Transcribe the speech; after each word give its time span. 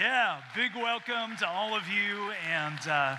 Yeah, 0.00 0.40
big 0.56 0.74
welcome 0.74 1.36
to 1.40 1.46
all 1.46 1.74
of 1.74 1.82
you, 1.86 2.32
and 2.50 2.88
uh, 2.88 3.16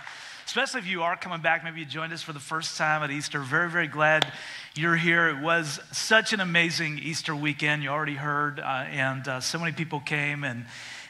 especially 0.47 0.79
if 0.79 0.87
you 0.87 1.03
are 1.03 1.15
coming 1.15 1.39
back. 1.39 1.63
Maybe 1.63 1.81
you 1.81 1.85
joined 1.85 2.11
us 2.11 2.23
for 2.23 2.33
the 2.33 2.39
first 2.39 2.75
time 2.75 3.03
at 3.03 3.11
Easter. 3.11 3.37
Very, 3.37 3.69
very 3.69 3.85
glad 3.85 4.25
you're 4.73 4.95
here. 4.95 5.29
It 5.29 5.43
was 5.43 5.79
such 5.91 6.33
an 6.33 6.39
amazing 6.39 6.97
Easter 6.97 7.35
weekend. 7.35 7.83
You 7.83 7.89
already 7.89 8.15
heard, 8.15 8.59
uh, 8.59 8.63
and 8.89 9.27
uh, 9.27 9.41
so 9.41 9.59
many 9.59 9.73
people 9.73 9.99
came 9.99 10.43
and 10.43 10.65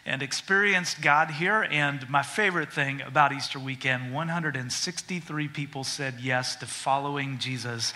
and 0.05 0.21
experienced 0.21 1.01
God 1.01 1.31
here. 1.31 1.65
And 1.71 2.09
my 2.09 2.23
favorite 2.23 2.73
thing 2.73 3.01
about 3.01 3.31
Easter 3.31 3.57
weekend 3.57 4.13
163 4.13 5.47
people 5.47 5.85
said 5.85 6.15
yes 6.19 6.57
to 6.57 6.65
following 6.65 7.37
Jesus 7.37 7.93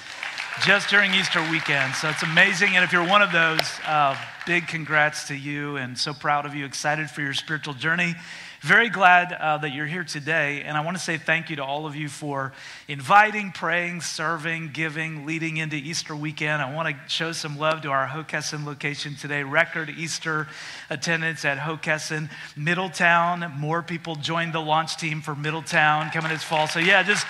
just 0.61 0.89
during 0.89 1.13
Easter 1.13 1.41
weekend. 1.51 1.93
So 1.95 2.09
it's 2.09 2.23
amazing. 2.23 2.75
And 2.75 2.83
if 2.83 2.93
you're 2.93 3.07
one 3.07 3.21
of 3.21 3.31
those, 3.31 3.59
uh, 3.85 4.15
big 4.45 4.67
congrats 4.67 5.27
to 5.27 5.35
you 5.35 5.75
and 5.75 5.97
so 5.97 6.13
proud 6.13 6.45
of 6.45 6.55
you, 6.55 6.65
excited 6.65 7.09
for 7.09 7.21
your 7.21 7.33
spiritual 7.33 7.73
journey. 7.73 8.15
Very 8.61 8.89
glad 8.89 9.33
uh, 9.33 9.57
that 9.57 9.73
you're 9.73 9.85
here 9.85 10.05
today. 10.05 10.63
And 10.63 10.77
I 10.77 10.81
want 10.81 10.97
to 10.97 11.03
say 11.03 11.17
thank 11.17 11.49
you 11.49 11.57
to 11.57 11.63
all 11.63 11.85
of 11.85 11.95
you 11.95 12.07
for 12.07 12.53
inviting, 12.87 13.51
praying, 13.51 14.01
serving, 14.01 14.71
giving, 14.73 15.25
leading 15.25 15.57
into 15.57 15.75
Easter 15.75 16.15
weekend. 16.15 16.61
I 16.61 16.73
want 16.73 16.89
to 16.89 16.95
show 17.07 17.31
some 17.31 17.59
love 17.59 17.81
to 17.81 17.89
our 17.89 18.07
Hockessin 18.07 18.65
location 18.65 19.15
today. 19.15 19.43
Record 19.43 19.89
Easter 19.89 20.47
attendance 20.89 21.43
at 21.43 21.57
Hockessin. 21.57 22.29
Middletown, 22.55 23.53
more 23.59 23.83
people 23.83 24.15
joined 24.15 24.53
the 24.53 24.61
launch 24.61 24.97
team 24.97 25.21
for 25.21 25.35
Middletown 25.35 26.09
coming 26.11 26.31
this 26.31 26.43
fall. 26.43 26.67
So, 26.67 26.79
yeah, 26.79 27.03
just 27.03 27.27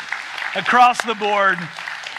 across 0.56 1.04
the 1.04 1.16
board 1.16 1.58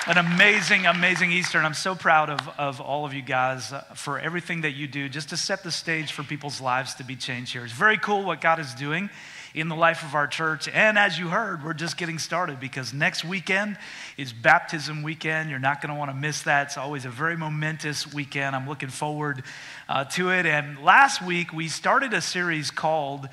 an 0.07 0.19
amazing, 0.19 0.87
amazing 0.87 1.33
Easter. 1.33 1.59
And 1.59 1.67
I'm 1.67 1.75
so 1.75 1.97
proud 1.97 2.31
of, 2.31 2.49
of 2.59 2.81
all 2.81 3.05
of 3.05 3.13
you 3.13 3.23
guys 3.23 3.75
for 3.95 4.21
everything 4.21 4.61
that 4.61 4.71
you 4.73 4.87
do 4.87 5.09
just 5.09 5.31
to 5.31 5.37
set 5.37 5.65
the 5.65 5.73
stage 5.73 6.13
for 6.13 6.23
people's 6.23 6.61
lives 6.61 6.95
to 6.97 7.05
be 7.05 7.17
changed 7.17 7.53
here. 7.53 7.65
It's 7.65 7.73
very 7.73 7.99
cool 7.99 8.25
what 8.25 8.41
God 8.41 8.61
is 8.61 8.73
doing 8.75 9.11
in 9.53 9.69
the 9.69 9.75
life 9.75 10.05
of 10.05 10.15
our 10.15 10.29
church. 10.29 10.69
And 10.69 10.97
as 10.97 11.19
you 11.19 11.29
heard, 11.29 11.65
we're 11.65 11.75
just 11.75 11.97
getting 11.97 12.21
started 12.21 12.61
because 12.61 12.95
next 12.95 13.25
weekend 13.25 13.79
is 14.17 14.33
baptism 14.33 15.03
weekend. 15.03 15.51
You're 15.51 15.59
not 15.59 15.81
going 15.81 15.93
to 15.93 15.99
want 15.99 16.13
to 16.13 16.17
miss 16.17 16.43
that. 16.43 16.69
It's 16.69 16.77
always 16.77 17.05
a 17.05 17.11
very 17.11 17.37
momentous 17.37 18.13
weekend. 18.13 18.55
I'm 18.55 18.69
looking 18.69 18.91
forward 18.91 19.43
uh, 19.89 20.05
to 20.05 20.31
it. 20.31 20.47
And 20.47 20.85
last 20.85 21.21
week, 21.21 21.53
we 21.53 21.67
started 21.69 22.13
a 22.13 22.21
series 22.21 22.71
called 22.71 23.29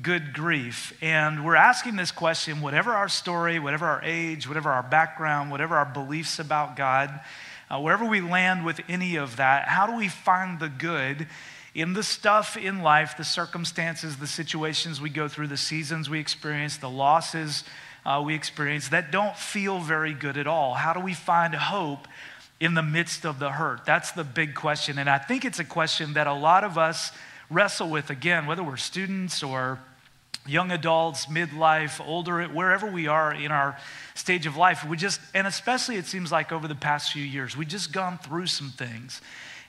good 0.00 0.34
grief. 0.34 0.96
And 1.00 1.44
we're 1.44 1.56
asking 1.56 1.96
this 1.96 2.10
question 2.10 2.60
whatever 2.60 2.92
our 2.92 3.08
story, 3.08 3.58
whatever 3.58 3.86
our 3.86 4.02
age, 4.02 4.46
whatever 4.46 4.70
our 4.70 4.82
background, 4.82 5.50
whatever 5.50 5.76
our 5.76 5.86
beliefs 5.86 6.38
about 6.38 6.76
God, 6.76 7.20
uh, 7.70 7.80
wherever 7.80 8.04
we 8.04 8.20
land 8.20 8.64
with 8.64 8.80
any 8.88 9.16
of 9.16 9.36
that, 9.36 9.68
how 9.68 9.86
do 9.86 9.96
we 9.96 10.08
find 10.08 10.60
the 10.60 10.68
good 10.68 11.26
in 11.74 11.92
the 11.94 12.02
stuff 12.02 12.56
in 12.56 12.82
life, 12.82 13.16
the 13.16 13.24
circumstances, 13.24 14.16
the 14.16 14.26
situations 14.26 15.00
we 15.00 15.10
go 15.10 15.28
through, 15.28 15.46
the 15.46 15.56
seasons 15.56 16.08
we 16.08 16.20
experience, 16.20 16.76
the 16.76 16.90
losses 16.90 17.64
uh, 18.04 18.22
we 18.24 18.34
experience 18.34 18.88
that 18.88 19.10
don't 19.10 19.36
feel 19.36 19.80
very 19.80 20.14
good 20.14 20.36
at 20.36 20.46
all? 20.46 20.74
How 20.74 20.92
do 20.92 21.00
we 21.00 21.14
find 21.14 21.54
hope? 21.54 22.06
In 22.58 22.72
the 22.72 22.82
midst 22.82 23.26
of 23.26 23.38
the 23.38 23.50
hurt? 23.50 23.84
That's 23.84 24.12
the 24.12 24.24
big 24.24 24.54
question. 24.54 24.96
And 24.96 25.10
I 25.10 25.18
think 25.18 25.44
it's 25.44 25.58
a 25.58 25.64
question 25.64 26.14
that 26.14 26.26
a 26.26 26.32
lot 26.32 26.64
of 26.64 26.78
us 26.78 27.12
wrestle 27.50 27.88
with 27.88 28.10
again, 28.10 28.46
whether 28.46 28.62
we're 28.62 28.76
students 28.76 29.42
or 29.42 29.80
young 30.46 30.70
adults, 30.70 31.26
midlife, 31.26 32.04
older, 32.04 32.44
wherever 32.44 32.90
we 32.90 33.08
are 33.08 33.34
in 33.34 33.50
our 33.50 33.76
stage 34.14 34.46
of 34.46 34.56
life. 34.56 34.84
We 34.84 34.96
just, 34.96 35.20
and 35.34 35.46
especially 35.46 35.96
it 35.96 36.06
seems 36.06 36.30
like 36.30 36.52
over 36.52 36.68
the 36.68 36.74
past 36.74 37.12
few 37.12 37.22
years, 37.22 37.56
we've 37.56 37.68
just 37.68 37.92
gone 37.92 38.18
through 38.18 38.46
some 38.46 38.70
things. 38.70 39.20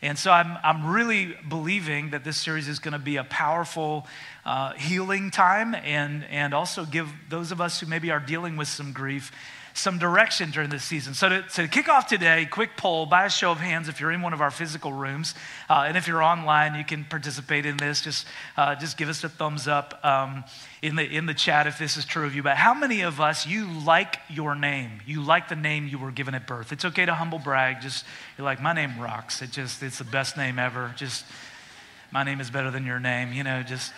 And 0.02 0.18
so 0.18 0.32
I'm, 0.32 0.58
I'm 0.64 0.86
really 0.86 1.36
believing 1.50 2.12
that 2.12 2.24
this 2.24 2.38
series 2.38 2.68
is 2.68 2.78
going 2.78 2.92
to 2.92 3.00
be 3.00 3.16
a 3.16 3.24
powerful 3.24 4.06
uh, 4.46 4.74
healing 4.74 5.32
time 5.32 5.74
and, 5.74 6.24
and 6.26 6.54
also 6.54 6.86
give 6.86 7.10
those 7.30 7.52
of 7.52 7.60
us 7.60 7.80
who 7.80 7.88
maybe 7.88 8.12
are 8.12 8.20
dealing 8.20 8.58
with 8.58 8.68
some 8.68 8.94
grief 8.94 9.32
some 9.78 10.00
direction 10.00 10.50
during 10.50 10.70
this 10.70 10.84
season. 10.84 11.14
So 11.14 11.30
to, 11.30 11.42
to 11.54 11.68
kick 11.68 11.88
off 11.88 12.08
today, 12.08 12.48
quick 12.50 12.76
poll 12.78 13.06
by 13.06 13.26
a 13.26 13.30
show 13.30 13.52
of 13.52 13.60
hands 13.60 13.88
if 13.88 14.00
you're 14.00 14.12
in 14.12 14.22
one 14.22 14.34
of 14.34 14.42
our 14.42 14.50
physical 14.50 14.92
rooms, 14.92 15.36
uh, 15.70 15.86
and 15.88 15.96
if 15.96 16.08
you're 16.08 16.24
online, 16.24 16.76
you 16.76 16.84
can 16.84 17.06
participate 17.06 17.66
in 17.66 17.78
this. 17.78 18.02
Just, 18.02 18.26
uh, 18.58 18.76
just 18.76 18.98
give 18.98 19.08
us 19.08 19.24
a 19.24 19.30
thumbs 19.30 19.68
up 19.68 20.04
um, 20.04 20.44
in, 20.82 20.96
the, 20.96 21.04
in 21.04 21.28
the 21.28 21.34
chat 21.34 21.68
if 21.68 21.78
this 21.78 21.96
is 21.96 22.06
true 22.06 22.26
of 22.26 22.36
you. 22.36 22.42
But 22.42 22.58
how 22.58 22.74
many 22.74 23.02
of 23.02 23.22
us, 23.22 23.46
you 23.46 23.68
like 23.86 24.18
your 24.30 24.56
name? 24.56 25.02
You 25.06 25.22
like 25.22 25.48
the 25.48 25.56
name 25.56 25.88
you 25.88 26.00
were 26.00 26.12
given 26.12 26.34
at 26.34 26.48
birth. 26.48 26.72
It's 26.72 26.86
okay 26.86 27.06
to 27.06 27.14
humble 27.14 27.40
brag. 27.40 27.82
Just, 27.82 28.04
you're 28.38 28.46
like, 28.46 28.62
my 28.62 28.74
name 28.74 29.00
rocks. 29.00 29.42
It 29.42 29.52
just, 29.52 29.84
it's 29.84 30.00
the 30.00 30.04
best 30.04 30.38
name 30.38 30.58
ever. 30.58 30.94
Just, 30.98 31.24
my 32.12 32.24
name 32.24 32.40
is 32.40 32.50
better 32.50 32.72
than 32.72 32.86
your 32.86 33.00
name, 33.00 33.32
you 33.32 33.44
know, 33.44 33.62
just, 33.64 33.94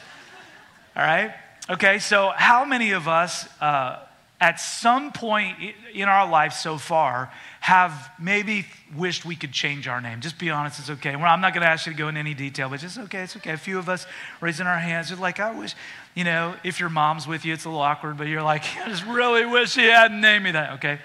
all 0.96 1.04
right? 1.04 1.34
Okay, 1.70 2.00
so 2.00 2.34
how 2.36 2.66
many 2.66 2.92
of 2.92 3.08
us, 3.08 3.48
uh, 3.62 4.04
at 4.42 4.60
some 4.60 5.12
point 5.12 5.58
in 5.94 6.08
our 6.08 6.30
life 6.30 6.54
so 6.54 6.78
far 6.78 7.32
have 7.60 8.12
maybe 8.18 8.66
wished 8.96 9.26
we 9.26 9.36
could 9.36 9.52
change 9.52 9.88
our 9.88 10.00
name. 10.00 10.22
Just 10.22 10.40
be 10.40 10.50
honest, 10.50 10.80
it's 10.80 10.90
okay. 10.90 11.16
Well, 11.16 11.26
I'm 11.26 11.42
not 11.42 11.54
going 11.54 11.62
to 11.62 11.68
ask 11.68 11.86
you 11.86 11.92
to 11.92 11.98
go 11.98 12.08
into 12.08 12.20
any 12.20 12.34
detail, 12.34 12.70
but 12.70 12.80
just 12.80 12.98
okay, 12.98 13.24
it's 13.24 13.36
okay. 13.36 13.52
A 13.52 13.58
few 13.58 13.78
of 13.78 13.90
us 13.90 14.08
raising 14.40 14.66
our 14.66 14.80
hands, 14.80 15.10
just 15.10 15.22
like, 15.22 15.42
I 15.42 15.52
wish, 15.52 15.76
you 16.16 16.24
know, 16.24 16.56
if 16.64 16.80
your 16.80 16.90
mom's 16.90 17.28
with 17.28 17.44
you, 17.44 17.54
it's 17.54 17.66
a 17.66 17.70
little 17.70 17.82
awkward, 17.82 18.18
but 18.18 18.28
you're 18.28 18.42
like, 18.42 18.64
I 18.78 18.88
just 18.88 19.06
really 19.06 19.46
wish 19.46 19.72
she 19.72 19.86
hadn't 19.86 20.22
named 20.22 20.46
me 20.46 20.52
that, 20.52 20.74
okay? 20.74 21.00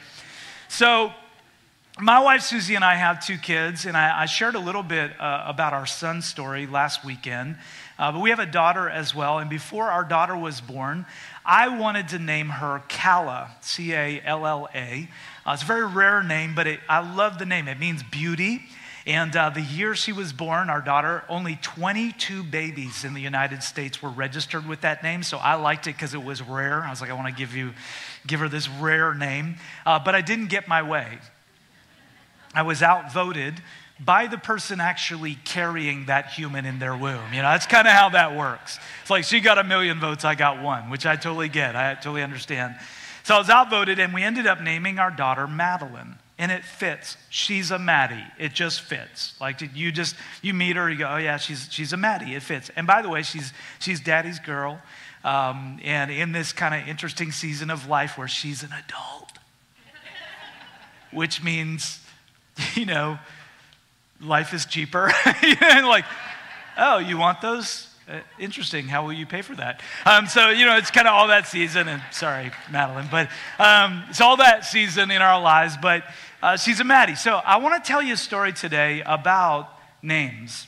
So, 0.69 1.13
my 2.01 2.19
wife 2.21 2.43
Susie 2.43 2.75
and 2.75 2.85
I 2.85 2.95
have 2.95 3.25
two 3.25 3.39
kids, 3.39 3.87
and 3.87 3.97
I, 3.97 4.23
I 4.23 4.27
shared 4.27 4.57
a 4.57 4.61
little 4.61 4.83
bit 4.83 5.13
uh, 5.21 5.45
about 5.47 5.73
our 5.73 5.87
son's 5.87 6.25
story 6.25 6.67
last 6.67 7.05
weekend. 7.05 7.57
Uh, 7.99 8.11
but 8.13 8.21
we 8.21 8.31
have 8.31 8.41
a 8.41 8.47
daughter 8.47 8.89
as 8.89 9.15
well, 9.15 9.39
and 9.39 9.49
before 9.49 9.85
our 9.85 10.05
daughter 10.05 10.37
was 10.37 10.61
born, 10.61 11.07
I 11.45 11.79
wanted 11.79 12.09
to 12.09 12.19
name 12.19 12.49
her 12.49 12.83
Calla, 12.89 13.51
C 13.61 13.93
A 13.93 14.21
L 14.25 14.47
L 14.47 14.69
A. 14.75 15.09
Uh, 15.47 15.53
it's 15.53 15.63
a 15.63 15.67
very 15.67 15.87
rare 15.87 16.23
name, 16.23 16.55
but 16.55 16.67
it, 16.67 16.81
I 16.89 17.15
love 17.15 17.39
the 17.39 17.47
name. 17.47 17.69
It 17.69 17.79
means 17.79 18.03
beauty. 18.03 18.63
And 19.07 19.37
uh, 19.37 19.51
the 19.51 19.61
year 19.61 19.95
she 19.95 20.13
was 20.13 20.33
born, 20.33 20.71
our 20.71 20.81
daughter, 20.81 21.25
only 21.29 21.57
22 21.61 22.43
babies 22.43 23.05
in 23.05 23.13
the 23.13 23.21
United 23.21 23.63
States 23.63 24.03
were 24.03 24.09
registered 24.09 24.67
with 24.67 24.81
that 24.81 25.03
name. 25.03 25.23
So 25.23 25.37
I 25.37 25.55
liked 25.57 25.87
it 25.87 25.95
because 25.95 26.15
it 26.15 26.25
was 26.25 26.41
rare. 26.41 26.83
I 26.83 26.89
was 26.89 27.03
like, 27.03 27.11
I 27.11 27.13
want 27.13 27.29
to 27.29 27.35
give 27.35 27.55
you, 27.55 27.75
give 28.27 28.41
her 28.41 28.49
this 28.49 28.67
rare 28.67 29.13
name. 29.13 29.57
Uh, 29.85 29.99
but 29.99 30.15
I 30.15 30.23
didn't 30.23 30.47
get 30.47 30.69
my 30.69 30.83
way. 30.83 31.19
I 32.55 32.63
was 32.63 32.83
outvoted 32.83 33.61
by 34.01 34.27
the 34.27 34.39
person 34.39 34.81
actually 34.81 35.37
carrying 35.45 36.07
that 36.07 36.33
human 36.33 36.67
in 36.67 36.79
their 36.79 36.97
womb. 36.97 37.33
You 37.33 37.43
know, 37.43 37.51
that's 37.51 37.67
kind 37.67 37.87
of 37.87 37.95
how 37.95 38.09
that 38.11 38.37
works. 38.37 38.79
It's 39.03 39.11
like 39.11 39.25
she 39.25 39.41
got 39.41 39.59
a 39.59 39.65
million 39.65 40.01
votes, 40.01 40.25
I 40.25 40.35
got 40.35 40.63
one, 40.63 40.91
which 40.91 41.07
I 41.07 41.17
totally 41.17 41.49
get. 41.49 41.77
I 41.77 41.95
totally 41.95 42.23
understand. 42.23 42.75
So 43.23 43.37
I 43.37 43.39
was 43.39 43.49
outvoted, 43.49 43.99
and 43.99 44.13
we 44.13 44.23
ended 44.23 44.47
up 44.47 44.61
naming 44.61 44.99
our 44.99 45.11
daughter 45.11 45.47
Madeline. 45.47 46.17
And 46.37 46.51
it 46.51 46.65
fits. 46.65 47.17
She's 47.31 47.71
a 47.71 47.79
Maddie. 47.79 48.25
It 48.41 48.53
just 48.53 48.81
fits. 48.81 49.41
Like 49.41 49.63
you 49.73 49.93
just 49.93 50.17
you 50.43 50.53
meet 50.53 50.75
her, 50.75 50.91
you 50.91 50.99
go, 50.99 51.09
oh 51.09 51.17
yeah, 51.17 51.37
she's 51.37 51.69
she's 51.71 51.93
a 51.93 51.97
Maddie. 51.97 52.35
It 52.35 52.43
fits. 52.43 52.73
And 52.75 52.89
by 52.89 53.03
the 53.03 53.09
way, 53.09 53.23
she's 53.23 53.53
she's 53.79 54.01
daddy's 54.01 54.41
girl. 54.41 54.81
Um, 55.23 55.79
and 55.85 56.11
in 56.11 56.33
this 56.33 56.53
kind 56.53 56.75
of 56.75 56.89
interesting 56.89 57.31
season 57.31 57.71
of 57.71 57.89
life 57.89 58.19
where 58.19 58.27
she's 58.27 58.65
an 58.65 58.71
adult, 58.73 59.31
which 61.13 61.41
means, 61.41 62.01
you 62.75 62.85
know, 62.85 63.19
life 64.25 64.55
is 64.55 64.67
cheaper. 64.67 65.11
like, 65.63 66.05
oh, 66.77 66.99
you 66.99 67.19
want 67.19 67.41
those? 67.41 67.89
Uh, 68.09 68.21
interesting. 68.39 68.87
How 68.87 69.05
will 69.05 69.13
you 69.13 69.27
pay 69.27 69.43
for 69.43 69.55
that? 69.57 69.81
Um, 70.05 70.27
so, 70.27 70.51
you 70.51 70.67
know, 70.67 70.77
it's 70.77 70.91
kind 70.91 71.09
of 71.09 71.15
all 71.15 71.29
that 71.29 71.47
season. 71.47 71.89
And 71.89 72.03
sorry, 72.11 72.51
Madeline, 72.71 73.09
but 73.11 73.29
um, 73.59 74.05
it's 74.11 74.21
all 74.21 74.37
that 74.39 74.65
season 74.65 75.11
in 75.11 75.23
our 75.23 75.41
lives. 75.41 75.77
But 75.81 76.05
uh, 76.43 76.57
she's 76.57 76.81
a 76.81 76.85
Maddie. 76.85 77.15
So, 77.15 77.37
I 77.37 77.57
want 77.59 77.83
to 77.83 77.89
tell 77.89 78.03
you 78.03 78.15
a 78.15 78.19
story 78.19 78.53
today 78.53 79.03
about 79.07 79.71
names. 80.03 80.67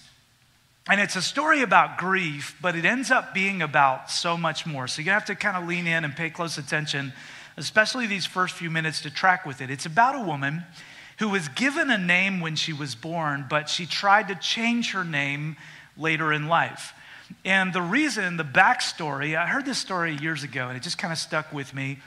And 0.88 1.00
it's 1.00 1.16
a 1.16 1.22
story 1.22 1.62
about 1.62 1.98
grief, 1.98 2.56
but 2.62 2.76
it 2.76 2.84
ends 2.84 3.10
up 3.10 3.34
being 3.34 3.60
about 3.60 4.10
so 4.10 4.36
much 4.36 4.64
more. 4.64 4.86
So, 4.86 5.02
you 5.02 5.10
have 5.10 5.26
to 5.26 5.34
kind 5.34 5.56
of 5.56 5.68
lean 5.68 5.86
in 5.86 6.04
and 6.04 6.16
pay 6.16 6.30
close 6.30 6.56
attention, 6.56 7.12
especially 7.58 8.06
these 8.06 8.24
first 8.24 8.54
few 8.54 8.70
minutes 8.70 9.02
to 9.02 9.10
track 9.10 9.44
with 9.44 9.60
it. 9.60 9.70
It's 9.70 9.84
about 9.84 10.14
a 10.14 10.22
woman 10.22 10.64
who 11.18 11.28
was 11.28 11.48
given 11.48 11.90
a 11.90 11.98
name 11.98 12.40
when 12.40 12.56
she 12.56 12.72
was 12.72 12.94
born, 12.94 13.46
but 13.48 13.68
she 13.68 13.86
tried 13.86 14.28
to 14.28 14.34
change 14.34 14.92
her 14.92 15.04
name 15.04 15.56
later 15.96 16.32
in 16.32 16.48
life. 16.48 16.92
And 17.44 17.72
the 17.72 17.82
reason, 17.82 18.36
the 18.36 18.44
backstory, 18.44 19.36
I 19.36 19.46
heard 19.46 19.64
this 19.64 19.78
story 19.78 20.14
years 20.14 20.44
ago 20.44 20.68
and 20.68 20.76
it 20.76 20.82
just 20.82 20.98
kind 20.98 21.12
of 21.12 21.18
stuck 21.18 21.52
with 21.52 21.74
me. 21.74 21.98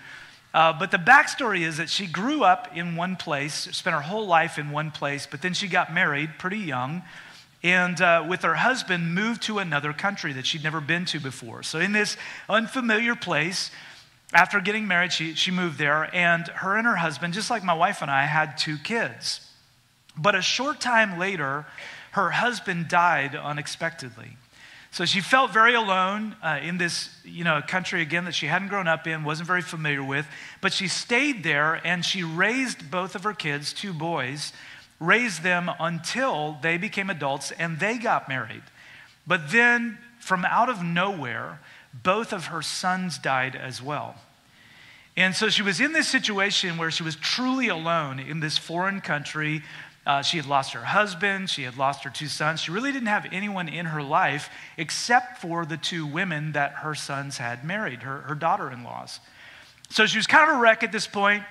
Uh, 0.54 0.74
but 0.78 0.92
the 0.92 0.98
backstory 0.98 1.62
is 1.62 1.78
that 1.78 1.90
she 1.90 2.08
grew 2.08 2.44
up 2.44 2.76
in 2.76 2.96
one 2.96 3.16
place, 3.16 3.54
spent 3.72 3.96
her 3.96 4.02
whole 4.02 4.26
life 4.26 4.58
in 4.58 4.72
one 4.72 4.92
place, 4.92 5.28
but 5.30 5.42
then 5.42 5.54
she 5.54 5.68
got 5.68 5.94
married 5.94 6.32
pretty 6.38 6.58
young 6.58 7.04
and 7.64 8.00
uh, 8.00 8.26
with 8.28 8.44
her 8.44 8.56
husband 8.56 9.14
moved 9.14 9.42
to 9.44 9.60
another 9.60 9.92
country 9.92 10.34
that 10.34 10.46
she'd 10.46 10.64
never 10.64 10.80
been 10.80 11.06
to 11.06 11.20
before. 11.20 11.62
So, 11.64 11.80
in 11.80 11.92
this 11.92 12.16
unfamiliar 12.48 13.16
place, 13.16 13.70
after 14.34 14.60
getting 14.62 14.88
married, 14.88 15.12
she, 15.12 15.34
she 15.34 15.52
moved 15.52 15.78
there, 15.78 16.14
and 16.16 16.48
her 16.48 16.78
and 16.78 16.86
her 16.86 16.98
husband, 16.98 17.34
just 17.34 17.50
like 17.50 17.64
my 17.64 17.74
wife 17.74 18.02
and 18.02 18.12
I, 18.12 18.26
had 18.26 18.58
two 18.58 18.78
kids. 18.78 19.42
But 20.18 20.36
a 20.36 20.42
short 20.42 20.80
time 20.80 21.18
later, 21.18 21.66
her 22.12 22.30
husband 22.30 22.88
died 22.90 23.36
unexpectedly. 23.36 24.38
So 24.92 25.06
she 25.06 25.22
felt 25.22 25.52
very 25.52 25.76
alone 25.76 26.36
uh, 26.42 26.60
in 26.62 26.78
this, 26.78 27.10
you 27.24 27.44
know, 27.44 27.62
country 27.66 28.02
again 28.02 28.26
that 28.26 28.34
she 28.34 28.48
hadn't 28.48 28.70
grown 28.70 28.88
up 28.88 29.06
in, 29.06 29.24
wasn't 29.24 29.48
very 29.48 29.62
familiar 29.62 30.04
with. 30.04 30.28
But 30.62 30.74
she 30.74 30.88
stayed 30.88 31.44
there 31.44 31.80
and 31.84 32.04
she 32.04 32.24
raised 32.24 32.90
both 32.90 33.16
of 33.16 33.24
her 33.24 33.34
kids, 33.34 33.72
two 33.72 33.94
boys, 33.94 34.52
raised 35.00 35.44
them 35.44 35.70
until 35.80 36.58
they 36.62 36.78
became 36.78 37.10
adults 37.10 37.52
and 37.52 37.80
they 37.80 37.98
got 37.98 38.28
married. 38.28 38.64
But 39.28 39.52
then, 39.52 40.00
from 40.20 40.44
out 40.44 40.70
of 40.70 40.84
nowhere, 40.84 41.60
both 41.94 42.34
of 42.34 42.48
her 42.48 42.62
sons 42.62 43.18
died 43.18 43.56
as 43.56 43.82
well. 43.82 44.16
And 45.18 45.36
so 45.36 45.50
she 45.50 45.62
was 45.62 45.82
in 45.82 45.92
this 45.92 46.08
situation 46.08 46.78
where 46.78 46.92
she 46.92 47.04
was 47.04 47.16
truly 47.16 47.68
alone 47.68 48.20
in 48.20 48.40
this 48.40 48.58
foreign 48.58 49.02
country 49.02 49.64
uh, 50.10 50.24
she 50.24 50.38
had 50.38 50.48
lost 50.48 50.74
her 50.74 50.84
husband, 50.84 51.52
she 51.52 51.62
had 51.62 51.78
lost 51.78 52.04
her 52.04 52.10
two 52.10 52.28
sons. 52.28 52.62
She 52.62 52.72
really 52.72 52.92
didn't 52.92 53.10
have 53.10 53.28
anyone 53.32 53.70
in 53.70 53.86
her 53.86 54.02
life 54.02 54.50
except 54.76 55.38
for 55.38 55.68
the 55.68 55.78
two 55.78 56.04
women 56.04 56.54
that 56.54 56.72
her 56.72 56.96
sons 56.96 57.38
had 57.38 57.64
married, 57.64 58.02
her, 58.02 58.22
her 58.22 58.34
daughter 58.34 58.72
in 58.72 58.84
laws. 58.84 59.20
So 59.90 60.08
she 60.08 60.18
was 60.18 60.26
kind 60.26 60.50
of 60.50 60.58
a 60.58 60.60
wreck 60.60 60.82
at 60.82 60.92
this 60.92 61.06
point, 61.06 61.44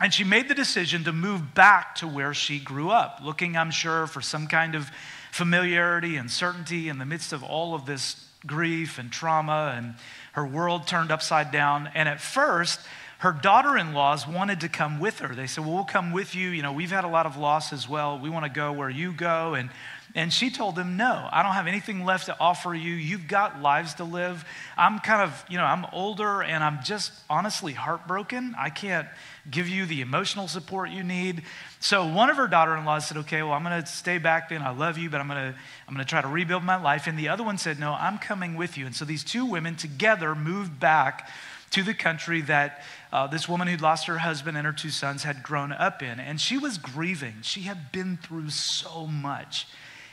and 0.00 0.14
she 0.14 0.22
made 0.22 0.48
the 0.48 0.54
decision 0.54 1.02
to 1.02 1.12
move 1.12 1.52
back 1.52 1.96
to 1.96 2.06
where 2.06 2.32
she 2.32 2.60
grew 2.60 2.90
up, 2.90 3.20
looking, 3.24 3.56
I'm 3.56 3.72
sure, 3.72 4.06
for 4.06 4.20
some 4.20 4.46
kind 4.46 4.76
of 4.76 4.88
familiarity 5.32 6.14
and 6.14 6.30
certainty 6.30 6.88
in 6.88 6.98
the 6.98 7.04
midst 7.04 7.32
of 7.32 7.42
all 7.42 7.74
of 7.74 7.86
this 7.86 8.24
grief 8.46 8.98
and 8.98 9.10
trauma, 9.10 9.74
and 9.76 9.94
her 10.32 10.46
world 10.46 10.86
turned 10.86 11.10
upside 11.10 11.50
down. 11.50 11.88
And 11.94 12.08
at 12.08 12.20
first, 12.20 12.80
her 13.18 13.32
daughter 13.32 13.76
in 13.76 13.92
laws 13.92 14.26
wanted 14.26 14.60
to 14.60 14.68
come 14.68 14.98
with 14.98 15.18
her. 15.18 15.34
They 15.34 15.46
said, 15.46 15.64
Well, 15.64 15.74
we'll 15.74 15.84
come 15.84 16.12
with 16.12 16.34
you. 16.34 16.48
You 16.48 16.62
know, 16.62 16.72
we've 16.72 16.90
had 16.90 17.04
a 17.04 17.08
lot 17.08 17.26
of 17.26 17.36
loss 17.36 17.72
as 17.72 17.88
well. 17.88 18.18
We 18.18 18.30
want 18.30 18.46
to 18.46 18.50
go 18.50 18.72
where 18.72 18.90
you 18.90 19.12
go. 19.12 19.54
And, 19.54 19.70
and 20.14 20.32
she 20.32 20.50
told 20.50 20.76
them, 20.76 20.96
No, 20.96 21.28
I 21.30 21.42
don't 21.42 21.52
have 21.52 21.66
anything 21.66 22.04
left 22.04 22.26
to 22.26 22.36
offer 22.38 22.74
you. 22.74 22.94
You've 22.94 23.28
got 23.28 23.62
lives 23.62 23.94
to 23.94 24.04
live. 24.04 24.44
I'm 24.76 24.98
kind 24.98 25.22
of, 25.22 25.44
you 25.48 25.56
know, 25.56 25.64
I'm 25.64 25.86
older 25.92 26.42
and 26.42 26.64
I'm 26.64 26.80
just 26.82 27.12
honestly 27.28 27.72
heartbroken. 27.72 28.54
I 28.58 28.70
can't 28.70 29.06
give 29.50 29.68
you 29.68 29.86
the 29.86 30.00
emotional 30.00 30.48
support 30.48 30.90
you 30.90 31.02
need. 31.02 31.42
So 31.78 32.06
one 32.06 32.28
of 32.28 32.36
her 32.36 32.48
daughter-in-laws 32.48 33.06
said, 33.06 33.18
"Okay, 33.18 33.42
well, 33.42 33.52
I'm 33.52 33.62
going 33.62 33.80
to 33.80 33.86
stay 33.86 34.18
back 34.18 34.48
then. 34.48 34.62
I 34.62 34.70
love 34.70 34.98
you, 34.98 35.10
but 35.10 35.20
I'm 35.20 35.28
going 35.28 35.52
to 35.52 35.58
I'm 35.88 35.94
going 35.94 36.04
to 36.04 36.10
try 36.10 36.20
to 36.20 36.28
rebuild 36.28 36.64
my 36.64 36.80
life." 36.80 37.06
And 37.06 37.18
the 37.18 37.28
other 37.28 37.44
one 37.44 37.58
said, 37.58 37.78
"No, 37.78 37.92
I'm 37.92 38.18
coming 38.18 38.56
with 38.56 38.76
you." 38.76 38.86
And 38.86 38.94
so 38.94 39.04
these 39.04 39.24
two 39.24 39.44
women 39.44 39.76
together 39.76 40.34
moved 40.34 40.80
back 40.80 41.30
to 41.70 41.82
the 41.82 41.94
country 41.94 42.40
that 42.42 42.82
uh, 43.12 43.26
this 43.28 43.48
woman 43.48 43.68
who'd 43.68 43.80
lost 43.80 44.06
her 44.06 44.18
husband 44.18 44.56
and 44.56 44.66
her 44.66 44.72
two 44.72 44.90
sons 44.90 45.22
had 45.22 45.42
grown 45.42 45.72
up 45.72 46.02
in. 46.02 46.18
And 46.18 46.40
she 46.40 46.58
was 46.58 46.78
grieving. 46.78 47.36
She 47.42 47.62
had 47.62 47.92
been 47.92 48.16
through 48.16 48.50
so 48.50 49.06
much. 49.06 49.66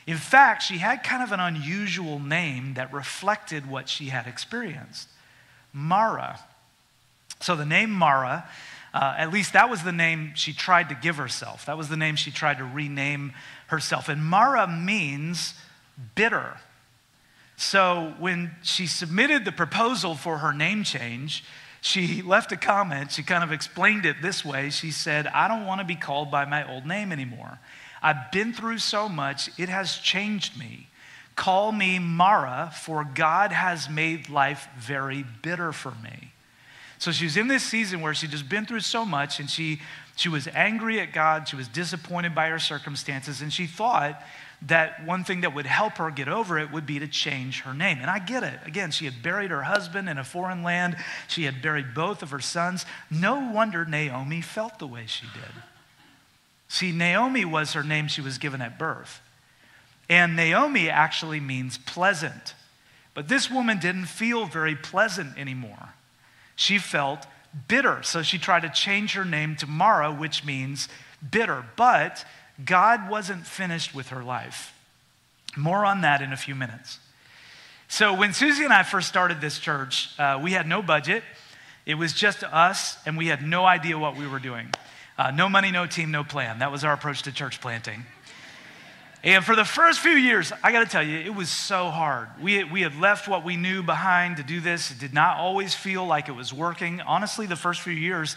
In 0.08 0.18
fact, 0.18 0.64
she 0.64 0.78
had 0.78 1.04
kind 1.04 1.22
of 1.22 1.34
an 1.34 1.42
unusual 1.42 2.18
name 2.18 2.76
that 2.76 2.94
reflected 2.94 3.70
what 3.70 3.90
she 3.90 4.06
had 4.06 4.26
experienced 4.26 5.10
Mara. 5.74 6.40
So 7.42 7.56
the 7.56 7.66
name 7.66 7.92
Mara, 7.92 8.50
uh, 8.94 9.16
at 9.18 9.32
least 9.32 9.54
that 9.54 9.70
was 9.70 9.84
the 9.84 9.92
name 9.92 10.32
she 10.34 10.54
tried 10.54 10.90
to 10.90 10.96
give 10.96 11.18
herself. 11.18 11.66
That 11.66 11.78
was 11.78 11.90
the 11.90 11.98
name 11.98 12.16
she 12.16 12.32
tried 12.32 12.58
to 12.60 12.64
rename 12.64 13.34
herself. 13.68 14.08
And 14.08 14.24
Mara 14.24 14.66
means 14.66 15.54
bitter. 16.16 16.58
So 17.58 18.14
when 18.18 18.52
she 18.64 18.88
submitted 18.88 19.44
the 19.44 19.52
proposal 19.52 20.16
for 20.16 20.38
her 20.38 20.54
name 20.54 20.84
change, 20.84 21.44
she 21.82 22.22
left 22.22 22.52
a 22.54 22.58
comment. 22.58 23.12
She 23.12 23.24
kind 23.24 23.44
of 23.44 23.52
explained 23.52 24.06
it 24.06 24.22
this 24.22 24.46
way. 24.46 24.70
She 24.70 24.92
said, 24.92 25.28
I 25.28 25.48
don't 25.48 25.66
want 25.66 25.80
to 25.82 25.86
be 25.86 25.96
called 25.96 26.32
by 26.32 26.46
my 26.46 26.68
old 26.72 26.86
name 26.86 27.12
anymore. 27.12 27.60
I've 28.02 28.32
been 28.32 28.54
through 28.54 28.80
so 28.80 29.10
much, 29.10 29.50
it 29.58 29.70
has 29.70 29.98
changed 29.98 30.58
me. 30.58 30.88
Call 31.36 31.72
me 31.72 32.00
Mara, 32.00 32.72
for 32.74 33.04
God 33.04 33.52
has 33.52 33.90
made 33.90 34.30
life 34.30 34.68
very 34.78 35.24
bitter 35.42 35.72
for 35.72 35.92
me. 36.04 36.34
So 37.00 37.12
she 37.12 37.26
was 37.26 37.38
in 37.38 37.48
this 37.48 37.64
season 37.64 38.02
where 38.02 38.14
she'd 38.14 38.32
just 38.32 38.50
been 38.50 38.66
through 38.66 38.80
so 38.80 39.06
much 39.06 39.40
and 39.40 39.50
she, 39.50 39.82
she 40.16 40.30
was 40.30 40.48
angry 40.48 41.00
at 41.00 41.14
God. 41.14 41.48
She 41.48 41.56
was 41.56 41.68
disappointed 41.68 42.34
by 42.34 42.50
her 42.50 42.58
circumstances. 42.58 43.42
And 43.42 43.54
she 43.54 43.68
thought 43.68 44.24
that 44.64 45.06
one 45.06 45.24
thing 45.24 45.42
that 45.42 45.54
would 45.54 45.68
help 45.68 45.94
her 45.94 46.10
get 46.10 46.28
over 46.28 46.58
it 46.58 46.72
would 46.72 46.88
be 46.88 46.98
to 46.98 47.08
change 47.08 47.62
her 47.62 47.74
name. 47.74 48.00
And 48.02 48.10
I 48.10 48.18
get 48.18 48.42
it. 48.42 48.60
Again, 48.66 48.90
she 48.90 49.06
had 49.06 49.22
buried 49.22 49.52
her 49.52 49.62
husband 49.62 50.10
in 50.10 50.18
a 50.18 50.24
foreign 50.24 50.64
land, 50.64 50.98
she 51.28 51.44
had 51.44 51.62
buried 51.62 51.94
both 51.94 52.24
of 52.24 52.32
her 52.32 52.40
sons. 52.40 52.86
No 53.12 53.52
wonder 53.52 53.86
Naomi 53.86 54.42
felt 54.42 54.80
the 54.80 54.88
way 54.88 55.06
she 55.06 55.28
did. 55.34 55.64
See, 56.68 56.92
Naomi 56.92 57.46
was 57.46 57.74
her 57.74 57.84
name 57.84 58.08
she 58.08 58.22
was 58.22 58.38
given 58.38 58.62
at 58.62 58.78
birth. 58.78 59.22
And 60.10 60.36
Naomi 60.36 60.90
actually 60.90 61.40
means 61.40 61.78
pleasant. 61.78 62.54
But 63.14 63.28
this 63.28 63.50
woman 63.50 63.80
didn't 63.80 64.06
feel 64.06 64.46
very 64.46 64.76
pleasant 64.76 65.38
anymore. 65.38 65.90
She 66.56 66.78
felt 66.78 67.26
bitter. 67.68 68.04
So 68.04 68.22
she 68.22 68.38
tried 68.38 68.62
to 68.62 68.70
change 68.70 69.14
her 69.14 69.26
name 69.26 69.56
to 69.58 69.68
Mara, 69.68 70.12
which 70.12 70.46
means 70.46 70.88
bitter. 71.32 71.66
But 71.76 72.26
God 72.64 73.10
wasn't 73.10 73.46
finished 73.46 73.94
with 73.94 74.10
her 74.10 74.24
life. 74.24 74.74
More 75.56 75.86
on 75.86 76.02
that 76.02 76.22
in 76.22 76.32
a 76.32 76.38
few 76.38 76.56
minutes. 76.56 77.00
So, 77.90 78.14
when 78.14 78.34
Susie 78.34 78.66
and 78.66 78.74
I 78.74 78.84
first 78.84 79.08
started 79.08 79.40
this 79.40 79.60
church, 79.60 80.10
uh, 80.20 80.40
we 80.44 80.52
had 80.52 80.68
no 80.68 80.82
budget. 80.82 81.24
It 81.86 81.96
was 81.96 82.12
just 82.12 82.44
us, 82.44 82.98
and 83.06 83.18
we 83.18 83.28
had 83.28 83.42
no 83.42 83.66
idea 83.66 83.98
what 83.98 84.18
we 84.18 84.28
were 84.28 84.40
doing. 84.40 84.74
Uh, 85.18 85.32
no 85.32 85.50
money, 85.50 85.72
no 85.72 85.88
team, 85.88 86.12
no 86.12 86.24
plan. 86.24 86.60
That 86.60 86.72
was 86.72 86.84
our 86.84 86.94
approach 86.94 87.24
to 87.24 87.32
church 87.32 87.60
planting. 87.60 88.06
And 89.24 89.44
for 89.44 89.56
the 89.56 89.66
first 89.66 90.00
few 90.00 90.12
years, 90.12 90.54
I 90.64 90.72
got 90.72 90.82
to 90.82 90.86
tell 90.86 91.02
you, 91.02 91.18
it 91.18 91.34
was 91.34 91.50
so 91.50 91.90
hard. 91.90 92.30
We, 92.40 92.64
we 92.64 92.82
had 92.82 92.96
left 92.96 93.28
what 93.28 93.44
we 93.44 93.58
knew 93.58 93.82
behind 93.82 94.38
to 94.38 94.44
do 94.44 94.62
this. 94.62 94.92
It 94.92 95.00
did 95.00 95.14
not 95.14 95.38
always 95.38 95.74
feel 95.74 96.06
like 96.06 96.30
it 96.30 96.34
was 96.34 96.54
working. 96.54 97.02
Honestly, 97.02 97.48
the 97.48 97.56
first 97.56 97.82
few 97.82 97.94
years, 97.94 98.36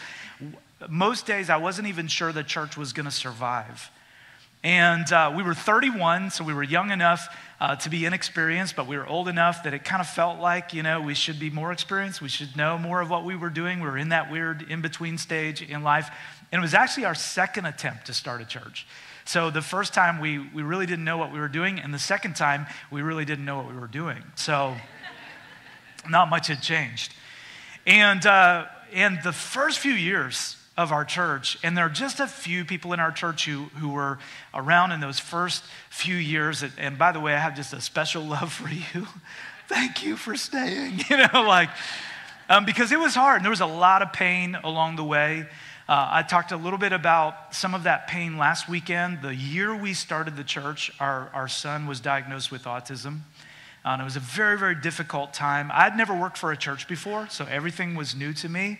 most 0.88 1.26
days 1.26 1.50
I 1.50 1.58
wasn't 1.58 1.88
even 1.88 2.06
sure 2.08 2.32
the 2.32 2.42
church 2.42 2.78
was 2.78 2.94
going 2.94 3.04
to 3.04 3.12
survive. 3.12 3.90
And 4.62 5.10
uh, 5.10 5.32
we 5.34 5.42
were 5.42 5.54
31, 5.54 6.30
so 6.30 6.44
we 6.44 6.52
were 6.52 6.62
young 6.62 6.90
enough 6.90 7.34
uh, 7.60 7.76
to 7.76 7.88
be 7.88 8.04
inexperienced, 8.04 8.76
but 8.76 8.86
we 8.86 8.98
were 8.98 9.06
old 9.06 9.26
enough 9.26 9.62
that 9.62 9.72
it 9.72 9.84
kind 9.84 10.02
of 10.02 10.08
felt 10.08 10.38
like, 10.38 10.74
you 10.74 10.82
know, 10.82 11.00
we 11.00 11.14
should 11.14 11.40
be 11.40 11.48
more 11.48 11.72
experienced. 11.72 12.20
We 12.20 12.28
should 12.28 12.54
know 12.56 12.76
more 12.76 13.00
of 13.00 13.08
what 13.08 13.24
we 13.24 13.36
were 13.36 13.48
doing. 13.48 13.80
We 13.80 13.86
were 13.86 13.96
in 13.96 14.10
that 14.10 14.30
weird 14.30 14.62
in 14.70 14.82
between 14.82 15.16
stage 15.16 15.62
in 15.62 15.82
life. 15.82 16.10
And 16.52 16.58
it 16.58 16.62
was 16.62 16.74
actually 16.74 17.06
our 17.06 17.14
second 17.14 17.64
attempt 17.64 18.06
to 18.06 18.12
start 18.12 18.42
a 18.42 18.44
church. 18.44 18.86
So 19.24 19.50
the 19.50 19.62
first 19.62 19.94
time 19.94 20.20
we, 20.20 20.38
we 20.38 20.62
really 20.62 20.86
didn't 20.86 21.04
know 21.04 21.16
what 21.16 21.32
we 21.32 21.38
were 21.38 21.48
doing, 21.48 21.78
and 21.78 21.94
the 21.94 21.98
second 21.98 22.36
time 22.36 22.66
we 22.90 23.00
really 23.00 23.24
didn't 23.24 23.44
know 23.46 23.56
what 23.56 23.68
we 23.68 23.78
were 23.78 23.86
doing. 23.86 24.22
So 24.34 24.76
not 26.08 26.28
much 26.28 26.48
had 26.48 26.60
changed. 26.60 27.14
And, 27.86 28.26
uh, 28.26 28.66
and 28.92 29.20
the 29.22 29.32
first 29.32 29.78
few 29.78 29.92
years, 29.92 30.56
of 30.80 30.92
our 30.92 31.04
church. 31.04 31.58
And 31.62 31.76
there 31.76 31.86
are 31.86 31.90
just 31.90 32.20
a 32.20 32.26
few 32.26 32.64
people 32.64 32.92
in 32.92 33.00
our 33.00 33.12
church 33.12 33.46
who, 33.46 33.64
who 33.76 33.90
were 33.90 34.18
around 34.54 34.92
in 34.92 35.00
those 35.00 35.18
first 35.18 35.62
few 35.90 36.16
years. 36.16 36.64
And 36.78 36.98
by 36.98 37.12
the 37.12 37.20
way, 37.20 37.34
I 37.34 37.38
have 37.38 37.54
just 37.54 37.72
a 37.72 37.80
special 37.80 38.22
love 38.22 38.52
for 38.52 38.68
you. 38.68 39.06
Thank 39.68 40.04
you 40.04 40.16
for 40.16 40.36
staying. 40.36 41.00
You 41.10 41.16
know, 41.18 41.42
like, 41.42 41.70
um, 42.48 42.64
because 42.64 42.92
it 42.92 42.98
was 42.98 43.14
hard. 43.14 43.36
And 43.36 43.44
there 43.44 43.50
was 43.50 43.60
a 43.60 43.66
lot 43.66 44.02
of 44.02 44.12
pain 44.12 44.56
along 44.64 44.96
the 44.96 45.04
way. 45.04 45.46
Uh, 45.88 46.08
I 46.10 46.22
talked 46.22 46.52
a 46.52 46.56
little 46.56 46.78
bit 46.78 46.92
about 46.92 47.54
some 47.54 47.74
of 47.74 47.82
that 47.82 48.06
pain 48.06 48.38
last 48.38 48.68
weekend. 48.68 49.22
The 49.22 49.34
year 49.34 49.74
we 49.74 49.92
started 49.92 50.36
the 50.36 50.44
church, 50.44 50.92
our, 51.00 51.30
our 51.34 51.48
son 51.48 51.86
was 51.86 52.00
diagnosed 52.00 52.52
with 52.52 52.64
autism. 52.64 53.20
Uh, 53.84 53.88
and 53.88 54.02
it 54.02 54.04
was 54.04 54.16
a 54.16 54.20
very, 54.20 54.58
very 54.58 54.74
difficult 54.74 55.32
time. 55.32 55.70
I'd 55.72 55.96
never 55.96 56.14
worked 56.14 56.38
for 56.38 56.52
a 56.52 56.56
church 56.56 56.86
before, 56.86 57.28
so 57.28 57.46
everything 57.46 57.94
was 57.94 58.14
new 58.14 58.32
to 58.34 58.48
me. 58.48 58.78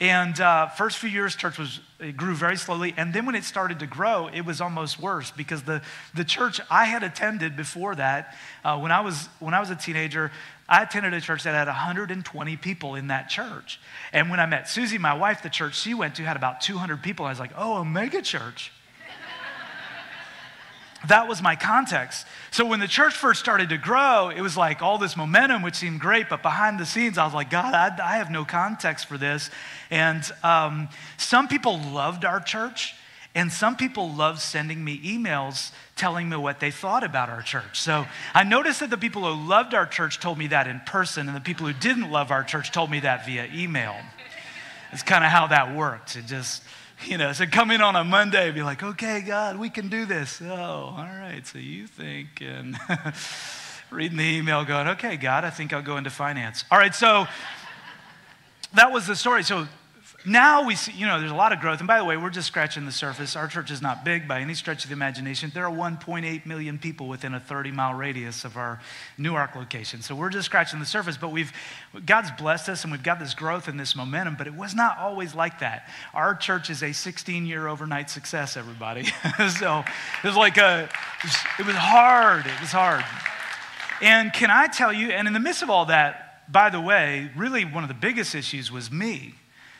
And 0.00 0.38
uh, 0.40 0.68
first 0.68 0.98
few 0.98 1.08
years, 1.08 1.34
church 1.36 1.58
was 1.58 1.80
it 1.98 2.16
grew 2.16 2.34
very 2.34 2.58
slowly, 2.58 2.92
and 2.98 3.14
then 3.14 3.24
when 3.24 3.34
it 3.34 3.44
started 3.44 3.78
to 3.78 3.86
grow, 3.86 4.28
it 4.28 4.42
was 4.42 4.60
almost 4.60 5.00
worse 5.00 5.30
because 5.30 5.62
the 5.62 5.80
the 6.14 6.24
church 6.24 6.60
I 6.70 6.84
had 6.84 7.02
attended 7.02 7.56
before 7.56 7.94
that, 7.94 8.36
uh, 8.62 8.78
when 8.78 8.92
I 8.92 9.00
was 9.00 9.28
when 9.40 9.54
I 9.54 9.60
was 9.60 9.70
a 9.70 9.76
teenager, 9.76 10.30
I 10.68 10.82
attended 10.82 11.14
a 11.14 11.20
church 11.22 11.44
that 11.44 11.54
had 11.54 11.66
120 11.66 12.56
people 12.58 12.94
in 12.94 13.06
that 13.06 13.30
church. 13.30 13.80
And 14.12 14.28
when 14.28 14.38
I 14.38 14.44
met 14.44 14.68
Susie, 14.68 14.98
my 14.98 15.14
wife, 15.14 15.42
the 15.42 15.48
church 15.48 15.78
she 15.78 15.94
went 15.94 16.16
to 16.16 16.22
had 16.24 16.36
about 16.36 16.60
200 16.60 17.02
people. 17.02 17.24
I 17.24 17.30
was 17.30 17.40
like, 17.40 17.52
oh, 17.56 17.76
a 17.76 17.84
mega 17.84 18.20
church. 18.20 18.72
That 21.08 21.28
was 21.28 21.42
my 21.42 21.56
context. 21.56 22.26
So 22.50 22.64
when 22.66 22.80
the 22.80 22.88
church 22.88 23.14
first 23.14 23.40
started 23.40 23.68
to 23.68 23.78
grow, 23.78 24.30
it 24.30 24.40
was 24.40 24.56
like 24.56 24.82
all 24.82 24.98
this 24.98 25.16
momentum, 25.16 25.62
which 25.62 25.76
seemed 25.76 26.00
great, 26.00 26.28
but 26.28 26.42
behind 26.42 26.80
the 26.80 26.86
scenes, 26.86 27.18
I 27.18 27.24
was 27.24 27.34
like, 27.34 27.50
God, 27.50 27.74
I, 27.74 28.14
I 28.14 28.16
have 28.16 28.30
no 28.30 28.44
context 28.44 29.06
for 29.06 29.18
this. 29.18 29.50
And 29.90 30.22
um, 30.42 30.88
some 31.16 31.48
people 31.48 31.78
loved 31.78 32.24
our 32.24 32.40
church, 32.40 32.94
and 33.34 33.52
some 33.52 33.76
people 33.76 34.10
loved 34.10 34.40
sending 34.40 34.82
me 34.82 34.98
emails 35.00 35.70
telling 35.94 36.28
me 36.28 36.36
what 36.36 36.60
they 36.60 36.70
thought 36.70 37.04
about 37.04 37.28
our 37.28 37.42
church. 37.42 37.80
So 37.80 38.06
I 38.34 38.44
noticed 38.44 38.80
that 38.80 38.90
the 38.90 38.98
people 38.98 39.22
who 39.22 39.48
loved 39.48 39.74
our 39.74 39.86
church 39.86 40.20
told 40.20 40.38
me 40.38 40.46
that 40.48 40.66
in 40.66 40.80
person, 40.80 41.28
and 41.28 41.36
the 41.36 41.40
people 41.40 41.66
who 41.66 41.72
didn't 41.72 42.10
love 42.10 42.30
our 42.30 42.44
church 42.44 42.72
told 42.72 42.90
me 42.90 43.00
that 43.00 43.26
via 43.26 43.48
email. 43.54 43.94
It's 44.92 45.02
kind 45.02 45.24
of 45.24 45.30
how 45.30 45.48
that 45.48 45.74
worked. 45.74 46.16
It 46.16 46.26
just, 46.26 46.62
you 47.04 47.18
know, 47.18 47.32
so 47.32 47.46
come 47.46 47.70
in 47.70 47.80
on 47.80 47.96
a 47.96 48.04
Monday 48.04 48.46
and 48.46 48.54
be 48.54 48.62
like, 48.62 48.82
okay, 48.82 49.20
God, 49.20 49.58
we 49.58 49.70
can 49.70 49.88
do 49.88 50.06
this. 50.06 50.40
Oh, 50.42 50.94
all 50.96 50.96
right, 50.96 51.46
so 51.46 51.58
you 51.58 51.86
think. 51.86 52.40
And 52.40 52.78
reading 53.90 54.18
the 54.18 54.24
email 54.24 54.64
going, 54.64 54.88
okay, 54.88 55.16
God, 55.16 55.44
I 55.44 55.50
think 55.50 55.72
I'll 55.72 55.82
go 55.82 55.96
into 55.96 56.10
finance. 56.10 56.64
All 56.70 56.78
right, 56.78 56.94
so 56.94 57.26
that 58.74 58.92
was 58.92 59.06
the 59.06 59.16
story. 59.16 59.42
So 59.44 59.68
now 60.26 60.66
we 60.66 60.74
see, 60.74 60.90
you 60.92 61.06
know, 61.06 61.20
there's 61.20 61.30
a 61.30 61.36
lot 61.36 61.52
of 61.52 61.60
growth. 61.60 61.78
And 61.78 61.86
by 61.86 61.98
the 61.98 62.04
way, 62.04 62.16
we're 62.16 62.30
just 62.30 62.48
scratching 62.48 62.84
the 62.84 62.90
surface. 62.90 63.36
Our 63.36 63.46
church 63.46 63.70
is 63.70 63.80
not 63.80 64.04
big 64.04 64.26
by 64.26 64.40
any 64.40 64.54
stretch 64.54 64.82
of 64.82 64.90
the 64.90 64.94
imagination. 64.94 65.52
There 65.54 65.64
are 65.64 65.72
1.8 65.72 66.44
million 66.44 66.78
people 66.78 67.06
within 67.06 67.32
a 67.32 67.38
30 67.38 67.70
mile 67.70 67.94
radius 67.94 68.44
of 68.44 68.56
our 68.56 68.80
Newark 69.16 69.54
location. 69.54 70.02
So 70.02 70.16
we're 70.16 70.30
just 70.30 70.46
scratching 70.46 70.80
the 70.80 70.86
surface, 70.86 71.16
but 71.16 71.30
we've, 71.30 71.52
God's 72.04 72.32
blessed 72.32 72.68
us 72.68 72.82
and 72.82 72.90
we've 72.90 73.04
got 73.04 73.20
this 73.20 73.34
growth 73.34 73.68
and 73.68 73.78
this 73.78 73.94
momentum, 73.94 74.34
but 74.36 74.48
it 74.48 74.54
was 74.54 74.74
not 74.74 74.98
always 74.98 75.32
like 75.32 75.60
that. 75.60 75.88
Our 76.12 76.34
church 76.34 76.70
is 76.70 76.82
a 76.82 76.92
16 76.92 77.46
year 77.46 77.68
overnight 77.68 78.10
success, 78.10 78.56
everybody. 78.56 79.04
so 79.58 79.84
it 80.24 80.26
was 80.26 80.36
like 80.36 80.56
a, 80.56 80.88
it 81.58 81.66
was 81.66 81.76
hard. 81.76 82.46
It 82.46 82.60
was 82.60 82.72
hard. 82.72 83.04
And 84.02 84.32
can 84.32 84.50
I 84.50 84.66
tell 84.66 84.92
you, 84.92 85.10
and 85.10 85.28
in 85.28 85.34
the 85.34 85.40
midst 85.40 85.62
of 85.62 85.70
all 85.70 85.86
that, 85.86 86.50
by 86.50 86.68
the 86.70 86.80
way, 86.80 87.30
really 87.36 87.64
one 87.64 87.84
of 87.84 87.88
the 87.88 87.94
biggest 87.94 88.34
issues 88.34 88.72
was 88.72 88.90
me. 88.90 89.34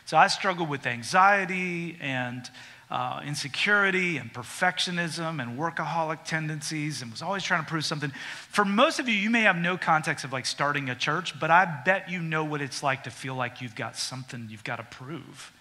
So 0.06 0.16
I 0.16 0.28
struggled 0.28 0.68
with 0.68 0.86
anxiety 0.86 1.98
and 2.00 2.48
uh, 2.92 3.22
insecurity 3.26 4.18
and 4.18 4.32
perfectionism 4.32 5.42
and 5.42 5.58
workaholic 5.58 6.22
tendencies 6.24 7.02
and 7.02 7.10
was 7.10 7.22
always 7.22 7.42
trying 7.42 7.64
to 7.64 7.68
prove 7.68 7.84
something. 7.84 8.12
For 8.50 8.64
most 8.64 9.00
of 9.00 9.08
you, 9.08 9.16
you 9.16 9.30
may 9.30 9.42
have 9.42 9.56
no 9.56 9.76
context 9.76 10.24
of 10.24 10.32
like 10.32 10.46
starting 10.46 10.88
a 10.90 10.94
church, 10.94 11.38
but 11.40 11.50
I 11.50 11.82
bet 11.84 12.08
you 12.08 12.20
know 12.20 12.44
what 12.44 12.60
it's 12.60 12.84
like 12.84 13.02
to 13.02 13.10
feel 13.10 13.34
like 13.34 13.60
you've 13.60 13.74
got 13.74 13.96
something 13.96 14.46
you've 14.48 14.62
got 14.62 14.76
to 14.76 14.84
prove. 14.84 15.52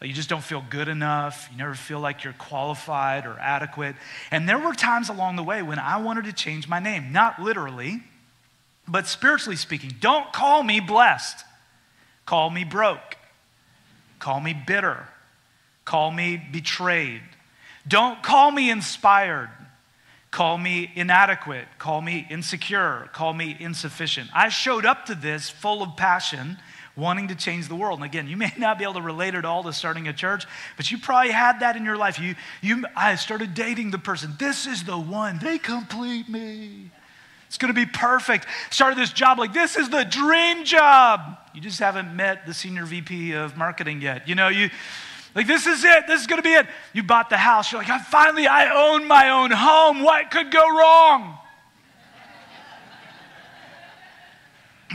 You 0.00 0.12
just 0.12 0.28
don't 0.28 0.44
feel 0.44 0.64
good 0.70 0.86
enough. 0.86 1.48
You 1.50 1.58
never 1.58 1.74
feel 1.74 1.98
like 1.98 2.22
you're 2.22 2.32
qualified 2.34 3.26
or 3.26 3.36
adequate. 3.40 3.96
And 4.30 4.48
there 4.48 4.58
were 4.58 4.72
times 4.72 5.08
along 5.08 5.34
the 5.34 5.42
way 5.42 5.62
when 5.62 5.80
I 5.80 6.00
wanted 6.00 6.26
to 6.26 6.32
change 6.32 6.68
my 6.68 6.78
name, 6.78 7.10
not 7.10 7.42
literally, 7.42 8.04
but 8.86 9.08
spiritually 9.08 9.56
speaking. 9.56 9.96
Don't 10.00 10.32
call 10.32 10.62
me 10.62 10.78
blessed, 10.78 11.44
call 12.24 12.50
me 12.50 12.62
broke. 12.62 13.16
Call 14.20 14.38
me 14.38 14.54
bitter. 14.54 15.08
Call 15.84 16.12
me 16.12 16.40
betrayed. 16.52 17.22
Don't 17.88 18.22
call 18.22 18.52
me 18.52 18.70
inspired. 18.70 19.50
Call 20.30 20.58
me 20.58 20.92
inadequate. 20.94 21.66
Call 21.78 22.00
me 22.00 22.26
insecure. 22.30 23.08
Call 23.12 23.32
me 23.32 23.56
insufficient. 23.58 24.30
I 24.32 24.48
showed 24.48 24.86
up 24.86 25.06
to 25.06 25.16
this 25.16 25.50
full 25.50 25.82
of 25.82 25.96
passion, 25.96 26.58
wanting 26.94 27.28
to 27.28 27.34
change 27.34 27.66
the 27.66 27.74
world. 27.74 27.98
And 27.98 28.04
again, 28.04 28.28
you 28.28 28.36
may 28.36 28.52
not 28.58 28.78
be 28.78 28.84
able 28.84 28.94
to 28.94 29.02
relate 29.02 29.34
it 29.34 29.44
all 29.44 29.64
to 29.64 29.72
starting 29.72 30.06
a 30.06 30.12
church, 30.12 30.46
but 30.76 30.90
you 30.90 30.98
probably 30.98 31.32
had 31.32 31.60
that 31.60 31.76
in 31.76 31.84
your 31.84 31.96
life. 31.96 32.20
You, 32.20 32.36
you, 32.62 32.84
I 32.94 33.16
started 33.16 33.54
dating 33.54 33.90
the 33.90 33.98
person. 33.98 34.34
This 34.38 34.66
is 34.66 34.84
the 34.84 34.98
one. 34.98 35.40
They 35.40 35.58
complete 35.58 36.28
me. 36.28 36.90
It's 37.50 37.58
going 37.58 37.74
to 37.74 37.80
be 37.80 37.84
perfect. 37.84 38.46
Started 38.70 38.96
this 38.96 39.12
job 39.12 39.40
like 39.40 39.52
this 39.52 39.74
is 39.74 39.88
the 39.88 40.04
dream 40.04 40.64
job. 40.64 41.36
You 41.52 41.60
just 41.60 41.80
haven't 41.80 42.14
met 42.14 42.46
the 42.46 42.54
senior 42.54 42.84
VP 42.84 43.32
of 43.32 43.56
marketing 43.56 44.00
yet. 44.00 44.28
You 44.28 44.36
know, 44.36 44.46
you 44.46 44.70
like 45.34 45.48
this 45.48 45.66
is 45.66 45.82
it. 45.82 46.06
This 46.06 46.20
is 46.20 46.28
going 46.28 46.38
to 46.38 46.44
be 46.44 46.54
it. 46.54 46.68
You 46.92 47.02
bought 47.02 47.28
the 47.28 47.36
house. 47.36 47.72
You're 47.72 47.80
like, 47.80 47.90
I 47.90 47.98
finally 47.98 48.46
I 48.46 48.92
own 48.92 49.08
my 49.08 49.30
own 49.30 49.50
home. 49.50 50.04
What 50.04 50.30
could 50.30 50.52
go 50.52 50.64
wrong? 50.64 51.38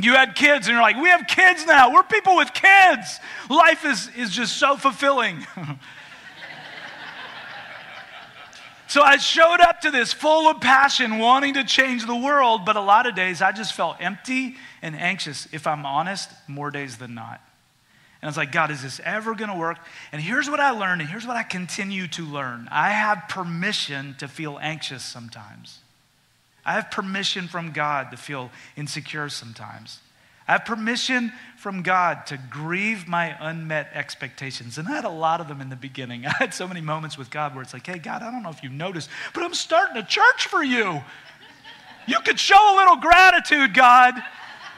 You 0.02 0.14
had 0.14 0.36
kids, 0.36 0.68
and 0.68 0.76
you're 0.76 0.82
like, 0.82 0.96
we 0.96 1.10
have 1.10 1.28
kids 1.28 1.66
now. 1.66 1.94
We're 1.94 2.04
people 2.04 2.38
with 2.38 2.54
kids. 2.54 3.20
Life 3.50 3.84
is, 3.84 4.10
is 4.16 4.30
just 4.30 4.56
so 4.56 4.78
fulfilling. 4.78 5.46
So 8.96 9.02
I 9.02 9.18
showed 9.18 9.60
up 9.60 9.82
to 9.82 9.92
this 9.92 10.14
full 10.14 10.48
of 10.48 10.62
passion, 10.62 11.20
wanting 11.20 11.56
to 11.56 11.66
change 11.66 12.06
the 12.06 12.16
world, 12.16 12.64
but 12.64 12.78
a 12.78 12.82
lot 12.82 13.06
of 13.06 13.14
days 13.14 13.42
I 13.42 13.52
just 13.52 13.74
felt 13.74 13.98
empty 14.00 14.56
and 14.82 14.96
anxious, 14.96 15.50
if 15.52 15.68
I'm 15.68 15.86
honest, 15.86 16.30
more 16.48 16.72
days 16.72 16.96
than 16.96 17.14
not. 17.14 17.42
And 18.22 18.24
I 18.24 18.28
was 18.28 18.38
like, 18.38 18.54
God, 18.54 18.72
is 18.72 18.82
this 18.82 19.02
ever 19.04 19.36
going 19.36 19.52
to 19.52 19.58
work? 19.58 19.80
And 20.14 20.22
here's 20.22 20.50
what 20.50 20.62
I 20.62 20.70
learned, 20.70 21.02
and 21.02 21.10
here's 21.10 21.28
what 21.28 21.36
I 21.36 21.44
continue 21.44 22.08
to 22.08 22.24
learn 22.24 22.70
I 22.72 22.92
have 22.92 23.24
permission 23.28 24.16
to 24.20 24.30
feel 24.30 24.58
anxious 24.62 25.04
sometimes. 25.04 25.80
I 26.66 26.76
have 26.76 26.90
permission 26.90 27.50
from 27.50 27.74
God 27.74 28.12
to 28.12 28.18
feel 28.18 28.50
insecure 28.78 29.28
sometimes. 29.28 30.00
I 30.48 30.54
have 30.54 30.66
permission 30.66 31.32
from 31.58 31.82
God 31.82 32.28
to 32.28 32.38
grieve 32.52 33.08
my 33.08 33.36
unmet 33.40 33.90
expectations. 33.94 34.78
And 34.78 34.88
I 34.88 34.92
had 34.92 35.06
a 35.06 35.10
lot 35.10 35.42
of 35.42 35.48
them 35.48 35.62
in 35.62 35.70
the 35.70 35.76
beginning. 35.76 36.26
I 36.28 36.34
had 36.38 36.54
so 36.54 36.68
many 36.68 36.82
moments 36.82 37.18
with 37.18 37.32
God 37.32 37.56
where 37.56 37.64
it's 37.64 37.74
like, 37.74 37.88
hey, 37.88 37.98
God, 37.98 38.22
I 38.22 38.32
don't 38.32 38.44
know 38.44 38.50
if 38.50 38.62
you've 38.62 38.72
noticed, 38.72 39.10
but 39.34 39.44
I'm 39.44 39.54
starting 39.54 39.98
a 39.98 40.06
church 40.06 40.48
for 40.48 40.64
you. 40.64 41.02
You 42.08 42.20
could 42.20 42.40
show 42.40 42.76
a 42.76 42.78
little 42.78 42.98
gratitude, 42.98 43.74
God, 43.74 44.14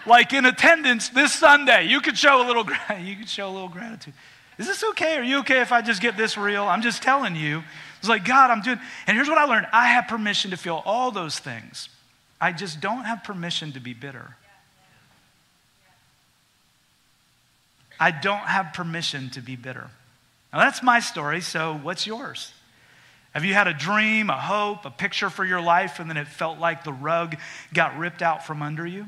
like 0.05 0.31
in 0.31 0.45
attendance 0.45 1.09
this 1.09 1.33
Sunday. 1.33 1.87
You 1.87 1.99
could 1.99 2.17
show 2.17 2.41
a 2.41 2.45
little, 2.47 2.65
you 3.01 3.17
could 3.17 3.27
show 3.27 3.49
a 3.49 3.51
little 3.51 3.67
gratitude. 3.67 4.13
Is 4.57 4.65
this 4.65 4.83
okay? 4.91 5.17
Are 5.17 5.23
you 5.23 5.39
okay 5.39 5.61
if 5.61 5.71
I 5.71 5.81
just 5.81 6.01
get 6.01 6.15
this 6.15 6.37
real? 6.37 6.63
I'm 6.63 6.81
just 6.81 7.03
telling 7.03 7.35
you. 7.35 7.63
It's 7.99 8.07
like, 8.07 8.25
God, 8.25 8.49
I'm 8.51 8.61
doing, 8.61 8.79
and 9.07 9.17
here's 9.17 9.27
what 9.27 9.37
I 9.37 9.45
learned 9.45 9.67
I 9.73 9.87
have 9.87 10.07
permission 10.07 10.51
to 10.51 10.57
feel 10.57 10.81
all 10.85 11.11
those 11.11 11.37
things. 11.37 11.89
I 12.39 12.53
just 12.53 12.79
don't 12.79 13.03
have 13.03 13.23
permission 13.23 13.73
to 13.73 13.79
be 13.79 13.93
bitter. 13.93 14.35
I 17.99 18.11
don't 18.11 18.37
have 18.39 18.73
permission 18.73 19.29
to 19.31 19.41
be 19.41 19.55
bitter. 19.55 19.89
Now, 20.53 20.59
that's 20.59 20.81
my 20.81 20.99
story, 20.99 21.41
so 21.41 21.79
what's 21.81 22.07
yours? 22.07 22.53
Have 23.33 23.43
you 23.43 23.53
had 23.53 23.67
a 23.67 23.73
dream, 23.73 24.29
a 24.29 24.39
hope, 24.39 24.85
a 24.85 24.89
picture 24.89 25.29
for 25.29 25.45
your 25.45 25.61
life, 25.61 25.99
and 25.99 26.09
then 26.09 26.17
it 26.17 26.27
felt 26.27 26.59
like 26.59 26.83
the 26.83 26.93
rug 26.93 27.35
got 27.73 27.97
ripped 27.97 28.21
out 28.21 28.45
from 28.45 28.61
under 28.61 28.85
you? 28.85 29.07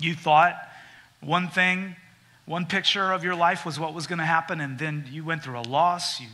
You 0.00 0.14
thought 0.14 0.56
one 1.20 1.48
thing, 1.48 1.96
one 2.46 2.66
picture 2.66 3.12
of 3.12 3.22
your 3.22 3.34
life 3.34 3.64
was 3.64 3.78
what 3.78 3.94
was 3.94 4.06
going 4.06 4.18
to 4.18 4.24
happen, 4.24 4.60
and 4.60 4.78
then 4.78 5.08
you 5.10 5.24
went 5.24 5.42
through 5.42 5.58
a 5.58 5.62
loss, 5.62 6.20
you, 6.20 6.28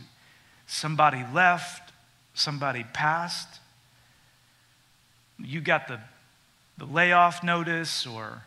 somebody 0.65 1.23
left, 1.33 1.91
somebody 2.33 2.85
passed, 2.93 3.59
you 5.37 5.61
got 5.61 5.87
the, 5.87 5.99
the 6.77 6.85
layoff 6.85 7.43
notice 7.43 8.05
or 8.05 8.43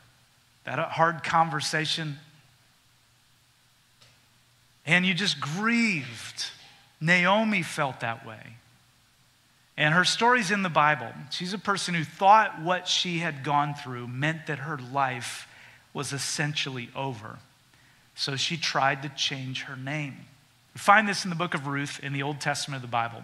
that 0.65 0.79
hard 0.79 1.23
conversation 1.23 2.19
and 4.87 5.05
you 5.07 5.15
just 5.15 5.41
grieved. 5.41 6.47
Naomi 7.01 7.63
felt 7.63 8.01
that 8.01 8.27
way. 8.27 8.57
And 9.77 9.93
her 9.95 10.05
story's 10.05 10.51
in 10.51 10.63
the 10.63 10.69
Bible. 10.69 11.11
She's 11.31 11.53
a 11.53 11.59
person 11.59 11.95
who 11.95 12.05
thought 12.05 12.63
what 12.63 12.87
she 12.87 13.19
had 13.19 13.43
gone 13.43 13.75
through 13.75 14.07
meant 14.07 14.47
that 14.47 14.61
her 14.61 14.79
life 14.93 15.49
was 15.93 16.13
essentially 16.13 16.91
over. 16.95 17.39
So 18.15 18.37
she 18.37 18.57
tried 18.57 19.03
to 19.03 19.09
change 19.11 19.63
her 19.63 19.77
name. 19.77 20.15
We 20.75 20.79
find 20.79 21.09
this 21.09 21.25
in 21.25 21.31
the 21.31 21.37
book 21.37 21.55
of 21.55 21.67
Ruth 21.67 22.01
in 22.03 22.13
the 22.13 22.23
Old 22.23 22.41
Testament 22.41 22.85
of 22.85 22.89
the 22.89 22.93
Bible. 22.93 23.23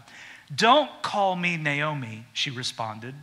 Don't 0.55 0.91
call 1.03 1.37
me 1.37 1.57
Naomi, 1.57 2.27
she 2.33 2.51
responded. 2.51 3.15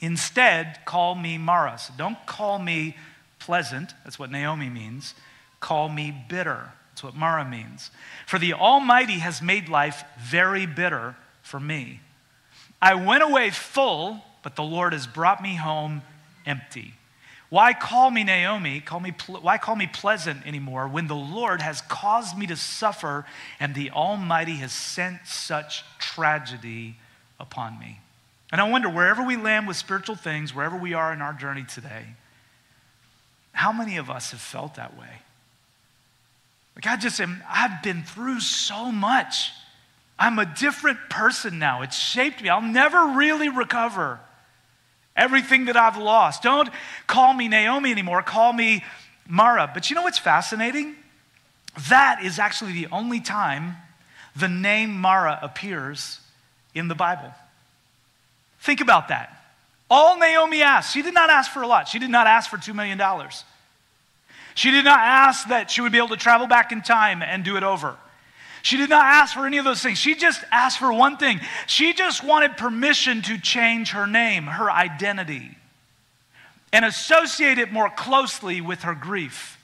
Instead, 0.00 0.80
call 0.84 1.14
me 1.14 1.38
Mara. 1.38 1.78
So 1.78 1.92
don't 1.96 2.18
call 2.26 2.58
me 2.58 2.96
pleasant, 3.38 3.94
that's 4.02 4.18
what 4.18 4.30
Naomi 4.30 4.68
means. 4.68 5.14
Call 5.60 5.88
me 5.88 6.14
bitter. 6.28 6.72
That's 6.94 7.02
what 7.02 7.16
Mara 7.16 7.44
means. 7.44 7.90
For 8.24 8.38
the 8.38 8.52
Almighty 8.52 9.14
has 9.14 9.42
made 9.42 9.68
life 9.68 10.04
very 10.16 10.64
bitter 10.64 11.16
for 11.42 11.58
me. 11.58 11.98
I 12.80 12.94
went 12.94 13.24
away 13.24 13.50
full, 13.50 14.20
but 14.44 14.54
the 14.54 14.62
Lord 14.62 14.92
has 14.92 15.04
brought 15.04 15.42
me 15.42 15.56
home 15.56 16.02
empty. 16.46 16.94
Why 17.50 17.72
call 17.72 18.12
me 18.12 18.22
Naomi? 18.22 18.78
Call 18.78 19.00
me, 19.00 19.12
why 19.26 19.58
call 19.58 19.74
me 19.74 19.88
pleasant 19.88 20.46
anymore 20.46 20.86
when 20.86 21.08
the 21.08 21.16
Lord 21.16 21.60
has 21.62 21.80
caused 21.80 22.38
me 22.38 22.46
to 22.46 22.54
suffer 22.54 23.26
and 23.58 23.74
the 23.74 23.90
Almighty 23.90 24.54
has 24.56 24.70
sent 24.70 25.26
such 25.26 25.84
tragedy 25.98 26.94
upon 27.40 27.76
me? 27.80 27.98
And 28.52 28.60
I 28.60 28.70
wonder, 28.70 28.88
wherever 28.88 29.24
we 29.24 29.34
land 29.34 29.66
with 29.66 29.76
spiritual 29.76 30.14
things, 30.14 30.54
wherever 30.54 30.76
we 30.76 30.94
are 30.94 31.12
in 31.12 31.20
our 31.20 31.32
journey 31.32 31.64
today, 31.64 32.04
how 33.50 33.72
many 33.72 33.96
of 33.96 34.10
us 34.10 34.30
have 34.30 34.40
felt 34.40 34.76
that 34.76 34.96
way? 34.96 35.23
Like, 36.76 36.86
I 36.86 36.96
just 36.96 37.20
am, 37.20 37.42
I've 37.48 37.82
been 37.82 38.02
through 38.02 38.40
so 38.40 38.90
much. 38.90 39.52
I'm 40.18 40.38
a 40.38 40.46
different 40.46 40.98
person 41.08 41.58
now. 41.58 41.82
It's 41.82 41.96
shaped 41.96 42.42
me. 42.42 42.48
I'll 42.48 42.62
never 42.62 43.14
really 43.16 43.48
recover 43.48 44.20
everything 45.16 45.66
that 45.66 45.76
I've 45.76 45.96
lost. 45.96 46.42
Don't 46.42 46.68
call 47.06 47.32
me 47.32 47.48
Naomi 47.48 47.90
anymore. 47.90 48.22
Call 48.22 48.52
me 48.52 48.84
Mara. 49.28 49.70
But 49.72 49.90
you 49.90 49.96
know 49.96 50.02
what's 50.02 50.18
fascinating? 50.18 50.96
That 51.88 52.22
is 52.22 52.38
actually 52.38 52.72
the 52.72 52.88
only 52.92 53.20
time 53.20 53.76
the 54.36 54.48
name 54.48 55.00
Mara 55.00 55.38
appears 55.42 56.20
in 56.74 56.88
the 56.88 56.94
Bible. 56.94 57.32
Think 58.60 58.80
about 58.80 59.08
that. 59.08 59.30
All 59.90 60.18
Naomi 60.18 60.62
asked, 60.62 60.92
she 60.92 61.02
did 61.02 61.14
not 61.14 61.30
ask 61.30 61.52
for 61.52 61.62
a 61.62 61.66
lot. 61.66 61.88
She 61.88 61.98
did 61.98 62.10
not 62.10 62.26
ask 62.26 62.50
for 62.50 62.56
$2 62.56 62.74
million. 62.74 62.98
She 64.54 64.70
did 64.70 64.84
not 64.84 65.00
ask 65.00 65.48
that 65.48 65.70
she 65.70 65.80
would 65.80 65.92
be 65.92 65.98
able 65.98 66.08
to 66.08 66.16
travel 66.16 66.46
back 66.46 66.72
in 66.72 66.82
time 66.82 67.22
and 67.22 67.44
do 67.44 67.56
it 67.56 67.62
over. 67.62 67.96
She 68.62 68.76
did 68.76 68.88
not 68.88 69.04
ask 69.04 69.34
for 69.34 69.46
any 69.46 69.58
of 69.58 69.64
those 69.64 69.82
things. 69.82 69.98
She 69.98 70.14
just 70.14 70.42
asked 70.50 70.78
for 70.78 70.92
one 70.92 71.18
thing. 71.18 71.40
She 71.66 71.92
just 71.92 72.24
wanted 72.24 72.56
permission 72.56 73.20
to 73.22 73.36
change 73.36 73.90
her 73.90 74.06
name, 74.06 74.44
her 74.46 74.70
identity. 74.70 75.56
and 76.72 76.84
associate 76.84 77.58
it 77.58 77.72
more 77.72 77.88
closely 77.88 78.60
with 78.60 78.82
her 78.82 78.96
grief. 78.96 79.58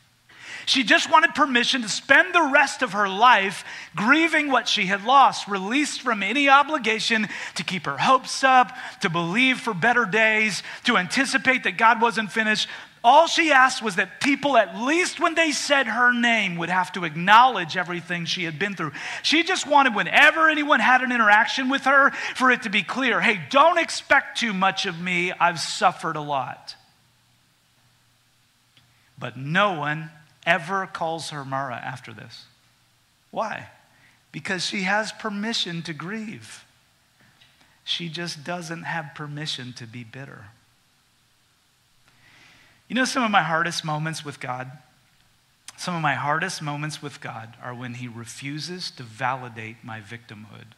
She 0.65 0.85
just 0.85 1.11
wanted 1.11 1.35
permission 1.35 1.83
to 1.83 1.89
spend 1.89 2.33
the 2.33 2.51
rest 2.53 2.83
of 2.83 2.93
her 2.93 3.09
life 3.09 3.65
grieving 3.97 4.53
what 4.53 4.69
she 4.69 4.87
had 4.87 5.05
lost, 5.05 5.49
released 5.49 6.03
from 6.03 6.23
any 6.23 6.49
obligation 6.49 7.29
to 7.57 7.65
keep 7.65 7.87
her 7.87 7.99
hopes 7.99 8.45
up, 8.45 8.71
to 9.01 9.11
believe 9.11 9.59
for 9.59 9.75
better 9.75 10.05
days, 10.05 10.63
to 10.85 10.97
anticipate 10.97 11.65
that 11.65 11.77
God 11.77 12.01
wasn't 12.01 12.31
finished. 12.31 12.69
All 13.03 13.27
she 13.27 13.51
asked 13.51 13.83
was 13.83 13.97
that 13.97 14.21
people, 14.21 14.59
at 14.59 14.77
least 14.77 15.21
when 15.21 15.35
they 15.35 15.53
said 15.53 15.87
her 15.87 16.13
name, 16.13 16.57
would 16.57 16.69
have 16.69 16.93
to 16.93 17.05
acknowledge 17.05 17.77
everything 17.77 18.27
she 18.27 18.45
had 18.45 18.59
been 18.59 18.75
through. 18.75 18.93
She 19.23 19.43
just 19.43 19.67
wanted, 19.67 19.95
whenever 19.95 20.51
anyone 20.51 20.81
had 20.81 21.01
an 21.01 21.11
interaction 21.11 21.71
with 21.71 21.85
her, 21.85 22.11
for 22.35 22.51
it 22.51 22.63
to 22.63 22.71
be 22.71 22.83
clear 22.83 23.21
hey, 23.21 23.41
don't 23.49 23.79
expect 23.79 24.39
too 24.39 24.53
much 24.53 24.85
of 24.85 25.01
me. 25.01 25.33
I've 25.33 25.61
suffered 25.61 26.17
a 26.17 26.21
lot. 26.21 26.75
But 29.19 29.37
no 29.37 29.79
one 29.79 30.11
ever 30.45 30.87
calls 30.87 31.31
her 31.31 31.45
Mara 31.45 31.77
after 31.77 32.13
this. 32.13 32.45
Why? 33.31 33.69
Because 34.31 34.65
she 34.65 34.83
has 34.83 35.13
permission 35.13 35.83
to 35.83 35.95
grieve. 35.95 36.65
She 37.85 38.09
just 38.09 38.45
doesn't 38.45 38.83
have 38.83 39.15
permission 39.15 39.73
to 39.75 39.87
be 39.87 40.05
bitter. 40.05 40.47
You 42.91 42.97
know, 42.97 43.05
some 43.05 43.23
of 43.23 43.31
my 43.31 43.43
hardest 43.45 43.85
moments 43.85 44.25
with 44.25 44.41
God, 44.41 44.69
some 45.77 45.95
of 45.95 46.03
my 46.03 46.15
hardest 46.15 46.61
moments 46.61 47.01
with 47.01 47.21
God 47.21 47.57
are 47.63 47.73
when 47.73 47.95
He 47.95 48.09
refuses 48.09 48.91
to 48.91 49.05
validate 49.05 49.77
my 49.85 50.01
victimhood. 50.01 50.75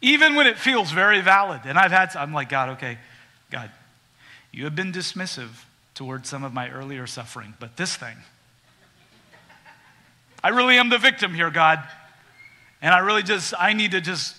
Even 0.00 0.34
when 0.34 0.46
it 0.46 0.58
feels 0.58 0.92
very 0.92 1.20
valid. 1.20 1.60
And 1.66 1.78
I've 1.78 1.92
had, 1.92 2.16
I'm 2.16 2.32
like, 2.32 2.48
God, 2.48 2.70
okay, 2.70 2.96
God, 3.50 3.70
you 4.50 4.64
have 4.64 4.74
been 4.74 4.90
dismissive 4.90 5.50
towards 5.94 6.26
some 6.26 6.42
of 6.42 6.54
my 6.54 6.70
earlier 6.70 7.06
suffering, 7.06 7.52
but 7.60 7.76
this 7.76 7.94
thing, 7.96 8.16
I 10.42 10.48
really 10.48 10.78
am 10.78 10.88
the 10.88 10.98
victim 10.98 11.34
here, 11.34 11.50
God. 11.50 11.82
And 12.80 12.94
I 12.94 13.00
really 13.00 13.22
just, 13.22 13.52
I 13.58 13.74
need 13.74 13.90
to 13.90 14.00
just, 14.00 14.36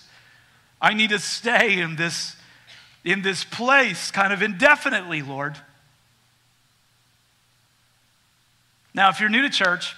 I 0.80 0.94
need 0.94 1.10
to 1.10 1.20
stay 1.20 1.80
in 1.80 1.94
this, 1.94 2.35
in 3.06 3.22
this 3.22 3.44
place 3.44 4.10
kind 4.10 4.32
of 4.32 4.42
indefinitely, 4.42 5.22
Lord. 5.22 5.56
Now, 8.92 9.10
if 9.10 9.20
you're 9.20 9.28
new 9.28 9.42
to 9.42 9.50
church, 9.50 9.94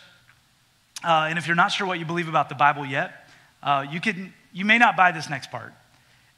uh, 1.03 1.27
and 1.29 1.39
if 1.39 1.47
you're 1.47 1.57
not 1.57 1.73
sure 1.73 1.87
what 1.87 1.99
you 1.99 2.05
believe 2.05 2.29
about 2.29 2.51
the 2.51 2.55
Bible 2.55 2.85
yet, 2.85 3.29
uh, 3.63 3.87
you, 3.91 4.01
can, 4.01 4.35
you 4.53 4.67
may 4.67 4.77
not 4.77 4.95
buy 4.95 5.11
this 5.11 5.31
next 5.31 5.51
part. 5.51 5.73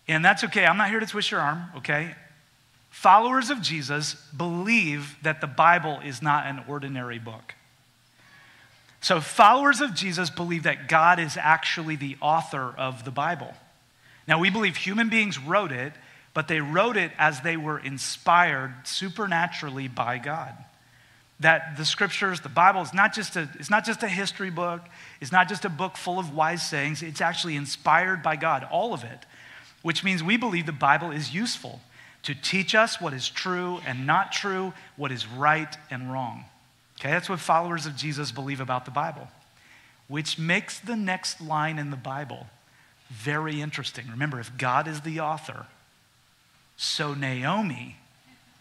And 0.07 0.25
that's 0.25 0.45
okay. 0.45 0.65
I'm 0.65 0.77
not 0.77 0.91
here 0.91 1.01
to 1.01 1.07
twist 1.07 1.33
your 1.33 1.41
arm, 1.41 1.65
okay? 1.79 2.15
Followers 2.91 3.51
of 3.51 3.61
Jesus 3.63 4.15
believe 4.37 5.17
that 5.23 5.41
the 5.41 5.47
Bible 5.49 5.99
is 6.05 6.23
not 6.23 6.47
an 6.47 6.63
ordinary 6.69 7.19
book. 7.19 7.55
So, 9.01 9.21
followers 9.21 9.81
of 9.81 9.95
Jesus 9.95 10.31
believe 10.31 10.65
that 10.65 10.89
God 10.89 11.19
is 11.19 11.37
actually 11.37 11.97
the 11.97 12.17
author 12.21 12.75
of 12.77 13.05
the 13.05 13.11
Bible. 13.11 13.55
Now, 14.29 14.39
we 14.39 14.51
believe 14.51 14.77
human 14.77 15.09
beings 15.09 15.39
wrote 15.39 15.73
it, 15.73 15.95
but 16.33 16.49
they 16.49 16.61
wrote 16.61 16.97
it 16.97 17.13
as 17.19 17.41
they 17.41 17.57
were 17.57 17.79
inspired 17.79 18.75
supernaturally 18.85 19.89
by 19.89 20.19
God. 20.19 20.55
That 21.41 21.77
the 21.77 21.85
scriptures, 21.85 22.41
the 22.41 22.49
Bible, 22.49 22.83
is 22.83 22.93
not 22.93 23.15
just 23.15 23.37
a, 23.37 23.49
it's 23.59 23.71
not 23.71 23.85
just 23.85 24.03
a 24.03 24.09
history 24.09 24.51
book, 24.51 24.83
it's 25.21 25.33
not 25.33 25.49
just 25.49 25.65
a 25.65 25.71
book 25.71 25.97
full 25.97 26.19
of 26.19 26.35
wise 26.35 26.69
sayings, 26.69 27.03
it's 27.03 27.21
actually 27.21 27.57
inspired 27.57 28.23
by 28.23 28.37
God, 28.37 28.67
all 28.71 28.93
of 28.93 29.05
it, 29.05 29.27
which 29.83 30.05
means 30.05 30.23
we 30.23 30.37
believe 30.37 30.67
the 30.67 30.73
Bible 30.73 31.11
is 31.11 31.35
useful 31.35 31.81
to 32.23 32.35
teach 32.35 32.75
us 32.75 33.01
what 33.01 33.15
is 33.15 33.29
true 33.29 33.81
and 33.87 34.07
not 34.07 34.33
true, 34.33 34.75
what 34.97 35.11
is 35.11 35.27
right 35.27 35.75
and 35.91 36.13
wrong. 36.13 36.45
Okay, 37.01 37.11
that's 37.11 37.31
what 37.31 37.41
followers 37.41 37.87
of 37.87 37.97
Jesus 37.97 38.31
believe 38.31 38.61
about 38.61 38.85
the 38.85 38.91
Bible, 38.91 39.27
which 40.07 40.39
makes 40.39 40.79
the 40.79 40.97
next 40.97 41.41
line 41.41 41.79
in 41.79 41.91
the 41.91 41.97
Bible 41.97 42.47
very 43.09 43.63
interesting. 43.63 44.07
Remember, 44.11 44.39
if 44.39 44.57
God 44.59 44.87
is 44.87 45.01
the 45.01 45.21
author, 45.21 45.67
so 46.83 47.13
Naomi 47.13 47.99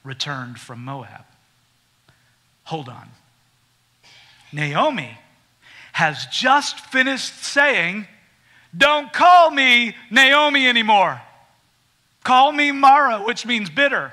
returned 0.04 0.60
from 0.60 0.84
Moab. 0.84 1.24
Hold 2.66 2.90
on. 2.90 3.08
Naomi 4.52 5.18
has 5.94 6.26
just 6.26 6.82
finished 6.82 7.42
saying, 7.42 8.08
Don't 8.78 9.14
call 9.14 9.52
me 9.52 9.96
Naomi 10.12 10.68
anymore. 10.68 11.22
Call 12.26 12.52
me 12.52 12.74
Mara, 12.74 13.20
which 13.20 13.46
means 13.46 13.70
bitter. 13.70 14.12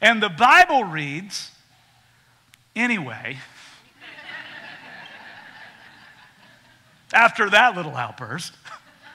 And 0.00 0.20
the 0.20 0.28
Bible 0.28 0.82
reads, 0.82 1.52
anyway, 2.74 3.38
after 7.12 7.48
that 7.48 7.76
little 7.76 7.94
outburst, 7.94 8.54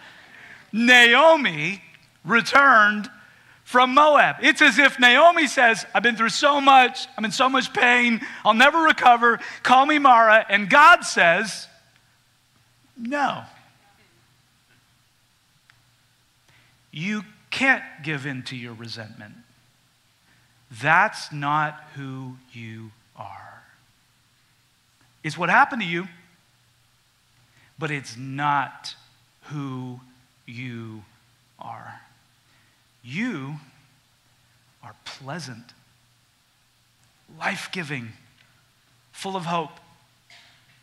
Naomi 0.71 1.81
returned 2.23 3.09
from 3.69 3.93
Moab. 3.93 4.37
It's 4.41 4.63
as 4.63 4.79
if 4.79 4.99
Naomi 4.99 5.45
says, 5.45 5.85
I've 5.93 6.01
been 6.01 6.15
through 6.15 6.29
so 6.29 6.59
much, 6.59 7.07
I'm 7.15 7.23
in 7.23 7.29
so 7.29 7.47
much 7.47 7.71
pain, 7.71 8.19
I'll 8.43 8.55
never 8.55 8.79
recover, 8.79 9.39
call 9.61 9.85
me 9.85 9.99
Mara. 9.99 10.43
And 10.49 10.67
God 10.67 11.01
says, 11.01 11.67
No. 12.97 13.43
You 16.91 17.21
can't 17.51 17.83
give 18.01 18.25
in 18.25 18.41
to 18.45 18.55
your 18.55 18.73
resentment. 18.73 19.35
That's 20.71 21.31
not 21.31 21.79
who 21.93 22.37
you 22.51 22.89
are. 23.15 23.61
It's 25.23 25.37
what 25.37 25.49
happened 25.49 25.83
to 25.83 25.87
you, 25.87 26.07
but 27.77 27.91
it's 27.91 28.17
not 28.17 28.95
who 29.43 29.99
you 30.47 31.03
are. 31.59 32.01
You 33.03 33.55
are 34.83 34.95
pleasant, 35.05 35.73
life 37.37 37.69
giving, 37.71 38.09
full 39.11 39.35
of 39.35 39.45
hope. 39.45 39.71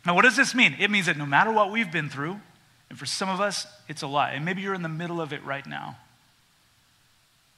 Now, 0.05 0.15
what 0.15 0.23
does 0.23 0.35
this 0.35 0.55
mean? 0.55 0.75
It 0.79 0.89
means 0.89 1.07
that 1.07 1.17
no 1.17 1.25
matter 1.25 1.51
what 1.51 1.71
we've 1.71 1.91
been 1.91 2.09
through, 2.09 2.39
and 2.89 2.97
for 2.97 3.05
some 3.05 3.29
of 3.29 3.41
us, 3.41 3.67
it's 3.87 4.01
a 4.01 4.07
lot, 4.07 4.33
and 4.33 4.45
maybe 4.45 4.61
you're 4.61 4.73
in 4.73 4.83
the 4.83 4.89
middle 4.89 5.19
of 5.19 5.33
it 5.33 5.43
right 5.43 5.65
now. 5.65 5.97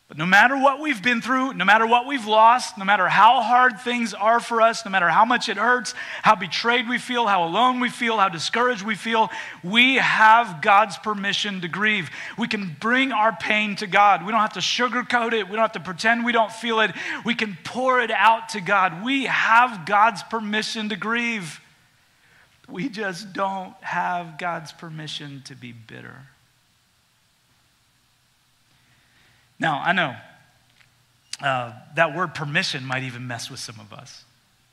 But 0.09 0.17
no 0.17 0.25
matter 0.25 0.57
what 0.57 0.79
we've 0.79 1.03
been 1.03 1.21
through, 1.21 1.53
no 1.53 1.65
matter 1.65 1.85
what 1.85 2.07
we've 2.07 2.25
lost, 2.25 2.79
no 2.79 2.83
matter 2.83 3.07
how 3.07 3.41
hard 3.41 3.79
things 3.79 4.15
are 4.15 4.39
for 4.39 4.59
us, 4.59 4.83
no 4.83 4.89
matter 4.89 5.07
how 5.07 5.23
much 5.23 5.49
it 5.49 5.57
hurts, 5.57 5.93
how 6.23 6.33
betrayed 6.33 6.89
we 6.89 6.97
feel, 6.97 7.27
how 7.27 7.43
alone 7.43 7.79
we 7.79 7.89
feel, 7.89 8.17
how 8.17 8.27
discouraged 8.27 8.81
we 8.81 8.95
feel, 8.95 9.29
we 9.63 9.97
have 9.97 10.63
God's 10.63 10.97
permission 10.97 11.61
to 11.61 11.67
grieve. 11.67 12.09
We 12.39 12.47
can 12.47 12.75
bring 12.79 13.11
our 13.11 13.35
pain 13.35 13.75
to 13.75 13.85
God. 13.85 14.25
We 14.25 14.31
don't 14.31 14.41
have 14.41 14.53
to 14.53 14.61
sugarcoat 14.61 15.33
it. 15.33 15.47
We 15.47 15.51
don't 15.51 15.61
have 15.61 15.73
to 15.73 15.79
pretend 15.79 16.25
we 16.25 16.31
don't 16.31 16.51
feel 16.51 16.79
it. 16.79 16.89
We 17.23 17.35
can 17.35 17.55
pour 17.63 18.01
it 18.01 18.09
out 18.09 18.49
to 18.49 18.61
God. 18.61 19.03
We 19.03 19.25
have 19.25 19.85
God's 19.85 20.23
permission 20.23 20.89
to 20.89 20.95
grieve. 20.95 21.61
We 22.67 22.89
just 22.89 23.31
don't 23.31 23.75
have 23.83 24.39
God's 24.39 24.71
permission 24.71 25.43
to 25.45 25.55
be 25.55 25.71
bitter. 25.71 26.15
Now, 29.59 29.81
I 29.83 29.93
know 29.93 30.15
uh, 31.41 31.73
that 31.95 32.15
word 32.15 32.33
permission 32.33 32.85
might 32.85 33.03
even 33.03 33.27
mess 33.27 33.49
with 33.49 33.59
some 33.59 33.79
of 33.79 33.93
us. 33.93 34.23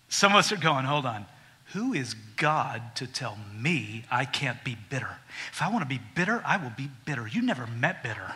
Some 0.09 0.33
of 0.33 0.39
us 0.39 0.53
are 0.53 0.57
going, 0.57 0.85
hold 0.85 1.07
on. 1.07 1.27
Who 1.73 1.93
is 1.93 2.15
God 2.37 2.81
to 2.97 3.07
tell 3.07 3.37
me 3.55 4.05
I 4.11 4.25
can't 4.25 4.63
be 4.63 4.77
bitter? 4.89 5.19
If 5.53 5.61
I 5.61 5.71
want 5.71 5.83
to 5.83 5.89
be 5.89 6.01
bitter, 6.15 6.41
I 6.47 6.57
will 6.59 6.73
be 6.77 6.89
bitter. 7.05 7.27
You 7.27 7.43
never 7.43 7.67
met 7.67 8.03
bitter. 8.03 8.35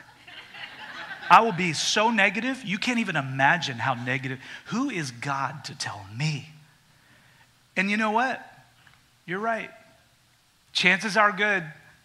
I 1.30 1.42
will 1.42 1.52
be 1.52 1.72
so 1.72 2.10
negative, 2.10 2.64
you 2.64 2.76
can't 2.76 2.98
even 2.98 3.14
imagine 3.14 3.78
how 3.78 3.94
negative. 3.94 4.40
Who 4.66 4.90
is 4.90 5.12
God 5.12 5.64
to 5.66 5.78
tell 5.78 6.04
me? 6.16 6.48
And 7.76 7.88
you 7.88 7.96
know 7.96 8.10
what? 8.10 8.44
You're 9.26 9.38
right. 9.38 9.70
Chances 10.72 11.16
are 11.16 11.30
good 11.30 11.62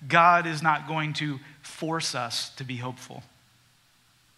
God 0.07 0.45
is 0.45 0.61
not 0.61 0.87
going 0.87 1.13
to 1.13 1.39
force 1.63 2.13
us 2.13 2.49
to 2.57 2.63
be 2.63 2.77
hopeful. 2.77 3.23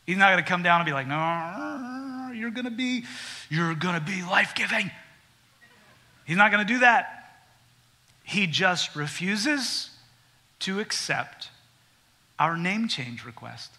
He's 0.07 0.17
not 0.17 0.31
going 0.31 0.43
to 0.43 0.49
come 0.49 0.63
down 0.63 0.81
and 0.81 0.85
be 0.87 0.93
like, 0.93 1.05
no, 1.05 2.31
you're 2.33 2.49
going 2.49 2.65
to 2.65 2.71
be, 2.71 3.03
you're 3.49 3.75
going 3.75 3.93
to 3.93 4.01
be 4.01 4.23
life-giving. 4.23 4.89
He's 6.25 6.37
not 6.37 6.49
going 6.49 6.65
to 6.65 6.73
do 6.73 6.79
that. 6.79 7.13
He 8.23 8.47
just 8.47 8.95
refuses 8.95 9.91
to 10.59 10.79
accept 10.79 11.49
our 12.39 12.57
name 12.57 12.87
change 12.87 13.25
request. 13.25 13.71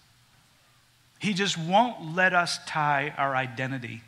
He 1.19 1.35
just 1.35 1.59
won't 1.59 2.15
let 2.15 2.33
us 2.35 2.61
tie 2.67 3.13
our 3.17 3.35
identity 3.35 4.03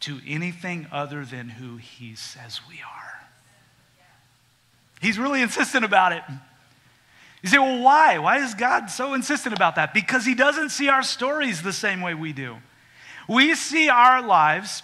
to 0.00 0.20
anything 0.26 0.86
other 0.92 1.24
than 1.24 1.48
who 1.48 1.76
he 1.78 2.14
says 2.14 2.60
we 2.68 2.76
are. 2.76 3.26
He's 5.00 5.18
really 5.18 5.42
insistent 5.42 5.84
about 5.84 6.12
it. 6.12 6.22
You 7.44 7.50
say, 7.50 7.58
well, 7.58 7.82
why? 7.82 8.16
Why 8.16 8.38
is 8.38 8.54
God 8.54 8.86
so 8.86 9.12
insistent 9.12 9.54
about 9.54 9.74
that? 9.74 9.92
Because 9.92 10.24
He 10.24 10.34
doesn't 10.34 10.70
see 10.70 10.88
our 10.88 11.02
stories 11.02 11.60
the 11.60 11.74
same 11.74 12.00
way 12.00 12.14
we 12.14 12.32
do. 12.32 12.56
We 13.28 13.54
see 13.54 13.90
our 13.90 14.22
lives 14.22 14.82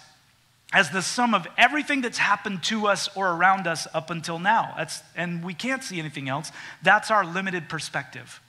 as 0.71 0.91
the 0.91 1.01
sum 1.01 1.33
of 1.33 1.47
everything 1.57 2.01
that's 2.01 2.19
happened 2.19 2.61
to 2.65 2.85
us 2.85 3.09
or 3.15 3.31
around 3.31 3.65
us 3.65 3.87
up 3.95 4.11
until 4.11 4.37
now. 4.37 4.75
That's, 4.77 5.01
and 5.15 5.43
we 5.43 5.55
can't 5.55 5.83
see 5.83 5.97
anything 5.97 6.29
else. 6.29 6.51
That's 6.83 7.09
our 7.09 7.25
limited 7.25 7.67
perspective. 7.67 8.39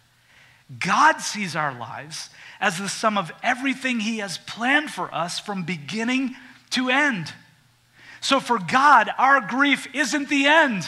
God 0.79 1.23
sees 1.23 1.57
our 1.57 1.73
lives 1.73 2.29
as 2.61 2.77
the 2.77 2.91
sum 2.91 3.17
of 3.17 3.33
everything 3.43 3.99
He 3.99 4.19
has 4.19 4.37
planned 4.37 4.91
for 4.91 5.13
us 5.15 5.39
from 5.39 5.63
beginning 5.63 6.37
to 6.73 6.91
end. 6.91 7.33
So 8.21 8.41
for 8.41 8.59
God, 8.59 9.09
our 9.17 9.41
grief 9.41 9.89
isn't 9.95 10.29
the 10.29 10.45
end. 10.45 10.87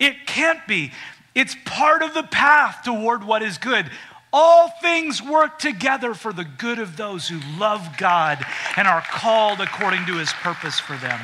It 0.00 0.26
can't 0.26 0.66
be. 0.66 0.90
It's 1.34 1.56
part 1.64 2.02
of 2.02 2.14
the 2.14 2.22
path 2.22 2.82
toward 2.84 3.24
what 3.24 3.42
is 3.42 3.58
good. 3.58 3.90
All 4.32 4.68
things 4.80 5.22
work 5.22 5.58
together 5.58 6.14
for 6.14 6.32
the 6.32 6.44
good 6.44 6.78
of 6.78 6.96
those 6.96 7.28
who 7.28 7.40
love 7.58 7.96
God 7.98 8.44
and 8.76 8.88
are 8.88 9.02
called 9.02 9.60
according 9.60 10.06
to 10.06 10.16
his 10.16 10.32
purpose 10.32 10.80
for 10.80 10.96
them. 10.96 11.20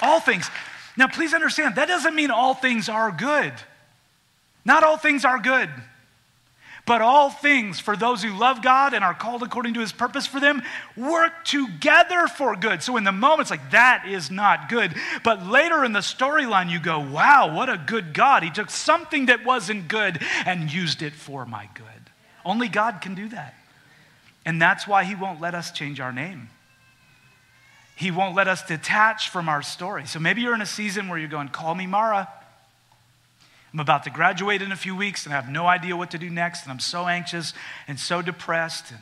All 0.00 0.20
things. 0.20 0.48
Now, 0.96 1.08
please 1.08 1.34
understand, 1.34 1.74
that 1.74 1.88
doesn't 1.88 2.14
mean 2.14 2.30
all 2.30 2.54
things 2.54 2.88
are 2.88 3.10
good. 3.10 3.52
Not 4.64 4.84
all 4.84 4.96
things 4.96 5.24
are 5.24 5.38
good. 5.38 5.68
But 6.86 7.00
all 7.00 7.30
things 7.30 7.80
for 7.80 7.96
those 7.96 8.22
who 8.22 8.36
love 8.36 8.60
God 8.60 8.92
and 8.92 9.02
are 9.02 9.14
called 9.14 9.42
according 9.42 9.72
to 9.74 9.80
his 9.80 9.92
purpose 9.92 10.26
for 10.26 10.38
them 10.38 10.62
work 10.96 11.44
together 11.44 12.26
for 12.26 12.54
good. 12.56 12.82
So 12.82 12.98
in 12.98 13.04
the 13.04 13.12
moment, 13.12 13.42
it's 13.42 13.50
like, 13.50 13.70
that 13.70 14.04
is 14.06 14.30
not 14.30 14.68
good. 14.68 14.94
But 15.22 15.46
later 15.46 15.82
in 15.82 15.94
the 15.94 16.00
storyline, 16.00 16.70
you 16.70 16.78
go, 16.78 17.00
wow, 17.00 17.54
what 17.56 17.70
a 17.70 17.78
good 17.78 18.12
God. 18.12 18.42
He 18.42 18.50
took 18.50 18.68
something 18.68 19.26
that 19.26 19.46
wasn't 19.46 19.88
good 19.88 20.20
and 20.44 20.70
used 20.70 21.00
it 21.00 21.14
for 21.14 21.46
my 21.46 21.70
good. 21.74 21.84
Only 22.44 22.68
God 22.68 23.00
can 23.00 23.14
do 23.14 23.28
that. 23.30 23.54
And 24.44 24.60
that's 24.60 24.86
why 24.86 25.04
he 25.04 25.14
won't 25.14 25.40
let 25.40 25.54
us 25.54 25.72
change 25.72 26.00
our 26.00 26.12
name. 26.12 26.50
He 27.96 28.10
won't 28.10 28.34
let 28.34 28.46
us 28.46 28.62
detach 28.62 29.30
from 29.30 29.48
our 29.48 29.62
story. 29.62 30.04
So 30.04 30.18
maybe 30.18 30.42
you're 30.42 30.54
in 30.54 30.60
a 30.60 30.66
season 30.66 31.08
where 31.08 31.18
you're 31.18 31.28
going, 31.28 31.48
call 31.48 31.74
me 31.74 31.86
Mara. 31.86 32.28
I'm 33.74 33.80
about 33.80 34.04
to 34.04 34.10
graduate 34.10 34.62
in 34.62 34.70
a 34.70 34.76
few 34.76 34.94
weeks 34.94 35.26
and 35.26 35.34
I 35.34 35.36
have 35.36 35.50
no 35.50 35.66
idea 35.66 35.96
what 35.96 36.12
to 36.12 36.18
do 36.18 36.30
next, 36.30 36.62
and 36.62 36.70
I'm 36.70 36.78
so 36.78 37.08
anxious 37.08 37.52
and 37.88 37.98
so 37.98 38.22
depressed. 38.22 38.92
And 38.92 39.00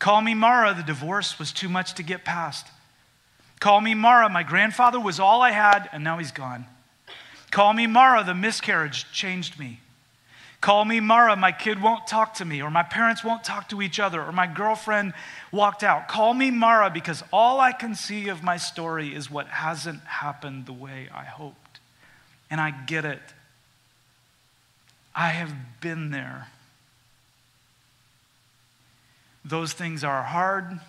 call 0.00 0.20
me 0.20 0.34
Mara, 0.34 0.74
the 0.74 0.82
divorce 0.82 1.38
was 1.38 1.52
too 1.52 1.68
much 1.68 1.94
to 1.94 2.02
get 2.02 2.24
past. 2.24 2.66
Call 3.60 3.80
me 3.80 3.94
Mara, 3.94 4.28
my 4.28 4.42
grandfather 4.42 4.98
was 4.98 5.20
all 5.20 5.40
I 5.40 5.52
had, 5.52 5.88
and 5.92 6.02
now 6.02 6.18
he's 6.18 6.32
gone. 6.32 6.66
Call 7.52 7.72
me 7.72 7.86
Mara, 7.86 8.24
the 8.24 8.34
miscarriage 8.34 9.06
changed 9.12 9.56
me. 9.56 9.78
Call 10.60 10.84
me 10.84 10.98
Mara, 10.98 11.36
my 11.36 11.52
kid 11.52 11.80
won't 11.80 12.08
talk 12.08 12.34
to 12.34 12.44
me, 12.44 12.60
or 12.60 12.72
my 12.72 12.82
parents 12.82 13.22
won't 13.22 13.44
talk 13.44 13.68
to 13.68 13.80
each 13.80 14.00
other, 14.00 14.20
or 14.20 14.32
my 14.32 14.48
girlfriend 14.48 15.12
walked 15.52 15.84
out. 15.84 16.08
Call 16.08 16.34
me 16.34 16.50
Mara 16.50 16.90
because 16.90 17.22
all 17.32 17.60
I 17.60 17.70
can 17.70 17.94
see 17.94 18.30
of 18.30 18.42
my 18.42 18.56
story 18.56 19.14
is 19.14 19.30
what 19.30 19.46
hasn't 19.46 20.00
happened 20.00 20.66
the 20.66 20.72
way 20.72 21.08
I 21.14 21.22
hoped. 21.22 21.78
And 22.50 22.60
I 22.60 22.72
get 22.72 23.04
it. 23.04 23.20
I 25.14 25.28
have 25.28 25.52
been 25.80 26.10
there. 26.10 26.48
Those 29.44 29.72
things 29.72 30.04
are 30.04 30.22
hard. 30.22 30.80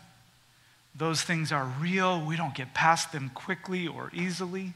Those 0.95 1.23
things 1.23 1.51
are 1.51 1.65
real. 1.79 2.23
We 2.23 2.35
don't 2.35 2.53
get 2.53 2.73
past 2.73 3.11
them 3.11 3.31
quickly 3.33 3.87
or 3.87 4.11
easily. 4.13 4.73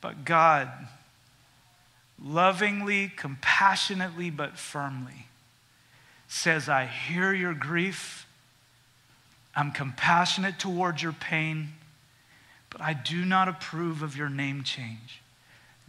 But 0.00 0.24
God, 0.24 0.68
lovingly, 2.22 3.12
compassionately, 3.16 4.30
but 4.30 4.58
firmly, 4.58 5.26
says, 6.26 6.68
I 6.68 6.86
hear 6.86 7.32
your 7.32 7.54
grief. 7.54 8.26
I'm 9.54 9.72
compassionate 9.72 10.58
towards 10.58 11.02
your 11.02 11.12
pain, 11.12 11.68
but 12.70 12.80
I 12.80 12.92
do 12.92 13.24
not 13.24 13.48
approve 13.48 14.02
of 14.02 14.16
your 14.16 14.28
name 14.28 14.62
change. 14.62 15.20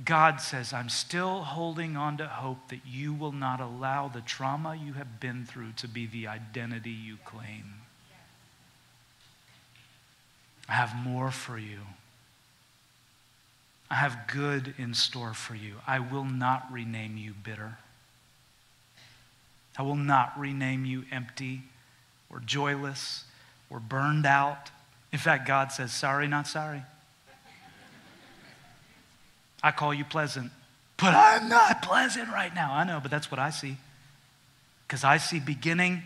God 0.03 0.41
says, 0.41 0.73
I'm 0.73 0.89
still 0.89 1.41
holding 1.41 1.95
on 1.95 2.17
to 2.17 2.27
hope 2.27 2.69
that 2.69 2.81
you 2.87 3.13
will 3.13 3.33
not 3.33 3.59
allow 3.59 4.07
the 4.07 4.21
trauma 4.21 4.75
you 4.75 4.93
have 4.93 5.19
been 5.19 5.45
through 5.45 5.73
to 5.77 5.87
be 5.87 6.07
the 6.07 6.27
identity 6.27 6.91
you 6.91 7.17
claim. 7.25 7.81
I 10.67 10.73
have 10.73 10.95
more 10.95 11.29
for 11.31 11.57
you. 11.57 11.79
I 13.89 13.95
have 13.95 14.27
good 14.27 14.73
in 14.77 14.93
store 14.93 15.33
for 15.33 15.53
you. 15.53 15.75
I 15.85 15.99
will 15.99 16.23
not 16.23 16.71
rename 16.71 17.17
you 17.17 17.33
bitter. 17.33 17.77
I 19.77 19.81
will 19.83 19.95
not 19.95 20.39
rename 20.39 20.85
you 20.85 21.03
empty 21.11 21.63
or 22.29 22.39
joyless 22.39 23.25
or 23.69 23.79
burned 23.81 24.25
out. 24.25 24.71
In 25.11 25.19
fact, 25.19 25.45
God 25.45 25.73
says, 25.73 25.91
sorry, 25.91 26.27
not 26.27 26.47
sorry. 26.47 26.83
I 29.63 29.71
call 29.71 29.93
you 29.93 30.03
pleasant, 30.03 30.51
but 30.97 31.13
I'm 31.13 31.49
not 31.49 31.81
pleasant 31.81 32.29
right 32.29 32.53
now. 32.53 32.73
I 32.73 32.83
know, 32.83 32.99
but 33.01 33.11
that's 33.11 33.29
what 33.29 33.39
I 33.39 33.49
see. 33.49 33.77
Because 34.87 35.03
I 35.03 35.17
see 35.17 35.39
beginning 35.39 36.03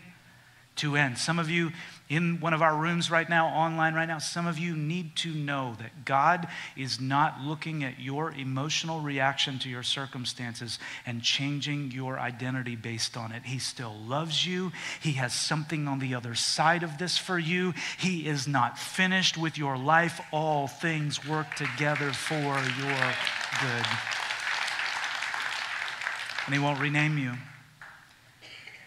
to 0.76 0.96
end. 0.96 1.18
Some 1.18 1.38
of 1.38 1.50
you 1.50 1.72
in 2.08 2.38
one 2.38 2.54
of 2.54 2.62
our 2.62 2.76
rooms 2.76 3.10
right 3.10 3.28
now, 3.28 3.48
online 3.48 3.94
right 3.94 4.06
now, 4.06 4.18
some 4.18 4.46
of 4.46 4.58
you 4.58 4.76
need 4.76 5.16
to 5.16 5.32
know 5.32 5.74
that 5.80 6.04
God 6.04 6.46
is 6.76 7.00
not 7.00 7.40
looking 7.40 7.82
at 7.82 7.98
your 7.98 8.30
emotional 8.30 9.00
reaction 9.00 9.58
to 9.60 9.68
your 9.68 9.82
circumstances 9.82 10.78
and 11.04 11.20
changing 11.20 11.90
your 11.90 12.20
identity 12.20 12.76
based 12.76 13.16
on 13.16 13.32
it. 13.32 13.42
He 13.44 13.58
still 13.58 13.94
loves 14.06 14.46
you. 14.46 14.70
He 15.02 15.12
has 15.12 15.32
something 15.32 15.88
on 15.88 15.98
the 15.98 16.14
other 16.14 16.36
side 16.36 16.84
of 16.84 16.96
this 16.96 17.18
for 17.18 17.40
you. 17.40 17.74
He 17.98 18.28
is 18.28 18.46
not 18.46 18.78
finished 18.78 19.36
with 19.36 19.58
your 19.58 19.76
life. 19.76 20.20
All 20.32 20.68
things 20.68 21.26
work 21.26 21.56
together 21.56 22.12
for 22.12 22.36
your 22.36 23.14
good. 23.60 23.86
And 26.46 26.54
He 26.54 26.60
won't 26.60 26.78
rename 26.78 27.18
you. 27.18 27.32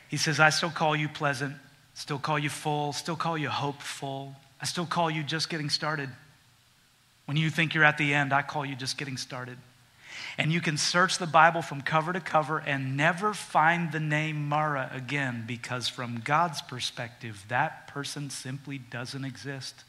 He 0.07 0.15
says, 0.15 0.39
I 0.39 0.51
still 0.51 0.71
call 0.71 0.95
you 0.95 1.09
pleasant 1.09 1.55
Still 1.99 2.17
call 2.17 2.39
you 2.39 2.49
full, 2.49 2.93
still 2.93 3.17
call 3.17 3.37
you 3.37 3.49
hopeful. 3.49 4.33
I 4.61 4.65
still 4.65 4.85
call 4.85 5.11
you 5.11 5.21
just 5.21 5.49
getting 5.49 5.69
started. 5.69 6.09
When 7.25 7.35
you 7.35 7.49
think 7.49 7.73
you're 7.73 7.83
at 7.83 7.97
the 7.97 8.13
end, 8.13 8.31
I 8.31 8.41
call 8.41 8.65
you 8.65 8.73
just 8.73 8.97
getting 8.97 9.17
started. 9.17 9.57
And 10.37 10.49
you 10.49 10.61
can 10.61 10.77
search 10.77 11.17
the 11.17 11.27
Bible 11.27 11.61
from 11.61 11.81
cover 11.81 12.13
to 12.13 12.21
cover 12.21 12.59
and 12.59 12.95
never 12.95 13.33
find 13.33 13.91
the 13.91 13.99
name 13.99 14.47
Mara 14.47 14.89
again 14.93 15.43
because, 15.45 15.89
from 15.89 16.21
God's 16.23 16.61
perspective, 16.61 17.43
that 17.49 17.87
person 17.87 18.29
simply 18.29 18.77
doesn't 18.77 19.25
exist. 19.25 19.83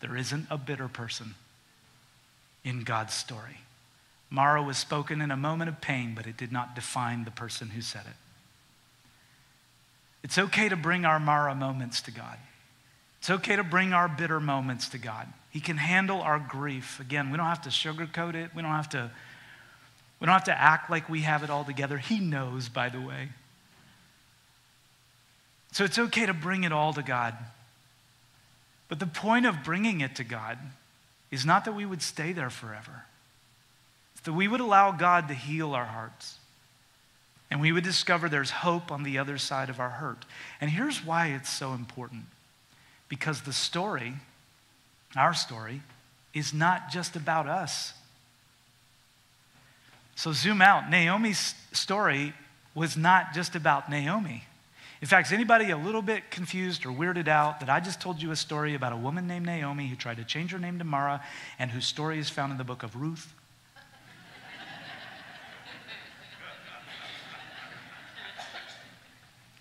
There 0.00 0.16
isn't 0.16 0.48
a 0.50 0.58
bitter 0.58 0.88
person 0.88 1.36
in 2.64 2.82
God's 2.82 3.14
story. 3.14 3.60
Mara 4.28 4.60
was 4.60 4.76
spoken 4.76 5.20
in 5.20 5.30
a 5.30 5.36
moment 5.36 5.68
of 5.68 5.80
pain, 5.80 6.14
but 6.16 6.26
it 6.26 6.36
did 6.36 6.50
not 6.50 6.74
define 6.74 7.24
the 7.24 7.30
person 7.30 7.70
who 7.70 7.80
said 7.80 8.06
it. 8.06 8.16
It's 10.24 10.38
okay 10.38 10.70
to 10.70 10.76
bring 10.76 11.04
our 11.04 11.20
Mara 11.20 11.54
moments 11.54 12.00
to 12.02 12.10
God. 12.10 12.38
It's 13.20 13.30
okay 13.30 13.56
to 13.56 13.62
bring 13.62 13.92
our 13.92 14.08
bitter 14.08 14.40
moments 14.40 14.88
to 14.88 14.98
God. 14.98 15.28
He 15.50 15.60
can 15.60 15.76
handle 15.76 16.20
our 16.20 16.38
grief. 16.38 16.98
Again, 16.98 17.30
we 17.30 17.36
don't 17.36 17.46
have 17.46 17.62
to 17.62 17.68
sugarcoat 17.68 18.34
it. 18.34 18.50
We 18.54 18.62
don't 18.62 18.72
have 18.72 18.88
to 18.90 19.10
we 20.20 20.26
don't 20.26 20.32
have 20.32 20.44
to 20.44 20.58
act 20.58 20.90
like 20.90 21.08
we 21.08 21.20
have 21.20 21.42
it 21.42 21.50
all 21.50 21.64
together. 21.64 21.98
He 21.98 22.18
knows, 22.18 22.68
by 22.68 22.88
the 22.88 23.00
way. 23.00 23.28
So 25.72 25.84
it's 25.84 25.98
okay 25.98 26.24
to 26.24 26.32
bring 26.32 26.64
it 26.64 26.72
all 26.72 26.94
to 26.94 27.02
God. 27.02 27.34
But 28.88 29.00
the 29.00 29.06
point 29.06 29.44
of 29.44 29.62
bringing 29.62 30.00
it 30.00 30.16
to 30.16 30.24
God 30.24 30.58
is 31.30 31.44
not 31.44 31.64
that 31.66 31.72
we 31.72 31.84
would 31.84 32.00
stay 32.00 32.32
there 32.32 32.48
forever. 32.48 33.04
It's 34.14 34.22
that 34.24 34.32
we 34.32 34.48
would 34.48 34.60
allow 34.60 34.92
God 34.92 35.28
to 35.28 35.34
heal 35.34 35.74
our 35.74 35.84
hearts. 35.84 36.38
And 37.54 37.60
we 37.60 37.70
would 37.70 37.84
discover 37.84 38.28
there's 38.28 38.50
hope 38.50 38.90
on 38.90 39.04
the 39.04 39.18
other 39.18 39.38
side 39.38 39.70
of 39.70 39.78
our 39.78 39.90
hurt. 39.90 40.24
And 40.60 40.68
here's 40.68 41.06
why 41.06 41.28
it's 41.28 41.48
so 41.48 41.72
important 41.72 42.24
because 43.08 43.42
the 43.42 43.52
story, 43.52 44.14
our 45.14 45.32
story, 45.34 45.80
is 46.34 46.52
not 46.52 46.90
just 46.90 47.14
about 47.14 47.46
us. 47.46 47.92
So 50.16 50.32
zoom 50.32 50.62
out. 50.62 50.90
Naomi's 50.90 51.54
story 51.70 52.32
was 52.74 52.96
not 52.96 53.32
just 53.32 53.54
about 53.54 53.88
Naomi. 53.88 54.42
In 55.00 55.06
fact, 55.06 55.28
is 55.28 55.32
anybody 55.32 55.70
a 55.70 55.76
little 55.76 56.02
bit 56.02 56.32
confused 56.32 56.84
or 56.84 56.88
weirded 56.88 57.28
out 57.28 57.60
that 57.60 57.70
I 57.70 57.78
just 57.78 58.00
told 58.00 58.20
you 58.20 58.32
a 58.32 58.36
story 58.36 58.74
about 58.74 58.92
a 58.92 58.96
woman 58.96 59.28
named 59.28 59.46
Naomi 59.46 59.86
who 59.86 59.94
tried 59.94 60.16
to 60.16 60.24
change 60.24 60.50
her 60.50 60.58
name 60.58 60.80
to 60.80 60.84
Mara 60.84 61.22
and 61.60 61.70
whose 61.70 61.86
story 61.86 62.18
is 62.18 62.28
found 62.28 62.50
in 62.50 62.58
the 62.58 62.64
book 62.64 62.82
of 62.82 62.96
Ruth? 62.96 63.32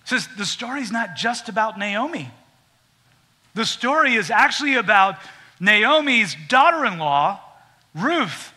Says 0.06 0.28
the 0.38 0.46
story's 0.46 0.92
not 0.92 1.16
just 1.16 1.50
about 1.50 1.78
Naomi. 1.78 2.30
The 3.56 3.66
story 3.66 4.16
is 4.16 4.32
actually 4.32 4.76
about 4.76 5.18
Naomi's 5.60 6.36
daughter 6.48 6.86
in 6.86 6.98
law, 6.98 7.40
Ruth, 7.94 8.53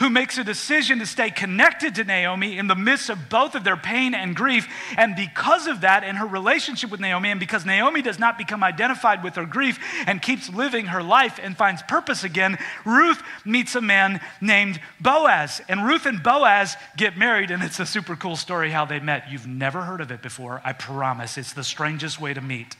who 0.00 0.10
makes 0.10 0.38
a 0.38 0.44
decision 0.44 0.98
to 0.98 1.06
stay 1.06 1.30
connected 1.30 1.94
to 1.94 2.04
Naomi 2.04 2.58
in 2.58 2.66
the 2.66 2.74
midst 2.74 3.10
of 3.10 3.28
both 3.28 3.54
of 3.54 3.64
their 3.64 3.76
pain 3.76 4.14
and 4.14 4.34
grief. 4.34 4.68
And 4.96 5.14
because 5.14 5.66
of 5.66 5.82
that, 5.82 6.04
in 6.04 6.16
her 6.16 6.26
relationship 6.26 6.90
with 6.90 7.00
Naomi, 7.00 7.30
and 7.30 7.40
because 7.40 7.64
Naomi 7.64 8.02
does 8.02 8.18
not 8.18 8.38
become 8.38 8.64
identified 8.64 9.22
with 9.22 9.36
her 9.36 9.46
grief 9.46 9.78
and 10.06 10.20
keeps 10.20 10.48
living 10.48 10.86
her 10.86 11.02
life 11.02 11.38
and 11.42 11.56
finds 11.56 11.82
purpose 11.82 12.24
again, 12.24 12.58
Ruth 12.84 13.22
meets 13.44 13.74
a 13.74 13.80
man 13.80 14.20
named 14.40 14.80
Boaz. 15.00 15.60
And 15.68 15.86
Ruth 15.86 16.06
and 16.06 16.22
Boaz 16.22 16.76
get 16.96 17.16
married, 17.16 17.50
and 17.50 17.62
it's 17.62 17.80
a 17.80 17.86
super 17.86 18.16
cool 18.16 18.36
story 18.36 18.70
how 18.70 18.84
they 18.84 19.00
met. 19.00 19.30
You've 19.30 19.46
never 19.46 19.82
heard 19.82 20.00
of 20.00 20.10
it 20.10 20.22
before, 20.22 20.60
I 20.64 20.72
promise. 20.72 21.38
It's 21.38 21.52
the 21.52 21.64
strangest 21.64 22.20
way 22.20 22.34
to 22.34 22.40
meet. 22.40 22.76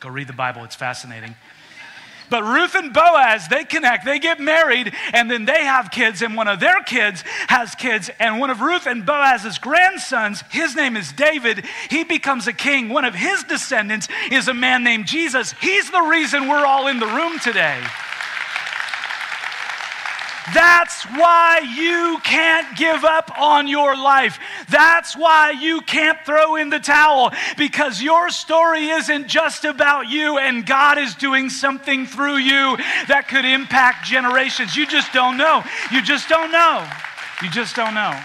Go 0.00 0.08
read 0.08 0.26
the 0.26 0.32
Bible, 0.32 0.64
it's 0.64 0.74
fascinating. 0.74 1.36
But 2.32 2.44
Ruth 2.44 2.74
and 2.74 2.94
Boaz, 2.94 3.46
they 3.48 3.62
connect, 3.62 4.06
they 4.06 4.18
get 4.18 4.40
married, 4.40 4.94
and 5.12 5.30
then 5.30 5.44
they 5.44 5.64
have 5.64 5.90
kids, 5.90 6.22
and 6.22 6.34
one 6.34 6.48
of 6.48 6.60
their 6.60 6.82
kids 6.82 7.22
has 7.48 7.74
kids. 7.74 8.10
And 8.18 8.40
one 8.40 8.48
of 8.48 8.62
Ruth 8.62 8.86
and 8.86 9.04
Boaz's 9.04 9.58
grandsons, 9.58 10.42
his 10.50 10.74
name 10.74 10.96
is 10.96 11.12
David, 11.12 11.66
he 11.90 12.04
becomes 12.04 12.46
a 12.46 12.54
king. 12.54 12.88
One 12.88 13.04
of 13.04 13.14
his 13.14 13.44
descendants 13.44 14.08
is 14.30 14.48
a 14.48 14.54
man 14.54 14.82
named 14.82 15.04
Jesus. 15.04 15.52
He's 15.60 15.90
the 15.90 16.00
reason 16.00 16.48
we're 16.48 16.64
all 16.64 16.88
in 16.88 17.00
the 17.00 17.06
room 17.06 17.38
today. 17.38 17.78
That's 20.54 21.04
why 21.04 21.60
you 21.76 22.18
can't 22.24 22.76
give 22.76 23.04
up 23.04 23.30
on 23.38 23.68
your 23.68 23.96
life. 23.96 24.38
That's 24.68 25.16
why 25.16 25.52
you 25.52 25.80
can't 25.82 26.18
throw 26.26 26.56
in 26.56 26.68
the 26.68 26.80
towel 26.80 27.32
because 27.56 28.02
your 28.02 28.28
story 28.30 28.88
isn't 28.88 29.28
just 29.28 29.64
about 29.64 30.08
you 30.08 30.38
and 30.38 30.66
God 30.66 30.98
is 30.98 31.14
doing 31.14 31.48
something 31.48 32.06
through 32.06 32.38
you 32.38 32.76
that 33.06 33.28
could 33.28 33.44
impact 33.44 34.04
generations. 34.04 34.76
You 34.76 34.86
just 34.86 35.12
don't 35.12 35.36
know. 35.36 35.62
You 35.92 36.02
just 36.02 36.28
don't 36.28 36.50
know. 36.50 36.88
You 37.40 37.48
just 37.50 37.76
don't 37.76 37.94
know. 37.94 38.20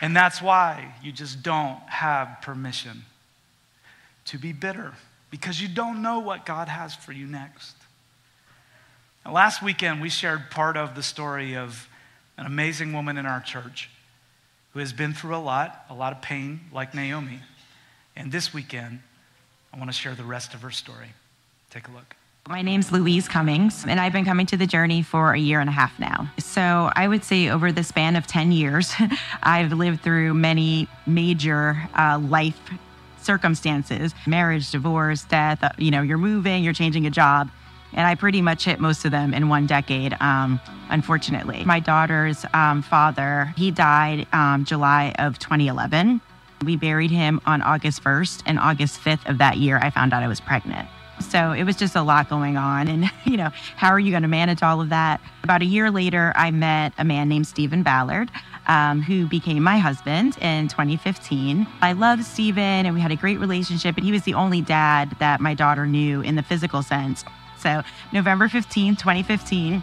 And 0.00 0.16
that's 0.16 0.40
why 0.40 0.94
you 1.02 1.12
just 1.12 1.42
don't 1.42 1.78
have 1.88 2.38
permission 2.42 3.02
to 4.26 4.38
be 4.38 4.52
bitter 4.52 4.92
because 5.30 5.60
you 5.60 5.68
don't 5.68 6.02
know 6.02 6.20
what 6.20 6.46
God 6.46 6.68
has 6.68 6.94
for 6.94 7.12
you 7.12 7.26
next. 7.26 7.74
Last 9.30 9.62
weekend, 9.62 10.00
we 10.00 10.08
shared 10.08 10.50
part 10.50 10.76
of 10.76 10.94
the 10.96 11.02
story 11.02 11.56
of 11.56 11.88
an 12.36 12.44
amazing 12.44 12.92
woman 12.92 13.16
in 13.16 13.24
our 13.24 13.40
church 13.40 13.88
who 14.72 14.80
has 14.80 14.92
been 14.92 15.14
through 15.14 15.36
a 15.36 15.38
lot, 15.38 15.86
a 15.88 15.94
lot 15.94 16.12
of 16.12 16.20
pain, 16.20 16.60
like 16.72 16.92
Naomi. 16.92 17.40
And 18.16 18.32
this 18.32 18.52
weekend, 18.52 19.00
I 19.72 19.78
want 19.78 19.90
to 19.90 19.96
share 19.96 20.14
the 20.14 20.24
rest 20.24 20.54
of 20.54 20.62
her 20.62 20.70
story. 20.70 21.12
Take 21.70 21.86
a 21.88 21.92
look. 21.92 22.16
My 22.48 22.62
name's 22.62 22.90
Louise 22.90 23.28
Cummings, 23.28 23.84
and 23.86 24.00
I've 24.00 24.12
been 24.12 24.24
coming 24.24 24.46
to 24.46 24.56
the 24.56 24.66
journey 24.66 25.02
for 25.02 25.32
a 25.32 25.38
year 25.38 25.60
and 25.60 25.68
a 25.68 25.72
half 25.72 25.96
now. 26.00 26.28
So 26.38 26.90
I 26.96 27.06
would 27.06 27.22
say 27.22 27.48
over 27.48 27.70
the 27.70 27.84
span 27.84 28.16
of 28.16 28.26
10 28.26 28.50
years, 28.50 28.92
I've 29.42 29.72
lived 29.72 30.02
through 30.02 30.34
many 30.34 30.88
major 31.06 31.80
uh, 31.96 32.18
life 32.18 32.60
circumstances 33.22 34.14
marriage, 34.26 34.72
divorce, 34.72 35.22
death. 35.24 35.62
Uh, 35.62 35.70
you 35.78 35.92
know, 35.92 36.02
you're 36.02 36.18
moving, 36.18 36.64
you're 36.64 36.72
changing 36.72 37.06
a 37.06 37.10
job. 37.10 37.48
And 37.94 38.06
I 38.06 38.14
pretty 38.14 38.42
much 38.42 38.64
hit 38.64 38.80
most 38.80 39.04
of 39.04 39.10
them 39.10 39.34
in 39.34 39.48
one 39.48 39.66
decade, 39.66 40.16
um, 40.20 40.60
unfortunately. 40.88 41.64
My 41.64 41.80
daughter's 41.80 42.44
um, 42.54 42.82
father, 42.82 43.52
he 43.56 43.70
died 43.70 44.26
um, 44.32 44.64
July 44.64 45.14
of 45.18 45.38
2011. 45.38 46.20
We 46.64 46.76
buried 46.76 47.10
him 47.10 47.40
on 47.44 47.60
August 47.62 48.02
1st, 48.04 48.42
and 48.46 48.58
August 48.58 49.00
5th 49.00 49.28
of 49.28 49.38
that 49.38 49.56
year, 49.56 49.78
I 49.82 49.90
found 49.90 50.12
out 50.12 50.22
I 50.22 50.28
was 50.28 50.40
pregnant. 50.40 50.88
So 51.20 51.52
it 51.52 51.64
was 51.64 51.76
just 51.76 51.94
a 51.94 52.02
lot 52.02 52.28
going 52.28 52.56
on. 52.56 52.88
And, 52.88 53.10
you 53.24 53.36
know, 53.36 53.50
how 53.76 53.90
are 53.90 54.00
you 54.00 54.10
going 54.10 54.22
to 54.22 54.28
manage 54.28 54.62
all 54.62 54.80
of 54.80 54.88
that? 54.90 55.20
About 55.42 55.62
a 55.62 55.66
year 55.66 55.90
later, 55.90 56.32
I 56.36 56.50
met 56.50 56.92
a 56.98 57.04
man 57.04 57.28
named 57.28 57.46
Stephen 57.46 57.82
Ballard. 57.82 58.30
Um, 58.68 59.02
who 59.02 59.26
became 59.26 59.64
my 59.64 59.78
husband 59.78 60.38
in 60.40 60.68
2015. 60.68 61.66
I 61.80 61.94
loved 61.94 62.24
Stephen 62.24 62.86
and 62.86 62.94
we 62.94 63.00
had 63.00 63.10
a 63.10 63.16
great 63.16 63.40
relationship, 63.40 63.96
and 63.96 64.06
he 64.06 64.12
was 64.12 64.22
the 64.22 64.34
only 64.34 64.60
dad 64.60 65.16
that 65.18 65.40
my 65.40 65.52
daughter 65.52 65.84
knew 65.84 66.20
in 66.20 66.36
the 66.36 66.44
physical 66.44 66.80
sense. 66.80 67.24
So, 67.62 67.82
November 68.12 68.48
15, 68.48 68.96
2015, 68.96 69.82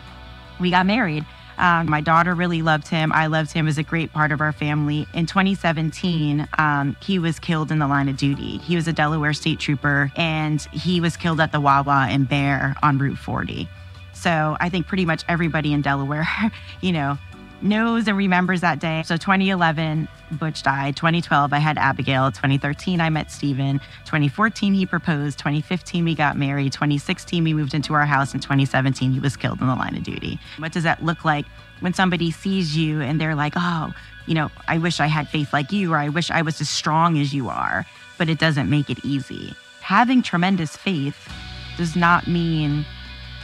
we 0.59 0.69
got 0.69 0.85
married. 0.85 1.25
Um, 1.57 1.89
my 1.89 1.99
daughter 2.01 2.35
really 2.35 2.61
loved 2.61 2.87
him. 2.87 3.11
I 3.11 3.27
loved 3.27 3.51
him. 3.51 3.67
as 3.67 3.77
a 3.77 3.83
great 3.83 4.13
part 4.13 4.31
of 4.31 4.39
our 4.39 4.53
family. 4.53 5.07
In 5.13 5.25
2017, 5.25 6.47
um, 6.57 6.95
he 7.01 7.19
was 7.19 7.37
killed 7.37 7.71
in 7.71 7.79
the 7.79 7.87
line 7.87 8.07
of 8.07 8.15
duty. 8.17 8.57
He 8.59 8.75
was 8.75 8.87
a 8.87 8.93
Delaware 8.93 9.33
state 9.33 9.59
trooper 9.59 10.11
and 10.15 10.61
he 10.71 11.01
was 11.01 11.17
killed 11.17 11.41
at 11.41 11.51
the 11.51 11.59
Wawa 11.59 12.07
in 12.09 12.23
Bear 12.23 12.75
on 12.81 12.97
Route 12.97 13.17
40. 13.17 13.67
So 14.13 14.57
I 14.59 14.69
think 14.69 14.87
pretty 14.87 15.05
much 15.05 15.23
everybody 15.27 15.73
in 15.73 15.81
Delaware, 15.81 16.27
you 16.81 16.93
know, 16.93 17.17
knows 17.61 18.07
and 18.07 18.17
remembers 18.17 18.61
that 18.61 18.79
day. 18.79 19.03
So 19.05 19.17
2011, 19.17 20.07
Butch 20.33 20.63
died. 20.63 20.95
2012, 20.95 21.53
I 21.53 21.57
had 21.57 21.77
Abigail. 21.77 22.31
2013, 22.31 23.01
I 23.01 23.09
met 23.09 23.31
Stephen. 23.31 23.79
2014, 24.05 24.73
he 24.73 24.85
proposed. 24.85 25.39
2015, 25.39 26.05
we 26.05 26.15
got 26.15 26.37
married. 26.37 26.73
2016, 26.73 27.43
we 27.43 27.53
moved 27.53 27.73
into 27.73 27.93
our 27.93 28.05
house. 28.05 28.33
In 28.33 28.39
2017, 28.39 29.11
he 29.11 29.19
was 29.19 29.35
killed 29.35 29.61
in 29.61 29.67
the 29.67 29.75
line 29.75 29.95
of 29.95 30.03
duty. 30.03 30.39
What 30.57 30.71
does 30.71 30.83
that 30.83 31.03
look 31.03 31.25
like 31.25 31.45
when 31.79 31.93
somebody 31.93 32.31
sees 32.31 32.75
you 32.77 33.01
and 33.01 33.19
they're 33.19 33.35
like, 33.35 33.53
oh, 33.55 33.93
you 34.25 34.35
know, 34.35 34.51
I 34.67 34.77
wish 34.77 34.99
I 34.99 35.07
had 35.07 35.27
faith 35.27 35.53
like 35.53 35.71
you, 35.71 35.93
or 35.93 35.97
I 35.97 36.09
wish 36.09 36.29
I 36.29 36.41
was 36.41 36.61
as 36.61 36.69
strong 36.69 37.17
as 37.17 37.33
you 37.33 37.49
are, 37.49 37.85
but 38.17 38.29
it 38.29 38.37
doesn't 38.37 38.69
make 38.69 38.89
it 38.89 39.03
easy. 39.03 39.55
Having 39.81 40.21
tremendous 40.21 40.77
faith 40.77 41.31
does 41.77 41.95
not 41.95 42.27
mean 42.27 42.85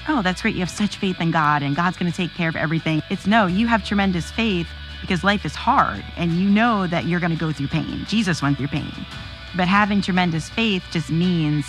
oh, 0.07 0.21
that's 0.21 0.41
great. 0.41 0.55
You 0.55 0.61
have 0.61 0.69
such 0.69 0.97
faith 0.97 1.19
in 1.19 1.31
God 1.31 1.63
and 1.63 1.75
God's 1.75 1.97
going 1.97 2.11
to 2.11 2.15
take 2.15 2.33
care 2.33 2.49
of 2.49 2.55
everything. 2.55 3.01
It's 3.09 3.27
no, 3.27 3.47
you 3.47 3.67
have 3.67 3.83
tremendous 3.83 4.31
faith 4.31 4.67
because 5.01 5.23
life 5.23 5.45
is 5.45 5.55
hard 5.55 6.03
and 6.17 6.33
you 6.33 6.49
know 6.49 6.87
that 6.87 7.05
you're 7.05 7.19
going 7.19 7.31
to 7.31 7.37
go 7.37 7.51
through 7.51 7.67
pain. 7.67 8.05
Jesus 8.07 8.41
went 8.41 8.57
through 8.57 8.67
pain. 8.67 8.93
But 9.55 9.67
having 9.67 10.01
tremendous 10.01 10.49
faith 10.49 10.83
just 10.91 11.09
means 11.09 11.65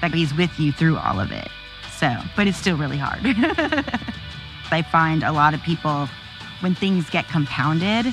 that 0.00 0.12
He's 0.12 0.34
with 0.34 0.58
you 0.58 0.72
through 0.72 0.98
all 0.98 1.18
of 1.18 1.32
it. 1.32 1.48
So, 1.92 2.14
but 2.36 2.46
it's 2.46 2.58
still 2.58 2.76
really 2.76 2.98
hard. 2.98 3.20
I 4.70 4.82
find 4.82 5.22
a 5.22 5.32
lot 5.32 5.54
of 5.54 5.62
people, 5.62 6.08
when 6.60 6.74
things 6.74 7.08
get 7.08 7.28
compounded, 7.28 8.12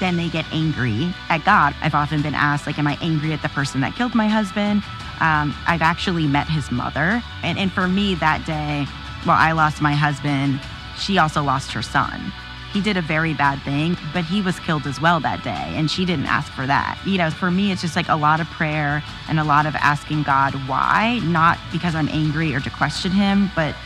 then 0.00 0.16
they 0.16 0.28
get 0.28 0.44
angry 0.52 1.14
at 1.28 1.44
God. 1.44 1.74
I've 1.80 1.94
often 1.94 2.20
been 2.22 2.34
asked, 2.34 2.66
like, 2.66 2.78
am 2.78 2.86
I 2.86 2.98
angry 3.00 3.32
at 3.32 3.42
the 3.42 3.48
person 3.48 3.80
that 3.82 3.94
killed 3.94 4.14
my 4.14 4.26
husband? 4.26 4.82
Um, 5.20 5.54
I've 5.66 5.82
actually 5.82 6.26
met 6.26 6.48
his 6.48 6.70
mother. 6.70 7.22
And, 7.42 7.58
and 7.58 7.72
for 7.72 7.88
me 7.88 8.14
that 8.16 8.44
day, 8.46 8.86
well, 9.26 9.36
I 9.38 9.52
lost 9.52 9.80
my 9.80 9.92
husband, 9.92 10.60
she 10.98 11.18
also 11.18 11.42
lost 11.42 11.72
her 11.72 11.82
son. 11.82 12.32
He 12.72 12.80
did 12.80 12.96
a 12.96 13.02
very 13.02 13.34
bad 13.34 13.62
thing, 13.62 13.96
but 14.12 14.24
he 14.24 14.42
was 14.42 14.58
killed 14.58 14.86
as 14.86 15.00
well 15.00 15.20
that 15.20 15.44
day, 15.44 15.72
and 15.76 15.88
she 15.88 16.04
didn't 16.04 16.26
ask 16.26 16.52
for 16.52 16.66
that. 16.66 16.98
You 17.06 17.18
know, 17.18 17.30
for 17.30 17.50
me, 17.50 17.70
it's 17.70 17.80
just 17.80 17.94
like 17.94 18.08
a 18.08 18.16
lot 18.16 18.40
of 18.40 18.48
prayer 18.48 19.02
and 19.28 19.38
a 19.38 19.44
lot 19.44 19.64
of 19.64 19.76
asking 19.76 20.24
God 20.24 20.54
why, 20.68 21.20
not 21.22 21.56
because 21.70 21.94
I'm 21.94 22.08
angry 22.08 22.52
or 22.52 22.58
to 22.60 22.70
question 22.70 23.12
him, 23.12 23.48
but 23.54 23.76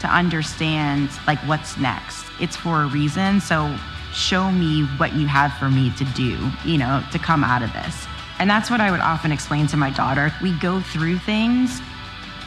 to 0.00 0.06
understand 0.06 1.10
like 1.26 1.38
what's 1.40 1.76
next. 1.76 2.24
It's 2.40 2.56
for 2.56 2.84
a 2.84 2.86
reason. 2.86 3.40
So 3.40 3.76
show 4.14 4.50
me 4.50 4.84
what 4.96 5.12
you 5.12 5.26
have 5.26 5.52
for 5.54 5.68
me 5.68 5.92
to 5.98 6.04
do, 6.04 6.38
you 6.64 6.78
know, 6.78 7.02
to 7.12 7.18
come 7.18 7.44
out 7.44 7.62
of 7.62 7.72
this. 7.74 8.06
And 8.38 8.48
that's 8.48 8.70
what 8.70 8.80
I 8.80 8.90
would 8.90 9.00
often 9.00 9.32
explain 9.32 9.66
to 9.68 9.76
my 9.76 9.90
daughter. 9.90 10.32
We 10.40 10.52
go 10.58 10.80
through 10.80 11.18
things, 11.18 11.80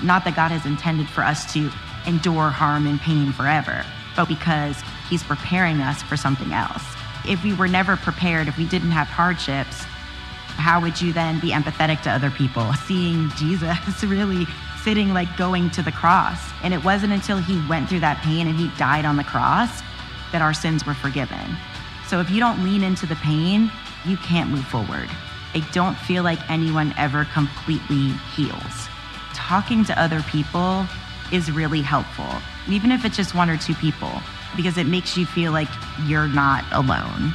not 0.02 0.24
that 0.26 0.36
God 0.36 0.52
has 0.52 0.66
intended 0.66 1.10
for 1.10 1.22
us 1.22 1.52
to 1.54 1.70
endure 2.08 2.50
harm 2.50 2.88
and 2.88 3.00
pain 3.00 3.32
forever, 3.32 3.86
but 4.16 4.28
because 4.28 4.82
He's 5.10 5.24
preparing 5.24 5.82
us 5.82 6.02
for 6.02 6.16
something 6.16 6.54
else. 6.54 6.84
If 7.28 7.44
we 7.44 7.54
were 7.54 7.68
never 7.68 7.98
prepared, 7.98 8.48
if 8.48 8.58
we 8.58 8.66
didn't 8.66 8.92
have 8.92 9.08
hardships, 9.08 9.84
how 10.56 10.80
would 10.80 11.02
you 11.02 11.12
then 11.12 11.40
be 11.40 11.52
empathetic 11.52 12.02
to 12.04 12.10
other 12.10 12.32
people? 12.32 12.74
Seeing 12.86 13.30
Jesus 13.32 14.04
really 14.04 14.46
sitting, 14.84 15.14
like 15.14 15.36
going 15.38 15.70
to 15.72 15.82
the 15.82 15.92
cross. 15.92 16.40
And 16.64 16.74
it 16.74 16.84
wasn't 16.84 17.14
until 17.14 17.38
He 17.38 17.62
went 17.68 17.90
through 17.90 18.00
that 18.00 18.22
pain 18.24 18.48
and 18.48 18.56
He 18.56 18.70
died 18.78 19.06
on 19.06 19.18
the 19.18 19.24
cross 19.24 19.82
that 20.32 20.42
our 20.42 20.54
sins 20.54 20.86
were 20.86 20.94
forgiven. 20.94 21.58
So 22.08 22.20
if 22.20 22.30
you 22.30 22.40
don't 22.40 22.64
lean 22.64 22.84
into 22.84 23.06
the 23.06 23.16
pain, 23.16 23.72
you 24.06 24.18
can't 24.18 24.50
move 24.50 24.66
forward. 24.66 25.10
I 25.54 25.60
don't 25.72 25.96
feel 25.96 26.24
like 26.24 26.40
anyone 26.50 26.94
ever 26.98 27.26
completely 27.34 28.10
heals. 28.36 28.88
Talking 29.34 29.84
to 29.86 30.02
other 30.02 30.22
people 30.24 30.86
is 31.32 31.52
really 31.52 31.82
helpful, 31.82 32.30
even 32.70 32.92
if 32.92 33.04
it's 33.06 33.18
just 33.18 33.36
one 33.36 33.50
or 33.50 33.58
two 33.58 33.74
people, 33.76 34.12
because 34.56 34.78
it 34.78 34.88
makes 34.88 35.18
you 35.18 35.26
feel 35.26 35.52
like 35.52 35.70
you're 36.06 36.28
not 36.28 36.64
alone. 36.72 37.34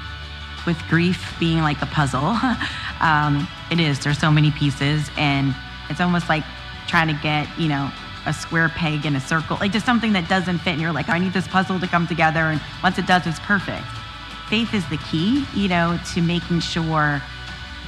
With 0.67 0.79
grief 0.89 1.37
being 1.39 1.59
like 1.59 1.81
a 1.83 1.87
puzzle, 1.87 2.37
um, 3.01 3.47
it 3.71 3.81
is. 3.81 4.01
There's 4.01 4.19
so 4.19 4.31
many 4.31 4.51
pieces, 4.51 5.11
and 5.17 5.55
it's 5.89 6.01
almost 6.01 6.29
like 6.29 6.45
trying 6.89 7.09
to 7.09 7.23
get, 7.23 7.47
you 7.59 7.69
know, 7.69 7.91
a 8.27 8.33
square 8.33 8.69
peg 8.69 9.07
in 9.07 9.15
a 9.15 9.21
circle, 9.21 9.57
like 9.61 9.73
just 9.73 9.87
something 9.87 10.13
that 10.15 10.29
doesn't 10.29 10.59
fit. 10.59 10.73
And 10.73 10.81
you're 10.81 10.93
like, 10.93 11.09
I 11.09 11.19
need 11.19 11.33
this 11.33 11.47
puzzle 11.47 11.79
to 11.79 11.87
come 11.87 12.07
together. 12.07 12.41
And 12.41 12.61
once 12.83 12.99
it 12.99 13.07
does, 13.07 13.27
it's 13.27 13.39
perfect. 13.41 13.87
Faith 14.49 14.75
is 14.75 14.89
the 14.89 14.97
key, 14.99 15.45
you 15.55 15.69
know, 15.69 15.99
to 16.15 16.23
making 16.23 16.61
sure 16.61 17.23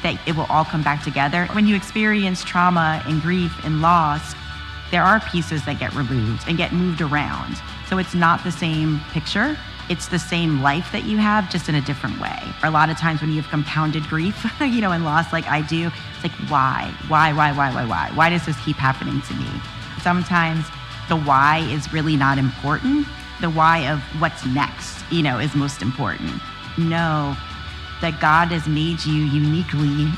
that 0.02 0.18
it 0.26 0.36
will 0.36 0.46
all 0.48 0.64
come 0.64 0.82
back 0.82 1.02
together. 1.02 1.46
When 1.52 1.66
you 1.66 1.74
experience 1.76 2.44
trauma 2.44 3.02
and 3.06 3.20
grief 3.20 3.52
and 3.64 3.80
loss, 3.80 4.34
there 4.90 5.02
are 5.02 5.20
pieces 5.20 5.64
that 5.66 5.78
get 5.78 5.94
removed 5.94 6.44
and 6.46 6.56
get 6.56 6.72
moved 6.72 7.00
around. 7.00 7.56
So 7.88 7.98
it's 7.98 8.14
not 8.14 8.42
the 8.44 8.52
same 8.52 9.00
picture, 9.12 9.56
it's 9.88 10.08
the 10.08 10.18
same 10.18 10.60
life 10.60 10.92
that 10.92 11.04
you 11.04 11.16
have, 11.16 11.50
just 11.50 11.68
in 11.68 11.74
a 11.74 11.80
different 11.80 12.20
way. 12.20 12.38
A 12.62 12.70
lot 12.70 12.90
of 12.90 12.98
times 12.98 13.22
when 13.22 13.30
you 13.30 13.40
have 13.40 13.50
compounded 13.50 14.04
grief, 14.04 14.46
you 14.60 14.80
know, 14.80 14.92
and 14.92 15.04
loss 15.04 15.32
like 15.32 15.46
I 15.46 15.62
do, 15.62 15.86
it's 15.86 16.22
like, 16.22 16.50
why? 16.50 16.92
Why, 17.08 17.32
why, 17.32 17.52
why, 17.52 17.72
why, 17.72 17.86
why? 17.86 18.10
Why 18.14 18.28
does 18.28 18.44
this 18.44 18.56
keep 18.64 18.76
happening 18.76 19.22
to 19.22 19.34
me? 19.34 19.48
Sometimes 20.02 20.66
the 21.08 21.16
why 21.16 21.66
is 21.70 21.90
really 21.92 22.16
not 22.16 22.36
important. 22.36 23.06
The 23.40 23.48
why 23.48 23.88
of 23.90 24.00
what's 24.20 24.44
next, 24.46 25.02
you 25.10 25.22
know, 25.22 25.38
is 25.38 25.54
most 25.54 25.80
important. 25.80 26.32
Know 26.76 27.34
that 28.00 28.20
God 28.20 28.48
has 28.48 28.66
made 28.66 29.04
you 29.04 29.24
uniquely 29.24 30.10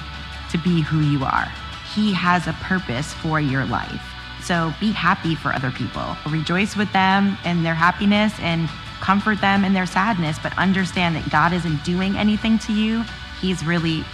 to 0.50 0.58
be 0.58 0.82
who 0.82 1.00
you 1.00 1.24
are. 1.24 1.50
He 1.94 2.12
has 2.12 2.46
a 2.46 2.52
purpose 2.54 3.12
for 3.14 3.40
your 3.40 3.64
life. 3.64 4.02
So 4.42 4.72
be 4.80 4.92
happy 4.92 5.34
for 5.34 5.52
other 5.52 5.70
people. 5.70 6.16
Rejoice 6.28 6.76
with 6.76 6.92
them 6.92 7.36
in 7.44 7.62
their 7.62 7.74
happiness 7.74 8.32
and 8.40 8.68
comfort 9.00 9.40
them 9.40 9.64
in 9.64 9.72
their 9.72 9.86
sadness, 9.86 10.38
but 10.42 10.56
understand 10.58 11.16
that 11.16 11.30
God 11.30 11.52
isn't 11.52 11.84
doing 11.84 12.16
anything 12.16 12.58
to 12.60 12.72
you. 12.72 13.04
He's 13.40 13.64
really 13.64 14.04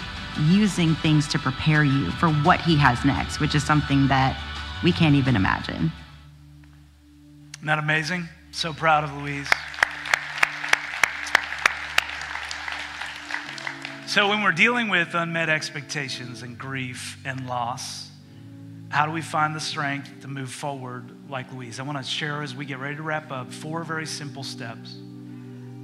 using 0.43 0.95
things 0.97 1.27
to 1.29 1.39
prepare 1.39 1.85
you 1.85 2.11
for 2.13 2.29
what 2.29 2.61
He 2.61 2.77
has 2.77 3.05
next, 3.05 3.41
which 3.41 3.55
is 3.55 3.65
something 3.65 4.09
that 4.09 4.41
we 4.83 4.93
can't 4.93 5.15
even 5.15 5.37
imagine. 5.37 5.93
Isn't 7.57 7.67
that 7.67 7.79
amazing? 7.79 8.29
So 8.53 8.73
proud 8.73 9.05
of 9.05 9.13
Louise. 9.15 9.49
So, 14.17 14.29
when 14.29 14.43
we're 14.43 14.53
dealing 14.53 14.89
with 14.89 15.15
unmet 15.15 15.51
expectations 15.51 16.43
and 16.43 16.57
grief 16.57 17.19
and 17.27 17.47
loss, 17.47 18.09
how 18.89 19.05
do 19.05 19.13
we 19.13 19.21
find 19.21 19.55
the 19.55 19.61
strength 19.61 20.23
to 20.23 20.27
move 20.27 20.51
forward 20.51 21.11
like 21.29 21.53
Louise? 21.53 21.79
I 21.79 21.83
want 21.83 21.99
to 21.99 22.03
share 22.03 22.43
as 22.43 22.55
we 22.55 22.65
get 22.65 22.79
ready 22.79 22.97
to 22.97 23.03
wrap 23.03 23.31
up 23.31 23.53
four 23.53 23.85
very 23.85 24.07
simple 24.07 24.43
steps 24.43 24.97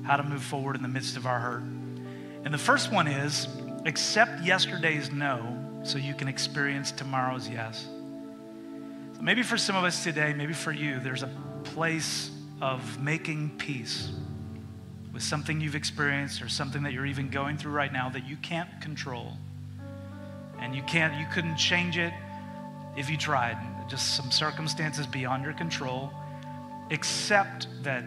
how 0.05 0.17
to 0.17 0.23
move 0.23 0.43
forward 0.43 0.77
in 0.77 0.83
the 0.83 0.89
midst 0.89 1.19
of 1.19 1.27
our 1.27 1.39
hurt. 1.39 1.61
And 1.61 2.55
the 2.55 2.57
first 2.57 2.91
one 2.91 3.07
is 3.07 3.49
accept 3.85 4.43
yesterday's 4.43 5.13
no 5.13 5.83
so 5.83 5.99
you 5.99 6.15
can 6.15 6.27
experience 6.27 6.91
tomorrow's 6.91 7.51
yes. 7.51 7.87
So 9.15 9.21
maybe 9.21 9.43
for 9.43 9.59
some 9.59 9.77
of 9.77 9.85
us 9.85 10.03
today, 10.03 10.33
maybe 10.33 10.55
for 10.55 10.73
you, 10.73 11.01
there's 11.01 11.23
a 11.23 11.31
place 11.65 12.31
of 12.63 12.99
making 12.99 13.59
peace 13.59 14.11
with 15.13 15.23
something 15.23 15.61
you've 15.61 15.75
experienced 15.75 16.43
or 16.43 16.49
something 16.49 16.83
that 16.83 16.93
you're 16.93 17.07
even 17.07 17.29
going 17.29 17.57
through 17.59 17.73
right 17.73 17.93
now 17.93 18.09
that 18.09 18.27
you 18.27 18.37
can't 18.37 18.69
control. 18.81 19.37
And 20.59 20.75
you 20.75 20.83
can't, 20.83 21.19
you 21.19 21.27
couldn't 21.33 21.57
change 21.57 21.99
it 21.99 22.13
if 22.97 23.11
you 23.11 23.17
tried. 23.17 23.59
Just 23.89 24.17
some 24.17 24.31
circumstances 24.31 25.07
beyond 25.07 25.45
your 25.45 25.53
control. 25.53 26.13
Accept 26.91 27.67
that 27.83 28.05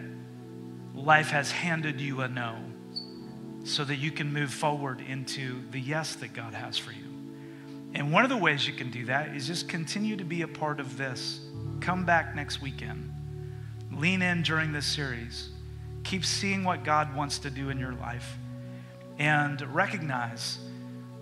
life 0.94 1.28
has 1.28 1.50
handed 1.50 2.00
you 2.00 2.22
a 2.22 2.28
no 2.28 2.56
so 3.64 3.84
that 3.84 3.96
you 3.96 4.10
can 4.10 4.32
move 4.32 4.52
forward 4.52 5.00
into 5.00 5.60
the 5.70 5.80
yes 5.80 6.14
that 6.16 6.32
God 6.32 6.54
has 6.54 6.78
for 6.78 6.92
you. 6.92 7.04
And 7.94 8.12
one 8.12 8.24
of 8.24 8.30
the 8.30 8.36
ways 8.36 8.66
you 8.66 8.72
can 8.72 8.90
do 8.90 9.06
that 9.06 9.34
is 9.34 9.46
just 9.46 9.68
continue 9.68 10.16
to 10.16 10.24
be 10.24 10.42
a 10.42 10.48
part 10.48 10.80
of 10.80 10.96
this. 10.96 11.40
Come 11.80 12.04
back 12.04 12.34
next 12.34 12.60
weekend. 12.60 13.12
Lean 13.92 14.22
in 14.22 14.42
during 14.42 14.72
this 14.72 14.86
series 14.86 15.50
Keep 16.06 16.24
seeing 16.24 16.62
what 16.62 16.84
God 16.84 17.16
wants 17.16 17.40
to 17.40 17.50
do 17.50 17.68
in 17.68 17.80
your 17.80 17.92
life 17.94 18.38
and 19.18 19.60
recognize 19.74 20.58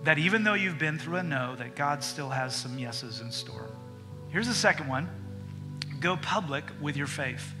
that 0.03 0.19
even 0.19 0.43
though 0.43 0.53
you've 0.53 0.77
been 0.77 0.99
through 0.99 1.15
a 1.15 1.23
no, 1.23 1.55
that 1.55 1.75
God 1.75 2.03
still 2.03 2.29
has 2.29 2.55
some 2.55 2.77
yeses 2.77 3.19
in 3.19 3.31
store. 3.31 3.67
Here's 4.29 4.47
the 4.47 4.53
second 4.53 4.87
one 4.87 5.09
go 5.99 6.17
public 6.17 6.63
with 6.79 6.95
your 6.95 7.07
faith. 7.07 7.51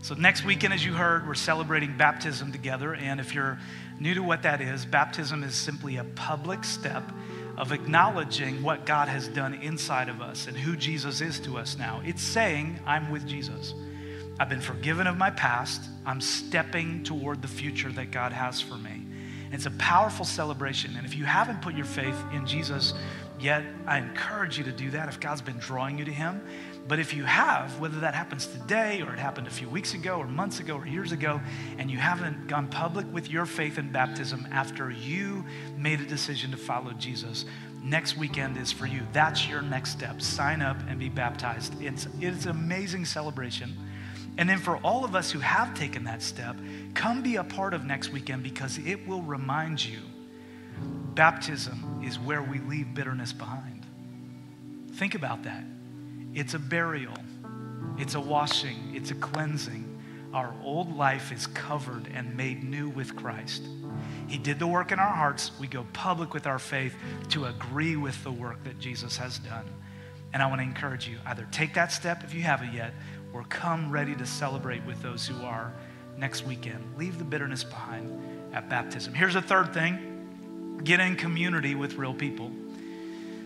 So, 0.00 0.14
next 0.14 0.46
weekend, 0.46 0.72
as 0.72 0.82
you 0.82 0.94
heard, 0.94 1.26
we're 1.28 1.34
celebrating 1.34 1.94
baptism 1.98 2.52
together. 2.52 2.94
And 2.94 3.20
if 3.20 3.34
you're 3.34 3.58
new 4.00 4.14
to 4.14 4.22
what 4.22 4.42
that 4.44 4.62
is, 4.62 4.86
baptism 4.86 5.44
is 5.44 5.54
simply 5.54 5.98
a 5.98 6.04
public 6.04 6.64
step 6.64 7.02
of 7.58 7.72
acknowledging 7.72 8.62
what 8.62 8.86
God 8.86 9.08
has 9.08 9.28
done 9.28 9.52
inside 9.52 10.08
of 10.08 10.22
us 10.22 10.46
and 10.46 10.56
who 10.56 10.74
Jesus 10.74 11.20
is 11.20 11.38
to 11.40 11.58
us 11.58 11.76
now. 11.76 12.00
It's 12.02 12.22
saying, 12.22 12.80
I'm 12.86 13.10
with 13.10 13.26
Jesus. 13.26 13.74
I've 14.38 14.48
been 14.48 14.60
forgiven 14.60 15.06
of 15.06 15.16
my 15.16 15.30
past. 15.30 15.88
I'm 16.06 16.20
stepping 16.20 17.04
toward 17.04 17.42
the 17.42 17.48
future 17.48 17.90
that 17.92 18.10
God 18.10 18.32
has 18.32 18.60
for 18.60 18.76
me. 18.76 19.06
It's 19.52 19.66
a 19.66 19.70
powerful 19.72 20.24
celebration. 20.24 20.96
And 20.96 21.06
if 21.06 21.14
you 21.14 21.24
haven't 21.24 21.60
put 21.60 21.74
your 21.74 21.84
faith 21.84 22.16
in 22.32 22.46
Jesus 22.46 22.94
yet, 23.38 23.62
I 23.86 23.98
encourage 23.98 24.56
you 24.56 24.64
to 24.64 24.72
do 24.72 24.90
that 24.92 25.08
if 25.08 25.20
God's 25.20 25.42
been 25.42 25.58
drawing 25.58 25.98
you 25.98 26.06
to 26.06 26.12
Him. 26.12 26.40
But 26.88 26.98
if 26.98 27.14
you 27.14 27.24
have, 27.24 27.78
whether 27.78 28.00
that 28.00 28.14
happens 28.14 28.46
today 28.46 29.02
or 29.02 29.12
it 29.12 29.18
happened 29.18 29.46
a 29.46 29.50
few 29.50 29.68
weeks 29.68 29.94
ago 29.94 30.16
or 30.16 30.26
months 30.26 30.58
ago 30.58 30.76
or 30.76 30.86
years 30.86 31.12
ago, 31.12 31.40
and 31.78 31.90
you 31.90 31.98
haven't 31.98 32.48
gone 32.48 32.66
public 32.68 33.06
with 33.12 33.30
your 33.30 33.46
faith 33.46 33.78
in 33.78 33.92
baptism 33.92 34.48
after 34.50 34.90
you 34.90 35.44
made 35.76 36.00
a 36.00 36.06
decision 36.06 36.50
to 36.50 36.56
follow 36.56 36.92
Jesus, 36.92 37.44
next 37.82 38.16
weekend 38.16 38.56
is 38.56 38.72
for 38.72 38.86
you. 38.86 39.02
That's 39.12 39.48
your 39.48 39.62
next 39.62 39.90
step. 39.90 40.20
Sign 40.20 40.62
up 40.62 40.78
and 40.88 40.98
be 40.98 41.08
baptized. 41.08 41.80
It's, 41.80 42.08
it's 42.20 42.46
an 42.46 42.50
amazing 42.52 43.04
celebration. 43.04 43.76
And 44.38 44.48
then 44.48 44.58
for 44.58 44.78
all 44.78 45.04
of 45.04 45.14
us 45.14 45.30
who 45.30 45.40
have 45.40 45.74
taken 45.74 46.04
that 46.04 46.22
step, 46.22 46.56
come 46.94 47.22
be 47.22 47.36
a 47.36 47.44
part 47.44 47.74
of 47.74 47.84
next 47.84 48.10
weekend 48.10 48.42
because 48.42 48.78
it 48.78 49.06
will 49.06 49.22
remind 49.22 49.84
you 49.84 50.00
baptism 51.14 52.02
is 52.04 52.18
where 52.18 52.42
we 52.42 52.58
leave 52.60 52.94
bitterness 52.94 53.32
behind. 53.32 53.86
Think 54.92 55.14
about 55.14 55.42
that. 55.44 55.64
It's 56.34 56.54
a 56.54 56.58
burial, 56.58 57.16
it's 57.98 58.14
a 58.14 58.20
washing, 58.20 58.94
it's 58.94 59.10
a 59.10 59.14
cleansing. 59.14 59.88
Our 60.32 60.54
old 60.62 60.96
life 60.96 61.30
is 61.30 61.46
covered 61.46 62.08
and 62.14 62.34
made 62.34 62.64
new 62.64 62.88
with 62.88 63.14
Christ. 63.14 63.62
He 64.28 64.38
did 64.38 64.58
the 64.58 64.66
work 64.66 64.90
in 64.90 64.98
our 64.98 65.14
hearts. 65.14 65.50
We 65.60 65.66
go 65.66 65.86
public 65.92 66.32
with 66.32 66.46
our 66.46 66.58
faith 66.58 66.94
to 67.30 67.44
agree 67.44 67.96
with 67.96 68.22
the 68.24 68.32
work 68.32 68.64
that 68.64 68.78
Jesus 68.78 69.18
has 69.18 69.38
done. 69.38 69.68
And 70.32 70.42
I 70.42 70.46
want 70.46 70.60
to 70.60 70.62
encourage 70.62 71.06
you 71.06 71.18
either 71.26 71.46
take 71.50 71.74
that 71.74 71.92
step 71.92 72.24
if 72.24 72.32
you 72.32 72.40
haven't 72.40 72.72
yet, 72.72 72.94
or 73.32 73.44
come 73.44 73.90
ready 73.90 74.14
to 74.14 74.26
celebrate 74.26 74.84
with 74.84 75.02
those 75.02 75.26
who 75.26 75.44
are 75.44 75.72
next 76.16 76.46
weekend. 76.46 76.96
Leave 76.96 77.18
the 77.18 77.24
bitterness 77.24 77.64
behind 77.64 78.54
at 78.54 78.68
baptism. 78.68 79.14
Here's 79.14 79.34
a 79.34 79.42
third 79.42 79.72
thing 79.72 80.80
get 80.84 81.00
in 81.00 81.16
community 81.16 81.74
with 81.74 81.94
real 81.94 82.14
people. 82.14 82.50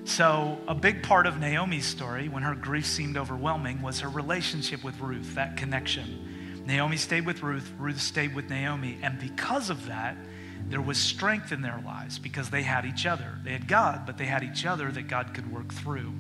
So, 0.05 0.59
a 0.69 0.75
big 0.75 1.03
part 1.03 1.27
of 1.27 1.41
Naomi's 1.41 1.85
story 1.85 2.29
when 2.29 2.45
her 2.45 2.55
grief 2.55 2.87
seemed 2.87 3.17
overwhelming 3.17 3.83
was 3.83 4.01
her 4.01 4.09
relationship 4.09 4.85
with 4.85 5.01
Ruth, 5.01 5.35
that 5.35 5.57
connection. 5.57 6.65
Naomi 6.65 6.97
stayed 6.97 7.27
with 7.27 7.43
Ruth, 7.43 7.73
Ruth 7.79 8.01
stayed 8.01 8.35
with 8.35 8.49
Naomi, 8.49 8.99
and 9.03 9.19
because 9.19 9.69
of 9.69 9.87
that, 9.87 10.17
there 10.69 10.81
was 10.81 10.99
strength 10.99 11.53
in 11.53 11.61
their 11.61 11.81
lives 11.85 12.19
because 12.19 12.51
they 12.51 12.63
had 12.63 12.85
each 12.85 13.05
other. 13.07 13.39
They 13.45 13.53
had 13.53 13.69
God, 13.69 14.07
but 14.07 14.17
they 14.17 14.27
had 14.27 14.43
each 14.43 14.65
other 14.65 14.91
that 14.93 15.09
God 15.09 15.35
could 15.35 15.53
work 15.53 15.73
through. 15.73 16.13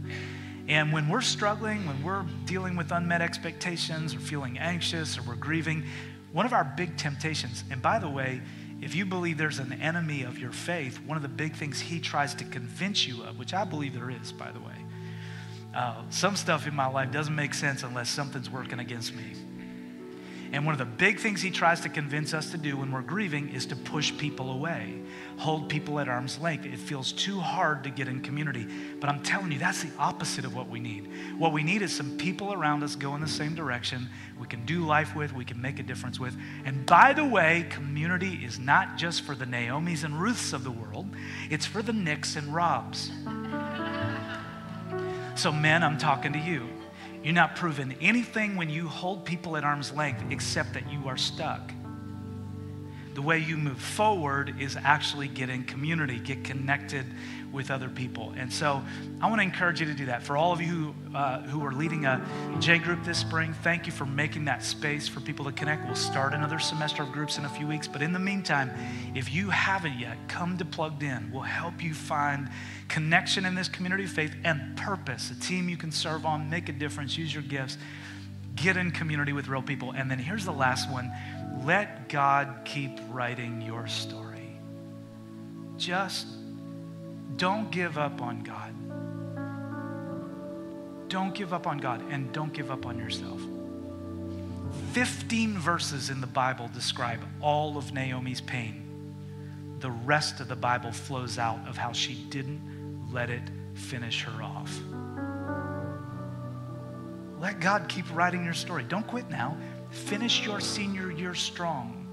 And 0.68 0.92
when 0.92 1.08
we're 1.08 1.20
struggling, 1.20 1.86
when 1.86 2.02
we're 2.02 2.24
dealing 2.44 2.76
with 2.76 2.90
unmet 2.90 3.22
expectations 3.22 4.14
or 4.14 4.18
feeling 4.18 4.58
anxious 4.58 5.16
or 5.16 5.22
we're 5.22 5.36
grieving, 5.36 5.84
one 6.32 6.44
of 6.44 6.52
our 6.52 6.64
big 6.64 6.96
temptations, 6.96 7.62
and 7.70 7.80
by 7.80 7.98
the 7.98 8.08
way, 8.08 8.40
if 8.80 8.94
you 8.94 9.06
believe 9.06 9.38
there's 9.38 9.58
an 9.58 9.72
enemy 9.74 10.22
of 10.22 10.38
your 10.38 10.52
faith, 10.52 11.00
one 11.06 11.16
of 11.16 11.22
the 11.22 11.28
big 11.28 11.54
things 11.54 11.80
he 11.80 12.00
tries 12.00 12.34
to 12.34 12.44
convince 12.44 13.06
you 13.06 13.22
of, 13.22 13.38
which 13.38 13.54
I 13.54 13.64
believe 13.64 13.94
there 13.94 14.10
is, 14.10 14.32
by 14.32 14.50
the 14.50 14.60
way, 14.60 14.74
uh, 15.74 16.02
some 16.10 16.36
stuff 16.36 16.66
in 16.66 16.74
my 16.74 16.86
life 16.86 17.10
doesn't 17.10 17.34
make 17.34 17.54
sense 17.54 17.82
unless 17.82 18.10
something's 18.10 18.50
working 18.50 18.80
against 18.80 19.14
me. 19.14 19.24
And 20.52 20.64
one 20.64 20.72
of 20.72 20.78
the 20.78 20.84
big 20.84 21.18
things 21.18 21.42
he 21.42 21.50
tries 21.50 21.80
to 21.80 21.88
convince 21.88 22.32
us 22.34 22.50
to 22.52 22.58
do 22.58 22.76
when 22.76 22.92
we're 22.92 23.02
grieving 23.02 23.48
is 23.50 23.66
to 23.66 23.76
push 23.76 24.16
people 24.16 24.52
away, 24.52 25.00
hold 25.38 25.68
people 25.68 25.98
at 25.98 26.08
arm's 26.08 26.38
length. 26.38 26.66
It 26.66 26.78
feels 26.78 27.12
too 27.12 27.40
hard 27.40 27.84
to 27.84 27.90
get 27.90 28.08
in 28.08 28.20
community. 28.20 28.66
But 29.00 29.10
I'm 29.10 29.22
telling 29.22 29.52
you, 29.52 29.58
that's 29.58 29.82
the 29.82 29.90
opposite 29.98 30.44
of 30.44 30.54
what 30.54 30.68
we 30.68 30.80
need. 30.80 31.10
What 31.38 31.52
we 31.52 31.62
need 31.62 31.82
is 31.82 31.92
some 31.92 32.16
people 32.16 32.52
around 32.52 32.82
us 32.82 32.94
go 32.96 33.14
in 33.14 33.20
the 33.20 33.28
same 33.28 33.54
direction, 33.54 34.08
we 34.38 34.46
can 34.46 34.64
do 34.66 34.84
life 34.84 35.14
with, 35.16 35.32
we 35.32 35.44
can 35.44 35.60
make 35.60 35.78
a 35.78 35.82
difference 35.82 36.20
with. 36.20 36.36
And 36.64 36.86
by 36.86 37.12
the 37.12 37.24
way, 37.24 37.66
community 37.70 38.40
is 38.44 38.58
not 38.58 38.96
just 38.96 39.22
for 39.22 39.34
the 39.34 39.46
Naomis 39.46 40.04
and 40.04 40.20
Ruths 40.20 40.52
of 40.52 40.64
the 40.64 40.70
world, 40.70 41.06
it's 41.50 41.66
for 41.66 41.82
the 41.82 41.92
Nicks 41.92 42.36
and 42.36 42.54
Robs. 42.54 43.10
So, 45.34 45.52
men, 45.52 45.82
I'm 45.82 45.98
talking 45.98 46.32
to 46.32 46.38
you. 46.38 46.68
You're 47.26 47.34
not 47.34 47.56
proving 47.56 47.92
anything 48.00 48.54
when 48.54 48.70
you 48.70 48.86
hold 48.86 49.24
people 49.24 49.56
at 49.56 49.64
arm's 49.64 49.90
length 49.90 50.22
except 50.30 50.72
that 50.74 50.88
you 50.88 51.08
are 51.08 51.16
stuck. 51.16 51.72
The 53.16 53.22
way 53.22 53.38
you 53.38 53.56
move 53.56 53.80
forward 53.80 54.56
is 54.60 54.76
actually 54.76 55.26
get 55.28 55.48
in 55.48 55.64
community, 55.64 56.18
get 56.18 56.44
connected 56.44 57.06
with 57.50 57.70
other 57.70 57.88
people. 57.88 58.34
And 58.36 58.52
so 58.52 58.82
I 59.22 59.28
want 59.30 59.38
to 59.38 59.42
encourage 59.42 59.80
you 59.80 59.86
to 59.86 59.94
do 59.94 60.04
that. 60.04 60.22
For 60.22 60.36
all 60.36 60.52
of 60.52 60.60
you 60.60 60.66
who, 60.66 61.16
uh, 61.16 61.40
who 61.44 61.64
are 61.64 61.72
leading 61.72 62.04
a 62.04 62.20
J 62.60 62.76
group 62.76 63.02
this 63.04 63.16
spring, 63.16 63.54
thank 63.62 63.86
you 63.86 63.92
for 63.92 64.04
making 64.04 64.44
that 64.44 64.62
space 64.62 65.08
for 65.08 65.20
people 65.20 65.46
to 65.46 65.52
connect. 65.52 65.86
We'll 65.86 65.94
start 65.94 66.34
another 66.34 66.58
semester 66.58 67.04
of 67.04 67.10
groups 67.10 67.38
in 67.38 67.46
a 67.46 67.48
few 67.48 67.66
weeks. 67.66 67.88
But 67.88 68.02
in 68.02 68.12
the 68.12 68.18
meantime, 68.18 68.70
if 69.14 69.32
you 69.32 69.48
haven't 69.48 69.98
yet, 69.98 70.18
come 70.28 70.58
to 70.58 70.66
Plugged 70.66 71.02
In. 71.02 71.30
We'll 71.32 71.40
help 71.40 71.82
you 71.82 71.94
find 71.94 72.50
connection 72.88 73.46
in 73.46 73.54
this 73.54 73.68
community 73.68 74.04
of 74.04 74.10
faith 74.10 74.36
and 74.44 74.76
purpose, 74.76 75.30
a 75.30 75.40
team 75.40 75.70
you 75.70 75.78
can 75.78 75.90
serve 75.90 76.26
on, 76.26 76.50
make 76.50 76.68
a 76.68 76.72
difference, 76.72 77.16
use 77.16 77.32
your 77.32 77.44
gifts 77.44 77.78
get 78.56 78.76
in 78.76 78.90
community 78.90 79.32
with 79.32 79.48
real 79.48 79.62
people. 79.62 79.92
And 79.92 80.10
then 80.10 80.18
here's 80.18 80.44
the 80.44 80.52
last 80.52 80.90
one 80.90 81.12
let 81.64 82.08
God 82.08 82.62
keep 82.64 82.98
writing 83.10 83.62
your 83.62 83.86
story. 83.86 84.58
Just 85.76 86.26
don't 87.36 87.70
give 87.70 87.98
up 87.98 88.22
on 88.22 88.40
God. 88.40 88.72
Don't 91.08 91.34
give 91.34 91.52
up 91.52 91.66
on 91.66 91.78
God 91.78 92.02
and 92.10 92.32
don't 92.32 92.52
give 92.52 92.70
up 92.70 92.86
on 92.86 92.98
yourself. 92.98 93.40
15 94.92 95.58
verses 95.58 96.10
in 96.10 96.20
the 96.20 96.26
Bible 96.26 96.70
describe 96.72 97.20
all 97.40 97.76
of 97.76 97.92
Naomi's 97.92 98.40
pain. 98.40 98.82
The 99.80 99.90
rest 99.90 100.40
of 100.40 100.48
the 100.48 100.56
Bible 100.56 100.90
flows 100.90 101.38
out 101.38 101.68
of 101.68 101.76
how 101.76 101.92
she 101.92 102.14
didn't 102.14 103.08
let 103.12 103.30
it 103.30 103.42
finish 103.74 104.24
her 104.24 104.42
off. 104.42 104.80
Let 107.38 107.60
God 107.60 107.88
keep 107.88 108.06
writing 108.14 108.44
your 108.44 108.54
story. 108.54 108.82
Don't 108.82 109.06
quit 109.06 109.28
now. 109.28 109.56
Finish 109.90 110.44
your 110.44 110.60
senior 110.60 111.10
year 111.10 111.34
strong. 111.34 112.06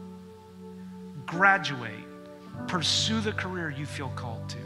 Graduate. 1.25 1.93
Pursue 2.67 3.19
the 3.21 3.33
career 3.33 3.69
you 3.69 3.85
feel 3.85 4.09
called 4.15 4.47
to. 4.49 4.57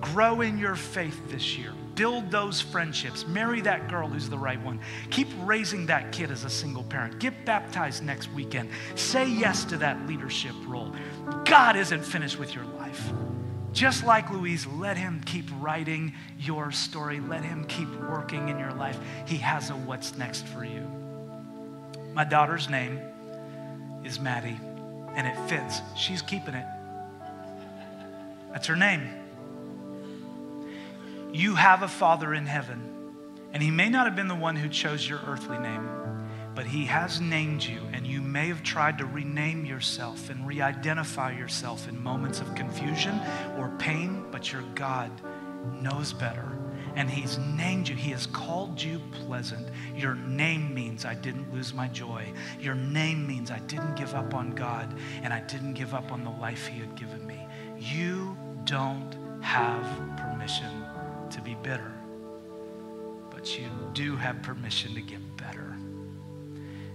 Grow 0.00 0.40
in 0.40 0.58
your 0.58 0.76
faith 0.76 1.20
this 1.30 1.56
year. 1.58 1.72
Build 1.94 2.30
those 2.30 2.60
friendships. 2.60 3.26
Marry 3.26 3.60
that 3.60 3.88
girl 3.88 4.08
who's 4.08 4.28
the 4.28 4.38
right 4.38 4.60
one. 4.62 4.80
Keep 5.10 5.28
raising 5.40 5.86
that 5.86 6.12
kid 6.12 6.30
as 6.30 6.44
a 6.44 6.50
single 6.50 6.82
parent. 6.82 7.18
Get 7.18 7.44
baptized 7.44 8.02
next 8.02 8.32
weekend. 8.32 8.70
Say 8.94 9.28
yes 9.28 9.64
to 9.66 9.76
that 9.78 10.06
leadership 10.06 10.54
role. 10.66 10.94
God 11.44 11.76
isn't 11.76 12.02
finished 12.02 12.38
with 12.38 12.54
your 12.54 12.64
life. 12.64 13.12
Just 13.72 14.04
like 14.04 14.30
Louise, 14.30 14.66
let 14.66 14.96
him 14.96 15.20
keep 15.26 15.44
writing 15.60 16.14
your 16.38 16.72
story. 16.72 17.20
Let 17.20 17.44
him 17.44 17.64
keep 17.66 17.88
working 18.00 18.48
in 18.48 18.58
your 18.58 18.72
life. 18.72 18.98
He 19.26 19.36
has 19.36 19.70
a 19.70 19.74
what's 19.74 20.16
next 20.16 20.46
for 20.46 20.64
you. 20.64 20.99
My 22.20 22.24
daughter's 22.24 22.68
name 22.68 23.00
is 24.04 24.20
Maddie, 24.20 24.60
and 25.14 25.26
it 25.26 25.48
fits. 25.48 25.80
She's 25.96 26.20
keeping 26.20 26.52
it. 26.52 26.66
That's 28.52 28.66
her 28.66 28.76
name. 28.76 29.08
You 31.32 31.54
have 31.54 31.82
a 31.82 31.88
Father 31.88 32.34
in 32.34 32.44
heaven, 32.44 33.14
and 33.54 33.62
He 33.62 33.70
may 33.70 33.88
not 33.88 34.04
have 34.04 34.16
been 34.16 34.28
the 34.28 34.34
one 34.34 34.54
who 34.54 34.68
chose 34.68 35.08
your 35.08 35.20
earthly 35.26 35.56
name, 35.60 35.88
but 36.54 36.66
He 36.66 36.84
has 36.84 37.22
named 37.22 37.64
you, 37.64 37.80
and 37.94 38.06
you 38.06 38.20
may 38.20 38.48
have 38.48 38.62
tried 38.62 38.98
to 38.98 39.06
rename 39.06 39.64
yourself 39.64 40.28
and 40.28 40.46
re 40.46 40.60
identify 40.60 41.32
yourself 41.32 41.88
in 41.88 42.02
moments 42.02 42.42
of 42.42 42.54
confusion 42.54 43.18
or 43.56 43.74
pain, 43.78 44.26
but 44.30 44.52
your 44.52 44.64
God 44.74 45.10
knows 45.80 46.12
better. 46.12 46.59
And 46.96 47.08
he's 47.08 47.38
named 47.38 47.88
you. 47.88 47.94
He 47.94 48.10
has 48.10 48.26
called 48.26 48.82
you 48.82 49.00
pleasant. 49.26 49.68
Your 49.94 50.14
name 50.14 50.74
means 50.74 51.04
I 51.04 51.14
didn't 51.14 51.52
lose 51.52 51.72
my 51.72 51.88
joy. 51.88 52.32
Your 52.60 52.74
name 52.74 53.26
means 53.26 53.50
I 53.50 53.60
didn't 53.60 53.94
give 53.94 54.14
up 54.14 54.34
on 54.34 54.50
God 54.50 54.94
and 55.22 55.32
I 55.32 55.40
didn't 55.40 55.74
give 55.74 55.94
up 55.94 56.12
on 56.12 56.24
the 56.24 56.30
life 56.30 56.66
he 56.66 56.80
had 56.80 56.94
given 56.96 57.26
me. 57.26 57.46
You 57.78 58.36
don't 58.64 59.14
have 59.40 59.84
permission 60.16 60.84
to 61.30 61.40
be 61.40 61.56
bitter, 61.62 61.92
but 63.30 63.58
you 63.58 63.68
do 63.94 64.16
have 64.16 64.42
permission 64.42 64.94
to 64.94 65.00
get 65.00 65.20
better. 65.36 65.76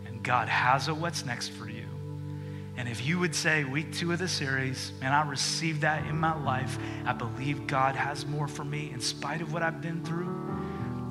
And 0.06 0.22
God 0.24 0.48
has 0.48 0.88
a 0.88 0.94
what's 0.94 1.26
next 1.26 1.50
for 1.50 1.70
you. 1.70 1.85
And 2.78 2.90
if 2.90 3.06
you 3.06 3.20
would 3.20 3.34
say, 3.34 3.64
week 3.64 3.94
two 3.94 4.12
of 4.12 4.20
the 4.20 4.28
series, 4.28 4.92
man, 5.00 5.14
I 5.14 5.28
received 5.28 5.82
that 5.82 6.06
in 6.08 6.18
my 6.18 6.36
life. 6.44 6.78
I 7.06 7.14
believe 7.14 7.68
God 7.68 7.96
has 7.96 8.26
more 8.26 8.48
for 8.48 8.66
me 8.66 8.92
in 8.94 9.00
spite 9.00 9.42
of 9.42 9.54
what 9.54 9.64
I've 9.64 9.82
been 9.82 10.04
through. 10.04 10.30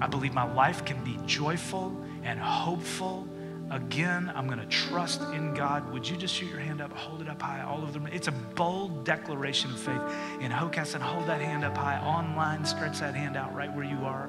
I 0.01 0.07
believe 0.07 0.35
my 0.35 0.53
life 0.53 0.85
can 0.85 1.03
be 1.03 1.19
joyful 1.25 1.97
and 2.23 2.39
hopeful. 2.39 3.27
Again, 3.71 4.31
I'm 4.35 4.47
going 4.47 4.59
to 4.59 4.67
trust 4.67 5.23
in 5.33 5.55
God. 5.55 5.91
Would 5.91 6.07
you 6.07 6.19
just 6.19 6.35
shoot 6.35 6.51
your 6.51 6.61
hand 6.61 6.83
up, 6.83 6.93
hold 6.93 7.23
it 7.23 7.29
up 7.31 7.41
high, 7.41 7.63
all 7.63 7.81
over 7.81 7.93
the 7.93 7.99
room? 7.99 8.11
It's 8.13 8.29
a 8.29 8.33
bold 8.33 9.05
declaration 9.05 9.71
of 9.71 9.81
faith. 9.81 10.03
In 10.41 10.53
Hockessin, 10.53 11.01
hold 11.01 11.27
that 11.29 11.41
hand 11.41 11.65
up 11.65 11.77
high. 11.77 11.99
Online, 11.99 12.65
stretch 12.67 13.01
that 13.01 13.15
hand 13.15 13.39
out 13.39 13.55
right 13.55 13.75
where 13.75 13.85
you 13.85 13.97
are. 14.05 14.29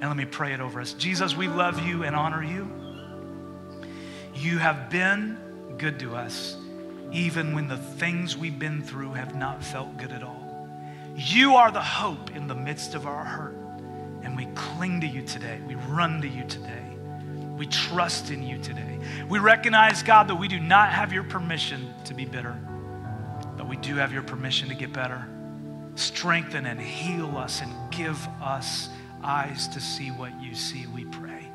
And 0.00 0.02
let 0.02 0.16
me 0.16 0.26
pray 0.26 0.52
it 0.52 0.60
over 0.60 0.80
us. 0.80 0.92
Jesus, 0.92 1.34
we 1.34 1.48
love 1.48 1.80
you 1.86 2.04
and 2.04 2.14
honor 2.14 2.44
you. 2.44 2.70
You 4.34 4.58
have 4.58 4.90
been 4.90 5.38
good 5.82 5.98
to 5.98 6.14
us, 6.14 6.56
even 7.10 7.56
when 7.56 7.66
the 7.66 7.76
things 7.76 8.36
we've 8.36 8.60
been 8.60 8.80
through 8.84 9.12
have 9.14 9.34
not 9.34 9.64
felt 9.64 9.96
good 9.96 10.12
at 10.12 10.22
all. 10.22 10.68
You 11.16 11.56
are 11.56 11.72
the 11.72 11.82
hope 11.82 12.36
in 12.36 12.46
the 12.46 12.54
midst 12.54 12.94
of 12.94 13.04
our 13.04 13.24
hurt. 13.24 13.56
And 14.22 14.36
we 14.36 14.46
cling 14.54 15.00
to 15.00 15.08
you 15.08 15.22
today. 15.22 15.60
We 15.66 15.74
run 15.74 16.22
to 16.22 16.28
you 16.28 16.44
today. 16.44 16.84
We 17.58 17.66
trust 17.66 18.30
in 18.30 18.44
you 18.44 18.58
today. 18.58 18.96
We 19.28 19.40
recognize, 19.40 20.04
God, 20.04 20.28
that 20.28 20.36
we 20.36 20.46
do 20.46 20.60
not 20.60 20.92
have 20.92 21.12
your 21.12 21.24
permission 21.24 21.92
to 22.04 22.14
be 22.14 22.26
bitter, 22.26 22.56
but 23.56 23.68
we 23.68 23.76
do 23.78 23.96
have 23.96 24.12
your 24.12 24.22
permission 24.22 24.68
to 24.68 24.76
get 24.76 24.92
better. 24.92 25.26
Strengthen 25.96 26.64
and 26.64 26.80
heal 26.80 27.36
us 27.36 27.60
and 27.60 27.72
give 27.90 28.16
us 28.40 28.88
eyes 29.24 29.66
to 29.66 29.80
see 29.80 30.10
what 30.10 30.30
you 30.40 30.54
see, 30.54 30.86
we 30.86 31.06
pray. 31.06 31.50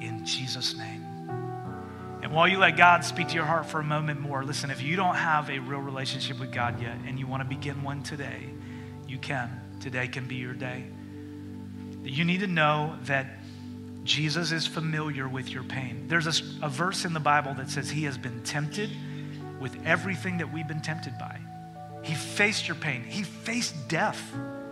In 0.00 0.24
Jesus' 0.24 0.74
name. 0.74 1.01
While 2.32 2.48
you 2.48 2.56
let 2.56 2.78
God 2.78 3.04
speak 3.04 3.28
to 3.28 3.34
your 3.34 3.44
heart 3.44 3.66
for 3.66 3.78
a 3.78 3.84
moment 3.84 4.18
more, 4.18 4.42
listen, 4.42 4.70
if 4.70 4.80
you 4.80 4.96
don't 4.96 5.16
have 5.16 5.50
a 5.50 5.58
real 5.58 5.80
relationship 5.80 6.40
with 6.40 6.50
God 6.50 6.80
yet 6.80 6.96
and 7.06 7.18
you 7.18 7.26
want 7.26 7.42
to 7.42 7.48
begin 7.48 7.82
one 7.82 8.02
today, 8.02 8.48
you 9.06 9.18
can. 9.18 9.60
Today 9.80 10.08
can 10.08 10.26
be 10.26 10.36
your 10.36 10.54
day. 10.54 10.82
You 12.02 12.24
need 12.24 12.40
to 12.40 12.46
know 12.46 12.96
that 13.02 13.26
Jesus 14.04 14.50
is 14.50 14.66
familiar 14.66 15.28
with 15.28 15.50
your 15.50 15.62
pain. 15.62 16.06
There's 16.08 16.26
a, 16.26 16.64
a, 16.64 16.70
verse 16.70 17.04
in 17.04 17.12
the 17.12 17.20
Bible 17.20 17.52
that 17.52 17.68
says 17.68 17.90
he 17.90 18.04
has 18.04 18.16
been 18.16 18.42
tempted 18.44 18.88
with 19.60 19.76
everything 19.84 20.38
that 20.38 20.50
we've 20.50 20.66
been 20.66 20.80
tempted 20.80 21.18
by. 21.18 21.38
He 22.02 22.14
faced 22.14 22.66
your 22.66 22.76
pain, 22.76 23.02
he 23.02 23.24
faced 23.24 23.74
death 23.88 24.22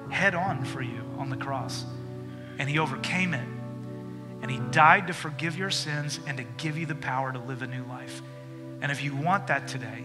head 0.08 0.34
on 0.34 0.64
for 0.64 0.80
you 0.80 1.04
on 1.18 1.28
the 1.28 1.36
cross, 1.36 1.84
and 2.58 2.70
he 2.70 2.78
overcame 2.78 3.34
it. 3.34 3.59
And 4.42 4.50
he 4.50 4.58
died 4.70 5.08
to 5.08 5.12
forgive 5.12 5.56
your 5.56 5.70
sins 5.70 6.18
and 6.26 6.38
to 6.38 6.44
give 6.56 6.78
you 6.78 6.86
the 6.86 6.94
power 6.94 7.32
to 7.32 7.38
live 7.38 7.62
a 7.62 7.66
new 7.66 7.84
life. 7.84 8.22
And 8.80 8.90
if 8.90 9.02
you 9.02 9.14
want 9.14 9.46
that 9.48 9.68
today, 9.68 10.04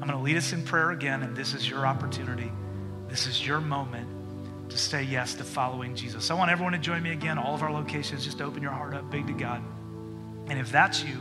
I'm 0.00 0.08
going 0.08 0.10
to 0.10 0.18
lead 0.18 0.36
us 0.36 0.52
in 0.52 0.62
prayer 0.62 0.90
again, 0.90 1.22
and 1.22 1.36
this 1.36 1.54
is 1.54 1.68
your 1.68 1.86
opportunity. 1.86 2.50
This 3.08 3.26
is 3.26 3.46
your 3.46 3.60
moment 3.60 4.08
to 4.70 4.78
say 4.78 5.02
yes 5.02 5.34
to 5.34 5.44
following 5.44 5.94
Jesus. 5.94 6.30
I 6.30 6.34
want 6.34 6.50
everyone 6.50 6.72
to 6.72 6.78
join 6.78 7.02
me 7.02 7.12
again. 7.12 7.38
All 7.38 7.54
of 7.54 7.62
our 7.62 7.72
locations, 7.72 8.24
just 8.24 8.40
open 8.40 8.62
your 8.62 8.72
heart 8.72 8.94
up 8.94 9.10
big 9.10 9.26
to 9.26 9.32
God. 9.32 9.62
And 10.48 10.58
if 10.58 10.70
that's 10.70 11.02
you, 11.02 11.18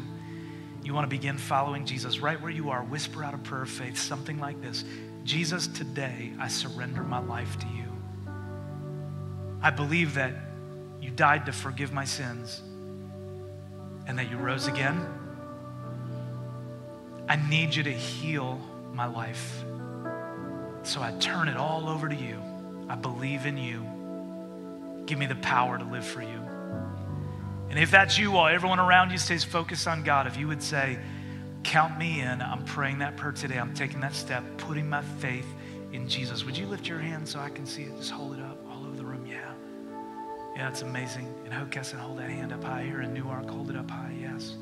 you 0.83 0.93
want 0.93 1.05
to 1.05 1.09
begin 1.09 1.37
following 1.37 1.85
Jesus 1.85 2.19
right 2.19 2.39
where 2.41 2.51
you 2.51 2.69
are, 2.69 2.83
whisper 2.83 3.23
out 3.23 3.33
a 3.33 3.37
prayer 3.37 3.63
of 3.63 3.69
faith, 3.69 3.97
something 3.97 4.39
like 4.39 4.61
this 4.61 4.83
Jesus, 5.23 5.67
today 5.67 6.31
I 6.39 6.47
surrender 6.47 7.01
my 7.01 7.19
life 7.19 7.57
to 7.59 7.67
you. 7.67 7.85
I 9.61 9.71
believe 9.71 10.13
that 10.13 10.35
you 11.05 11.11
died 11.11 11.45
to 11.45 11.51
forgive 11.51 11.93
my 11.93 12.03
sins 12.03 12.63
and 14.07 14.17
that 14.17 14.31
you 14.31 14.37
rose 14.37 14.65
again. 14.65 15.07
I 17.29 17.35
need 17.35 17.75
you 17.75 17.83
to 17.83 17.91
heal 17.91 18.59
my 18.91 19.05
life. 19.05 19.63
So 20.81 21.03
I 21.03 21.11
turn 21.19 21.47
it 21.47 21.57
all 21.57 21.87
over 21.87 22.09
to 22.09 22.15
you. 22.15 22.41
I 22.89 22.95
believe 22.95 23.45
in 23.45 23.55
you. 23.57 23.85
Give 25.05 25.19
me 25.19 25.27
the 25.27 25.35
power 25.35 25.77
to 25.77 25.83
live 25.83 26.05
for 26.05 26.23
you. 26.23 26.39
And 27.69 27.77
if 27.77 27.91
that's 27.91 28.17
you, 28.17 28.31
while 28.31 28.53
everyone 28.53 28.79
around 28.79 29.11
you 29.11 29.19
stays 29.19 29.43
focused 29.43 29.87
on 29.87 30.03
God, 30.03 30.25
if 30.25 30.37
you 30.37 30.47
would 30.47 30.63
say, 30.63 30.97
Count 31.63 31.97
me 31.97 32.21
in, 32.21 32.41
I'm 32.43 32.63
praying 32.63 32.99
that 32.99 33.17
prayer 33.17 33.31
today. 33.31 33.57
I'm 33.57 33.73
taking 33.73 33.99
that 34.01 34.13
step, 34.13 34.43
putting 34.57 34.87
my 34.87 35.01
faith 35.19 35.47
in 35.93 36.07
Jesus. 36.07 36.45
Would 36.45 36.55
you 36.55 36.67
lift 36.67 36.87
your 36.87 36.99
hand 36.99 37.27
so 37.27 37.39
I 37.39 37.49
can 37.49 37.65
see 37.65 37.83
it? 37.83 37.97
Just 37.97 38.11
hold 38.11 38.35
it 38.35 38.41
up 38.41 38.54
Yeah, 40.55 40.69
it's 40.69 40.81
amazing. 40.81 41.33
In 41.45 41.51
Hockessin, 41.51 41.95
hold 41.95 42.17
that 42.19 42.29
hand 42.29 42.53
up 42.53 42.63
high. 42.63 42.83
Here 42.83 43.01
in 43.01 43.13
Newark, 43.13 43.49
hold 43.49 43.69
it 43.69 43.75
up 43.75 43.89
high. 43.91 44.15
Yes. 44.19 44.55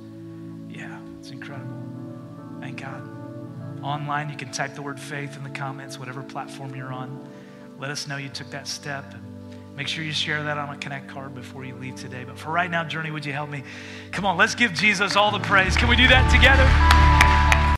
Yeah, 0.68 1.00
it's 1.20 1.30
incredible. 1.30 1.78
Thank 2.60 2.82
God. 2.82 3.08
Online, 3.84 4.30
you 4.30 4.36
can 4.36 4.52
type 4.52 4.74
the 4.74 4.82
word 4.82 5.00
faith 5.00 5.38
in 5.38 5.44
the 5.44 5.50
comments, 5.50 6.00
whatever 6.00 6.24
platform 6.24 6.76
you're 6.76 6.92
on. 6.92 7.28
Let 7.78 7.92
us 7.92 8.08
know 8.08 8.18
you 8.18 8.30
took 8.30 8.50
that 8.50 8.68
step. 8.68 9.14
Make 9.76 9.88
sure 9.88 10.04
you 10.04 10.14
share 10.14 10.44
that 10.44 10.58
on 10.58 10.70
a 10.70 10.78
Connect 10.78 11.10
card 11.10 11.36
before 11.36 11.66
you 11.66 11.76
leave 11.76 11.96
today. 11.96 12.24
But 12.24 12.38
for 12.38 12.52
right 12.52 12.70
now, 12.72 12.84
Journey, 12.84 13.12
would 13.12 13.26
you 13.26 13.34
help 13.34 13.50
me? 13.50 13.64
Come 14.12 14.26
on, 14.26 14.38
let's 14.38 14.56
give 14.56 14.74
Jesus 14.74 15.16
all 15.16 15.32
the 15.32 15.40
praise. 15.40 15.76
Can 15.76 15.90
we 15.90 15.96
do 15.96 16.08
that 16.08 16.32
together? 16.32 17.23